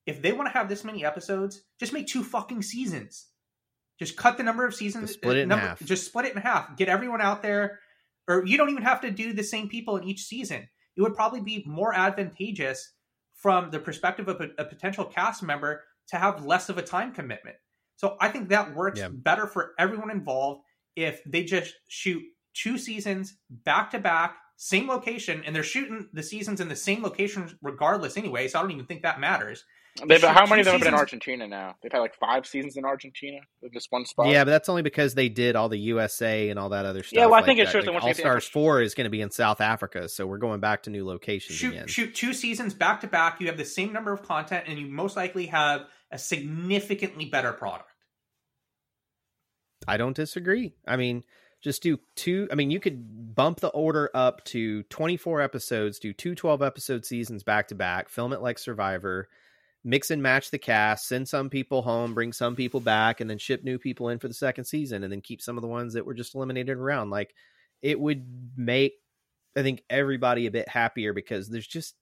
If 0.06 0.22
they 0.22 0.32
want 0.32 0.48
to 0.48 0.52
have 0.52 0.68
this 0.68 0.84
many 0.84 1.04
episodes, 1.04 1.62
just 1.80 1.92
make 1.92 2.06
two 2.06 2.22
fucking 2.22 2.62
seasons. 2.62 3.26
Just 3.98 4.16
cut 4.16 4.36
the 4.36 4.42
number 4.42 4.66
of 4.66 4.74
seasons. 4.74 5.08
Just 5.08 5.18
uh, 5.18 5.22
split 5.22 5.36
it 5.38 5.48
number, 5.48 5.64
in 5.64 5.68
half. 5.70 5.84
Just 5.84 6.06
split 6.06 6.26
it 6.26 6.36
in 6.36 6.42
half. 6.42 6.76
Get 6.76 6.88
everyone 6.88 7.20
out 7.20 7.42
there 7.42 7.80
or 8.28 8.44
you 8.44 8.56
don't 8.56 8.70
even 8.70 8.82
have 8.82 9.00
to 9.02 9.10
do 9.10 9.32
the 9.32 9.42
same 9.42 9.68
people 9.68 9.96
in 9.96 10.04
each 10.04 10.24
season. 10.24 10.68
It 10.96 11.02
would 11.02 11.14
probably 11.14 11.40
be 11.40 11.62
more 11.66 11.94
advantageous 11.94 12.92
from 13.34 13.70
the 13.70 13.78
perspective 13.78 14.28
of 14.28 14.40
a, 14.40 14.48
a 14.58 14.64
potential 14.64 15.04
cast 15.04 15.42
member 15.42 15.84
to 16.08 16.16
have 16.16 16.44
less 16.44 16.68
of 16.68 16.78
a 16.78 16.82
time 16.82 17.12
commitment. 17.12 17.56
So 17.96 18.16
I 18.20 18.28
think 18.28 18.48
that 18.48 18.74
works 18.74 19.00
yeah. 19.00 19.08
better 19.10 19.46
for 19.46 19.72
everyone 19.78 20.10
involved 20.10 20.62
if 20.96 21.22
they 21.24 21.44
just 21.44 21.74
shoot 21.88 22.22
two 22.54 22.78
seasons 22.78 23.36
back 23.50 23.90
to 23.90 23.98
back, 23.98 24.36
same 24.56 24.88
location, 24.88 25.42
and 25.44 25.54
they're 25.54 25.62
shooting 25.62 26.08
the 26.12 26.22
seasons 26.22 26.60
in 26.60 26.68
the 26.68 26.76
same 26.76 27.02
location 27.02 27.56
regardless 27.62 28.16
anyway. 28.16 28.48
So 28.48 28.58
I 28.58 28.62
don't 28.62 28.70
even 28.70 28.86
think 28.86 29.02
that 29.02 29.20
matters. 29.20 29.64
They've, 30.06 30.22
how 30.22 30.46
many 30.46 30.60
of 30.60 30.66
them 30.66 30.72
have 30.72 30.80
been 30.82 30.88
in 30.88 30.94
Argentina 30.94 31.46
now? 31.46 31.76
They've 31.82 31.90
had 31.90 32.00
like 32.00 32.14
five 32.14 32.46
seasons 32.46 32.76
in 32.76 32.84
Argentina 32.84 33.38
with 33.62 33.72
just 33.72 33.90
one 33.90 34.04
spot. 34.04 34.28
Yeah, 34.28 34.44
but 34.44 34.50
that's 34.50 34.68
only 34.68 34.82
because 34.82 35.14
they 35.14 35.30
did 35.30 35.56
all 35.56 35.70
the 35.70 35.78
USA 35.78 36.50
and 36.50 36.58
all 36.58 36.68
that 36.70 36.84
other 36.84 37.02
stuff. 37.02 37.16
Yeah, 37.16 37.26
well, 37.26 37.34
I 37.34 37.38
like 37.38 37.46
think 37.46 37.60
it 37.60 37.68
shows 37.68 37.86
like, 37.86 38.02
that 38.02 38.02
All 38.02 38.14
Stars 38.14 38.46
Four 38.46 38.82
is 38.82 38.94
going 38.94 39.06
to 39.06 39.10
be 39.10 39.22
in 39.22 39.30
South 39.30 39.62
Africa, 39.62 40.08
so 40.08 40.26
we're 40.26 40.38
going 40.38 40.60
back 40.60 40.82
to 40.82 40.90
new 40.90 41.06
locations 41.06 41.56
shoot, 41.56 41.72
again. 41.72 41.86
Shoot 41.86 42.14
two 42.14 42.34
seasons 42.34 42.74
back 42.74 43.00
to 43.02 43.06
back. 43.06 43.40
You 43.40 43.46
have 43.46 43.56
the 43.56 43.64
same 43.64 43.92
number 43.92 44.12
of 44.12 44.22
content, 44.22 44.64
and 44.66 44.78
you 44.78 44.86
most 44.86 45.16
likely 45.16 45.46
have 45.46 45.86
a 46.10 46.18
significantly 46.18 47.24
better 47.26 47.52
product. 47.52 47.88
I 49.88 49.96
don't 49.96 50.16
disagree. 50.16 50.74
I 50.86 50.96
mean, 50.96 51.24
just 51.66 51.82
do 51.82 51.98
two. 52.14 52.46
I 52.52 52.54
mean, 52.54 52.70
you 52.70 52.78
could 52.78 53.34
bump 53.34 53.58
the 53.58 53.70
order 53.70 54.08
up 54.14 54.44
to 54.44 54.84
24 54.84 55.40
episodes, 55.40 55.98
do 55.98 56.12
two 56.12 56.36
12 56.36 56.62
episode 56.62 57.04
seasons 57.04 57.42
back 57.42 57.66
to 57.68 57.74
back, 57.74 58.08
film 58.08 58.32
it 58.32 58.40
like 58.40 58.56
Survivor 58.56 59.28
mix 59.82 60.12
and 60.12 60.22
match 60.22 60.50
the 60.50 60.58
cast, 60.58 61.08
send 61.08 61.28
some 61.28 61.50
people 61.50 61.82
home, 61.82 62.14
bring 62.14 62.32
some 62.32 62.54
people 62.54 62.80
back, 62.80 63.20
and 63.20 63.28
then 63.28 63.38
ship 63.38 63.64
new 63.64 63.78
people 63.78 64.10
in 64.10 64.18
for 64.20 64.28
the 64.28 64.34
second 64.34 64.64
season, 64.64 65.02
and 65.02 65.12
then 65.12 65.20
keep 65.20 65.40
some 65.42 65.56
of 65.56 65.62
the 65.62 65.68
ones 65.68 65.94
that 65.94 66.06
were 66.06 66.14
just 66.14 66.36
eliminated 66.36 66.76
around. 66.76 67.10
Like 67.10 67.34
it 67.82 67.98
would 67.98 68.24
make, 68.56 68.94
I 69.56 69.62
think, 69.62 69.82
everybody 69.90 70.46
a 70.46 70.52
bit 70.52 70.68
happier 70.68 71.12
because 71.12 71.48
there's 71.48 71.66
just 71.66 71.96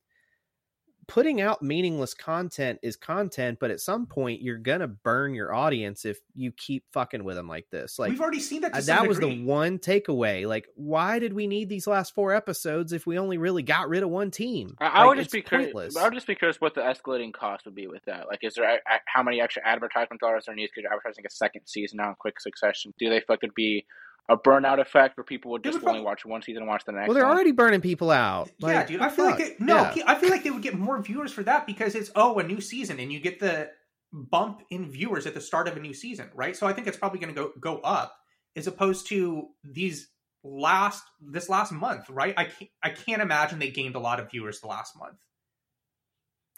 putting 1.06 1.40
out 1.40 1.62
meaningless 1.62 2.14
content 2.14 2.78
is 2.82 2.96
content, 2.96 3.58
but 3.60 3.70
at 3.70 3.80
some 3.80 4.06
point 4.06 4.42
you're 4.42 4.58
gonna 4.58 4.88
burn 4.88 5.34
your 5.34 5.54
audience 5.54 6.04
if 6.04 6.18
you 6.34 6.52
keep 6.52 6.84
fucking 6.92 7.24
with 7.24 7.36
them 7.36 7.48
like 7.48 7.68
this. 7.70 7.98
Like 7.98 8.10
we've 8.10 8.20
already 8.20 8.40
seen 8.40 8.62
that. 8.62 8.74
Uh, 8.74 8.80
that 8.82 9.06
was 9.06 9.18
the 9.18 9.42
one 9.42 9.78
takeaway. 9.78 10.46
Like, 10.46 10.68
why 10.74 11.18
did 11.18 11.32
we 11.32 11.46
need 11.46 11.68
these 11.68 11.86
last 11.86 12.14
four 12.14 12.32
episodes 12.32 12.92
if 12.92 13.06
we 13.06 13.18
only 13.18 13.38
really 13.38 13.62
got 13.62 13.88
rid 13.88 14.02
of 14.02 14.10
one 14.10 14.30
team? 14.30 14.76
I, 14.80 14.84
like, 14.84 14.94
I 14.94 15.06
would 15.06 15.18
just 15.18 15.32
be 15.32 15.42
curious. 15.42 15.96
I 15.96 16.04
would 16.04 16.14
just 16.14 16.26
be 16.26 16.34
curious 16.34 16.60
what 16.60 16.74
the 16.74 16.80
escalating 16.82 17.32
cost 17.32 17.64
would 17.64 17.74
be 17.74 17.86
with 17.86 18.04
that. 18.06 18.26
Like, 18.28 18.40
is 18.42 18.54
there 18.54 18.80
how 19.06 19.22
many 19.22 19.40
extra 19.40 19.62
advertisement 19.64 20.20
dollars 20.20 20.44
there 20.46 20.54
needs 20.54 20.70
because 20.70 20.82
you're 20.82 20.92
advertising 20.92 21.24
a 21.26 21.30
second 21.30 21.62
season 21.66 21.98
now 21.98 22.10
in 22.10 22.14
quick 22.16 22.40
succession? 22.40 22.92
Do 22.98 23.08
they 23.08 23.18
feel 23.18 23.26
like 23.30 23.40
it'd 23.42 23.54
be 23.54 23.86
a 24.28 24.36
burnout 24.36 24.80
effect 24.80 25.16
where 25.16 25.24
people 25.24 25.50
would 25.50 25.62
just 25.62 25.74
would 25.74 25.88
only 25.88 26.00
probably... 26.00 26.06
watch 26.06 26.24
one 26.24 26.42
season 26.42 26.62
and 26.62 26.68
watch 26.68 26.84
the 26.84 26.92
next. 26.92 27.08
Well, 27.08 27.14
they're 27.14 27.24
one. 27.24 27.34
already 27.34 27.52
burning 27.52 27.80
people 27.80 28.10
out. 28.10 28.50
Like, 28.60 28.74
yeah, 28.74 28.86
dude. 28.86 29.00
I 29.00 29.08
feel 29.08 29.28
fuck? 29.28 29.38
like 29.38 29.58
they, 29.58 29.64
no, 29.64 29.90
yeah. 29.94 30.04
I 30.06 30.14
feel 30.14 30.30
like 30.30 30.44
they 30.44 30.50
would 30.50 30.62
get 30.62 30.74
more 30.74 31.00
viewers 31.02 31.32
for 31.32 31.42
that 31.42 31.66
because 31.66 31.94
it's 31.94 32.10
oh 32.16 32.38
a 32.38 32.42
new 32.42 32.60
season 32.60 33.00
and 33.00 33.12
you 33.12 33.20
get 33.20 33.38
the 33.38 33.70
bump 34.12 34.62
in 34.70 34.90
viewers 34.90 35.26
at 35.26 35.34
the 35.34 35.40
start 35.40 35.68
of 35.68 35.76
a 35.76 35.80
new 35.80 35.92
season, 35.92 36.30
right? 36.34 36.56
So 36.56 36.66
I 36.66 36.72
think 36.72 36.86
it's 36.86 36.96
probably 36.96 37.18
going 37.18 37.34
to 37.34 37.40
go 37.40 37.50
go 37.60 37.78
up 37.80 38.16
as 38.56 38.66
opposed 38.66 39.08
to 39.08 39.48
these 39.62 40.08
last 40.42 41.02
this 41.20 41.48
last 41.48 41.72
month, 41.72 42.08
right? 42.08 42.34
I 42.36 42.44
can't, 42.44 42.70
I 42.82 42.90
can't 42.90 43.22
imagine 43.22 43.58
they 43.58 43.70
gained 43.70 43.94
a 43.94 44.00
lot 44.00 44.20
of 44.20 44.30
viewers 44.30 44.60
the 44.60 44.68
last 44.68 44.96
month. 44.98 45.18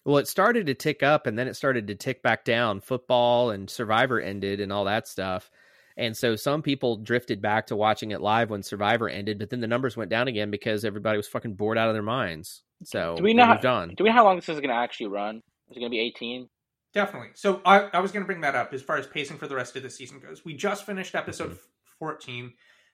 Well, 0.05 0.19
it 0.19 0.29
started 0.29 0.67
to 0.67 0.75
tick 0.75 1.03
up 1.03 1.27
and 1.27 1.37
then 1.37 1.49
it 1.49 1.55
started 1.55 1.89
to 1.89 1.97
tick 1.97 2.23
back 2.23 2.45
down. 2.45 2.81
Football 2.81 3.51
and 3.51 3.69
Survivor 3.69 4.21
ended 4.21 4.61
and 4.61 4.73
all 4.73 4.85
that 4.85 5.09
stuff. 5.09 5.51
And 5.97 6.17
so 6.17 6.37
some 6.37 6.61
people 6.61 6.97
drifted 6.97 7.41
back 7.41 7.69
to 7.69 7.77
watching 7.77 8.11
it 8.11 8.21
live 8.21 8.51
when 8.51 8.63
Survivor 8.63 9.09
ended, 9.09 9.39
but 9.39 9.49
then 9.49 9.61
the 9.61 9.67
numbers 9.67 9.97
went 9.97 10.11
down 10.11 10.29
again 10.29 10.51
because 10.51 10.85
everybody 10.85 11.17
was 11.17 11.27
fucking 11.27 11.55
bored 11.55 11.79
out 11.79 11.89
of 11.89 11.95
their 11.95 12.03
minds. 12.03 12.63
So 12.85 13.17
do 13.17 13.23
we 13.23 13.33
know? 13.33 13.47
How, 13.47 13.57
do 13.57 14.05
we 14.05 14.11
know 14.11 14.15
how 14.15 14.25
long 14.25 14.37
this 14.37 14.49
is 14.49 14.61
going 14.61 14.69
to 14.69 14.77
actually 14.77 15.07
run? 15.07 15.37
Is 15.71 15.77
it 15.77 15.81
going 15.81 15.91
to 15.91 15.95
be 15.95 16.01
eighteen? 16.01 16.49
Definitely. 16.93 17.31
So 17.35 17.63
I, 17.65 17.89
I 17.93 18.01
was 18.01 18.13
going 18.13 18.23
to 18.23 18.27
bring 18.27 18.43
that 18.43 18.55
up 18.55 18.75
as 18.75 18.83
far 18.83 18.97
as 18.97 19.07
pacing 19.07 19.39
for 19.39 19.47
the 19.47 19.57
rest 19.57 19.77
of 19.77 19.83
the 19.83 19.91
season 19.91 20.21
goes. 20.21 20.45
We 20.45 20.55
just 20.55 20.85
finished 20.85 21.15
episode 21.15 21.53
mm-hmm. 21.53 21.99
fourteen. 21.99 22.53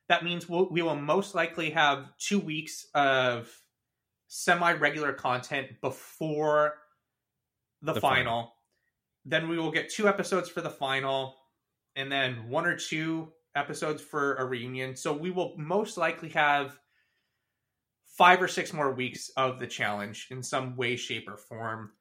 That 0.09 0.25
means 0.25 0.49
we'll, 0.49 0.69
we 0.71 0.83
will 0.83 0.97
most 0.97 1.35
likely 1.35 1.71
have 1.71 2.07
two 2.19 2.39
weeks 2.39 2.87
of 2.95 3.49
semi-regular 4.29 5.13
content 5.13 5.69
before 5.81 6.75
the, 7.81 7.95
the 7.95 8.01
final. 8.01 8.17
final. 8.25 8.53
Then 9.25 9.49
we 9.49 9.59
will 9.59 9.71
get 9.71 9.91
two 9.91 10.09
episodes 10.09 10.49
for 10.49 10.61
the 10.61 10.71
final 10.71 11.37
and 11.97 12.11
then 12.11 12.49
one 12.49 12.67
or 12.67 12.77
two 12.77 13.33
episodes 13.55 14.03
for 14.03 14.35
a 14.37 14.45
reunion. 14.45 14.97
So 14.97 15.13
we 15.13 15.31
will 15.31 15.55
most 15.57 15.97
likely 15.97 16.31
have 16.31 16.79
five 18.17 18.43
or 18.43 18.49
six 18.49 18.73
more 18.73 18.93
weeks 18.93 19.31
of 19.37 19.59
the 19.59 19.67
challenge 19.67 20.29
in 20.31 20.43
some 20.43 20.77
way, 20.77 20.97
shape, 20.97 21.29
or 21.29 21.37
form. 21.37 21.93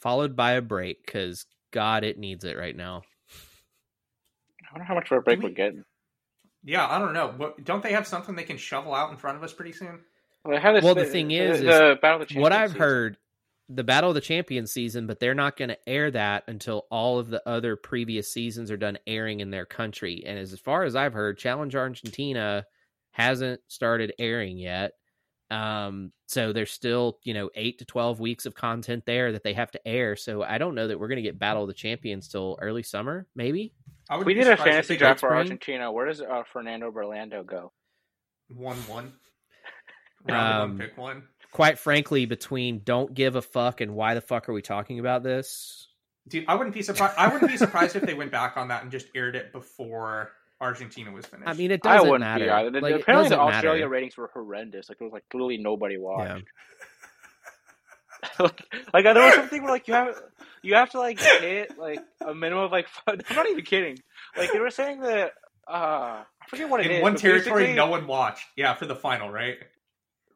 Followed 0.00 0.36
by 0.36 0.52
a 0.52 0.62
break 0.62 1.04
because 1.04 1.46
God, 1.72 2.04
it 2.04 2.18
needs 2.18 2.44
it 2.44 2.56
right 2.56 2.76
now. 2.76 3.02
I 4.62 4.72
wonder 4.72 4.84
how 4.84 4.94
much 4.94 5.10
of 5.10 5.18
a 5.18 5.20
break 5.20 5.40
we, 5.40 5.50
are 5.50 5.54
getting. 5.54 5.84
Yeah, 6.64 6.86
I 6.86 6.98
don't 6.98 7.12
know. 7.12 7.34
What, 7.36 7.64
don't 7.64 7.82
they 7.82 7.92
have 7.92 8.06
something 8.06 8.34
they 8.34 8.44
can 8.44 8.56
shovel 8.56 8.94
out 8.94 9.10
in 9.10 9.16
front 9.16 9.36
of 9.36 9.42
us 9.42 9.52
pretty 9.52 9.72
soon? 9.72 10.00
Well, 10.44 10.60
this, 10.72 10.84
well 10.84 10.94
the 10.94 11.04
thing 11.04 11.32
is, 11.32 11.60
the, 11.60 11.98
the 12.00 12.20
is 12.22 12.28
the 12.28 12.40
what 12.40 12.52
I've 12.52 12.70
season. 12.70 12.80
heard 12.80 13.16
the 13.72 13.84
Battle 13.84 14.10
of 14.10 14.14
the 14.14 14.20
Champions 14.20 14.72
season, 14.72 15.06
but 15.06 15.20
they're 15.20 15.32
not 15.34 15.56
going 15.56 15.68
to 15.68 15.88
air 15.88 16.10
that 16.10 16.42
until 16.48 16.86
all 16.90 17.20
of 17.20 17.28
the 17.28 17.40
other 17.48 17.76
previous 17.76 18.32
seasons 18.32 18.68
are 18.70 18.76
done 18.76 18.98
airing 19.06 19.40
in 19.40 19.50
their 19.50 19.64
country. 19.64 20.24
And 20.26 20.38
as 20.38 20.58
far 20.58 20.82
as 20.82 20.96
I've 20.96 21.12
heard, 21.12 21.38
Challenge 21.38 21.76
Argentina 21.76 22.66
hasn't 23.12 23.60
started 23.68 24.12
airing 24.18 24.58
yet. 24.58 24.92
Um, 25.52 26.12
so 26.26 26.52
there's 26.52 26.72
still, 26.72 27.18
you 27.22 27.32
know, 27.32 27.50
eight 27.54 27.78
to 27.78 27.84
12 27.84 28.18
weeks 28.18 28.44
of 28.44 28.56
content 28.56 29.04
there 29.06 29.32
that 29.32 29.44
they 29.44 29.54
have 29.54 29.70
to 29.70 29.86
air. 29.86 30.16
So 30.16 30.42
I 30.42 30.58
don't 30.58 30.74
know 30.74 30.88
that 30.88 30.98
we're 30.98 31.08
going 31.08 31.16
to 31.16 31.22
get 31.22 31.38
Battle 31.38 31.62
of 31.62 31.68
the 31.68 31.74
Champions 31.74 32.26
till 32.26 32.58
early 32.60 32.82
summer, 32.82 33.28
maybe. 33.36 33.72
we 34.24 34.34
did 34.34 34.48
a 34.48 34.56
fantasy 34.56 34.96
draft 34.96 35.20
for 35.20 35.34
Argentina. 35.34 35.92
Where 35.92 36.06
does 36.06 36.20
uh, 36.20 36.42
Fernando 36.52 36.90
Berlando 36.90 37.46
go? 37.46 37.72
1 38.48 38.76
1. 38.76 39.12
Round 40.28 40.54
um, 40.54 40.70
one, 40.70 40.78
pick 40.78 40.98
one 40.98 41.22
quite 41.50 41.78
frankly, 41.78 42.26
between 42.26 42.80
don't 42.84 43.12
give 43.12 43.36
a 43.36 43.42
fuck 43.42 43.80
and 43.80 43.94
why 43.94 44.14
the 44.14 44.20
fuck 44.20 44.48
are 44.48 44.52
we 44.52 44.62
talking 44.62 44.98
about 44.98 45.22
this? 45.22 45.88
Dude, 46.28 46.44
I 46.48 46.54
wouldn't 46.54 46.74
be 46.74 46.82
surprised. 46.82 47.14
I 47.16 47.28
wouldn't 47.28 47.50
be 47.50 47.56
surprised 47.56 47.96
if 47.96 48.02
they 48.02 48.14
went 48.14 48.30
back 48.30 48.56
on 48.56 48.68
that 48.68 48.82
and 48.82 48.92
just 48.92 49.06
aired 49.14 49.34
it 49.34 49.52
before 49.52 50.30
Argentina 50.60 51.10
was 51.10 51.26
finished. 51.26 51.48
I 51.48 51.54
mean, 51.54 51.70
it 51.70 51.82
doesn't 51.82 51.98
I 51.98 52.02
wouldn't 52.02 52.20
matter. 52.20 52.44
Be 52.44 52.50
either. 52.50 52.80
Like, 52.80 53.02
apparently, 53.02 53.30
the 53.30 53.38
Australia 53.38 53.80
matter. 53.80 53.88
ratings 53.88 54.16
were 54.16 54.30
horrendous. 54.32 54.88
Like, 54.88 55.00
it 55.00 55.04
was 55.04 55.12
like 55.12 55.24
literally 55.32 55.56
nobody 55.56 55.96
watched. 55.98 56.44
Yeah. 58.28 58.38
like, 58.38 58.62
like, 58.92 59.04
there 59.04 59.14
was 59.14 59.34
something 59.34 59.62
where 59.62 59.72
like 59.72 59.88
you 59.88 59.94
have 59.94 60.14
you 60.62 60.74
have 60.74 60.90
to 60.90 60.98
like 60.98 61.18
hit 61.18 61.78
like 61.78 62.00
a 62.24 62.34
minimum 62.34 62.64
of 62.64 62.72
like. 62.72 62.86
I'm 63.06 63.18
not 63.34 63.48
even 63.48 63.64
kidding. 63.64 63.98
Like 64.36 64.52
they 64.52 64.60
were 64.60 64.70
saying 64.70 65.00
that. 65.00 65.32
Uh, 65.66 66.24
I 66.42 66.46
forget 66.48 66.68
what 66.68 66.80
it 66.80 66.86
In 66.86 66.92
is, 66.92 67.02
one 67.02 67.16
territory, 67.16 67.72
no 67.74 67.86
one 67.86 68.06
watched. 68.06 68.44
Yeah, 68.56 68.74
for 68.74 68.86
the 68.86 68.96
final, 68.96 69.30
right? 69.30 69.58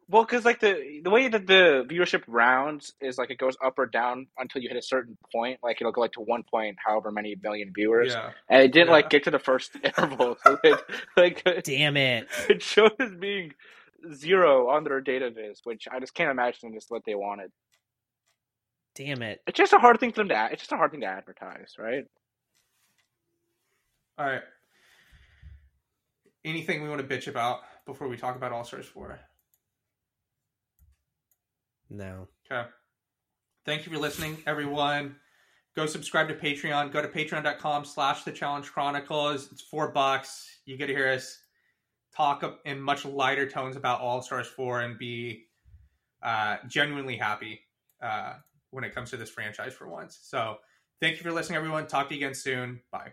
Well, 0.09 0.25
because 0.25 0.45
like 0.45 0.61
the 0.61 1.01
the 1.03 1.11
way 1.11 1.29
that 1.29 1.47
the 1.47 1.87
viewership 1.89 2.25
rounds 2.27 2.93
is 3.01 3.17
like 3.17 3.31
it 3.31 3.39
goes 3.39 3.57
up 3.65 3.79
or 3.79 3.87
down 3.87 4.27
until 4.39 4.61
you 4.61 4.69
hit 4.69 4.77
a 4.77 4.83
certain 4.83 5.17
point. 5.33 5.61
Like 5.63 5.79
it'll 5.81 5.93
go 5.93 6.03
like 6.03 6.13
to 6.13 6.21
one 6.21 6.43
point, 6.43 6.77
however 6.85 7.11
many 7.11 7.37
million 7.43 7.73
viewers, 7.75 8.13
yeah. 8.13 8.33
and 8.49 8.63
it 8.63 8.73
didn't 8.73 8.89
yeah. 8.89 8.93
like 8.93 9.11
get 9.11 9.25
to 9.25 9.31
the 9.31 9.39
first 9.39 9.73
interval. 9.85 10.37
So 10.45 10.59
it, 10.65 10.81
like, 11.17 11.43
damn 11.65 11.97
it, 11.97 12.29
it 12.49 12.63
shows 12.63 12.91
as 13.01 13.13
being 13.13 13.55
zero 14.13 14.69
on 14.69 14.85
their 14.85 15.03
database, 15.03 15.61
which 15.65 15.89
I 15.91 16.01
just 16.01 16.15
can't 16.15 16.31
imagine 16.31 16.75
is 16.75 16.87
what 16.89 17.03
they 17.07 17.15
wanted. 17.15 17.51
Damn 18.95 19.23
it! 19.23 19.41
It's 19.47 19.57
just 19.57 19.73
a 19.73 19.79
hard 19.79 20.01
thing 20.01 20.13
for 20.13 20.17
them 20.17 20.29
to. 20.29 20.49
It's 20.53 20.63
just 20.63 20.73
a 20.73 20.77
hard 20.77 20.91
thing 20.91 21.01
to 21.01 21.07
advertise, 21.07 21.77
right? 21.79 22.05
All 24.19 24.27
right. 24.27 24.43
Anything 26.45 26.83
we 26.83 26.91
want 26.91 27.01
to 27.01 27.17
bitch 27.17 27.27
about 27.27 27.61
before 27.87 28.07
we 28.07 28.19
talk 28.19 28.37
about 28.37 28.53
All 28.53 28.65
Stars 28.65 28.85
Four? 28.85 29.19
No. 31.91 32.29
Okay. 32.51 32.69
Thank 33.65 33.87
you 33.87 33.93
for 33.93 33.99
listening, 33.99 34.39
everyone. 34.47 35.17
Go 35.75 35.87
subscribe 35.87 36.29
to 36.29 36.35
Patreon. 36.35 36.93
Go 36.93 37.03
to 37.03 37.09
patreon.com 37.09 37.85
slash 37.85 38.23
the 38.23 38.33
challenge 38.33 38.71
chronicles. 38.71 39.51
It's 39.51 39.63
four 39.63 39.89
bucks. 39.89 40.61
You 40.67 40.77
get 40.77 40.87
to 40.87 40.93
hear 40.93 41.11
us 41.11 41.39
talk 42.15 42.61
in 42.65 42.81
much 42.81 43.05
lighter 43.05 43.49
tones 43.49 43.77
about 43.77 44.01
All 44.01 44.23
Stars 44.23 44.47
4 44.47 44.83
and 44.83 44.99
be 44.99 45.47
uh, 46.23 46.59
genuinely 46.69 47.17
happy 47.17 47.61
uh, 48.03 48.35
when 48.71 48.85
it 48.85 48.95
comes 48.95 49.11
to 49.11 49.17
this 49.17 49.31
franchise 49.31 49.75
for 49.75 49.89
once. 49.89 50.19
So 50.23 50.59
thank 51.01 51.17
you 51.17 51.23
for 51.23 51.33
listening, 51.33 51.57
everyone. 51.57 51.87
Talk 51.87 52.09
to 52.09 52.15
you 52.15 52.21
again 52.21 52.35
soon. 52.35 52.81
Bye. 52.93 53.13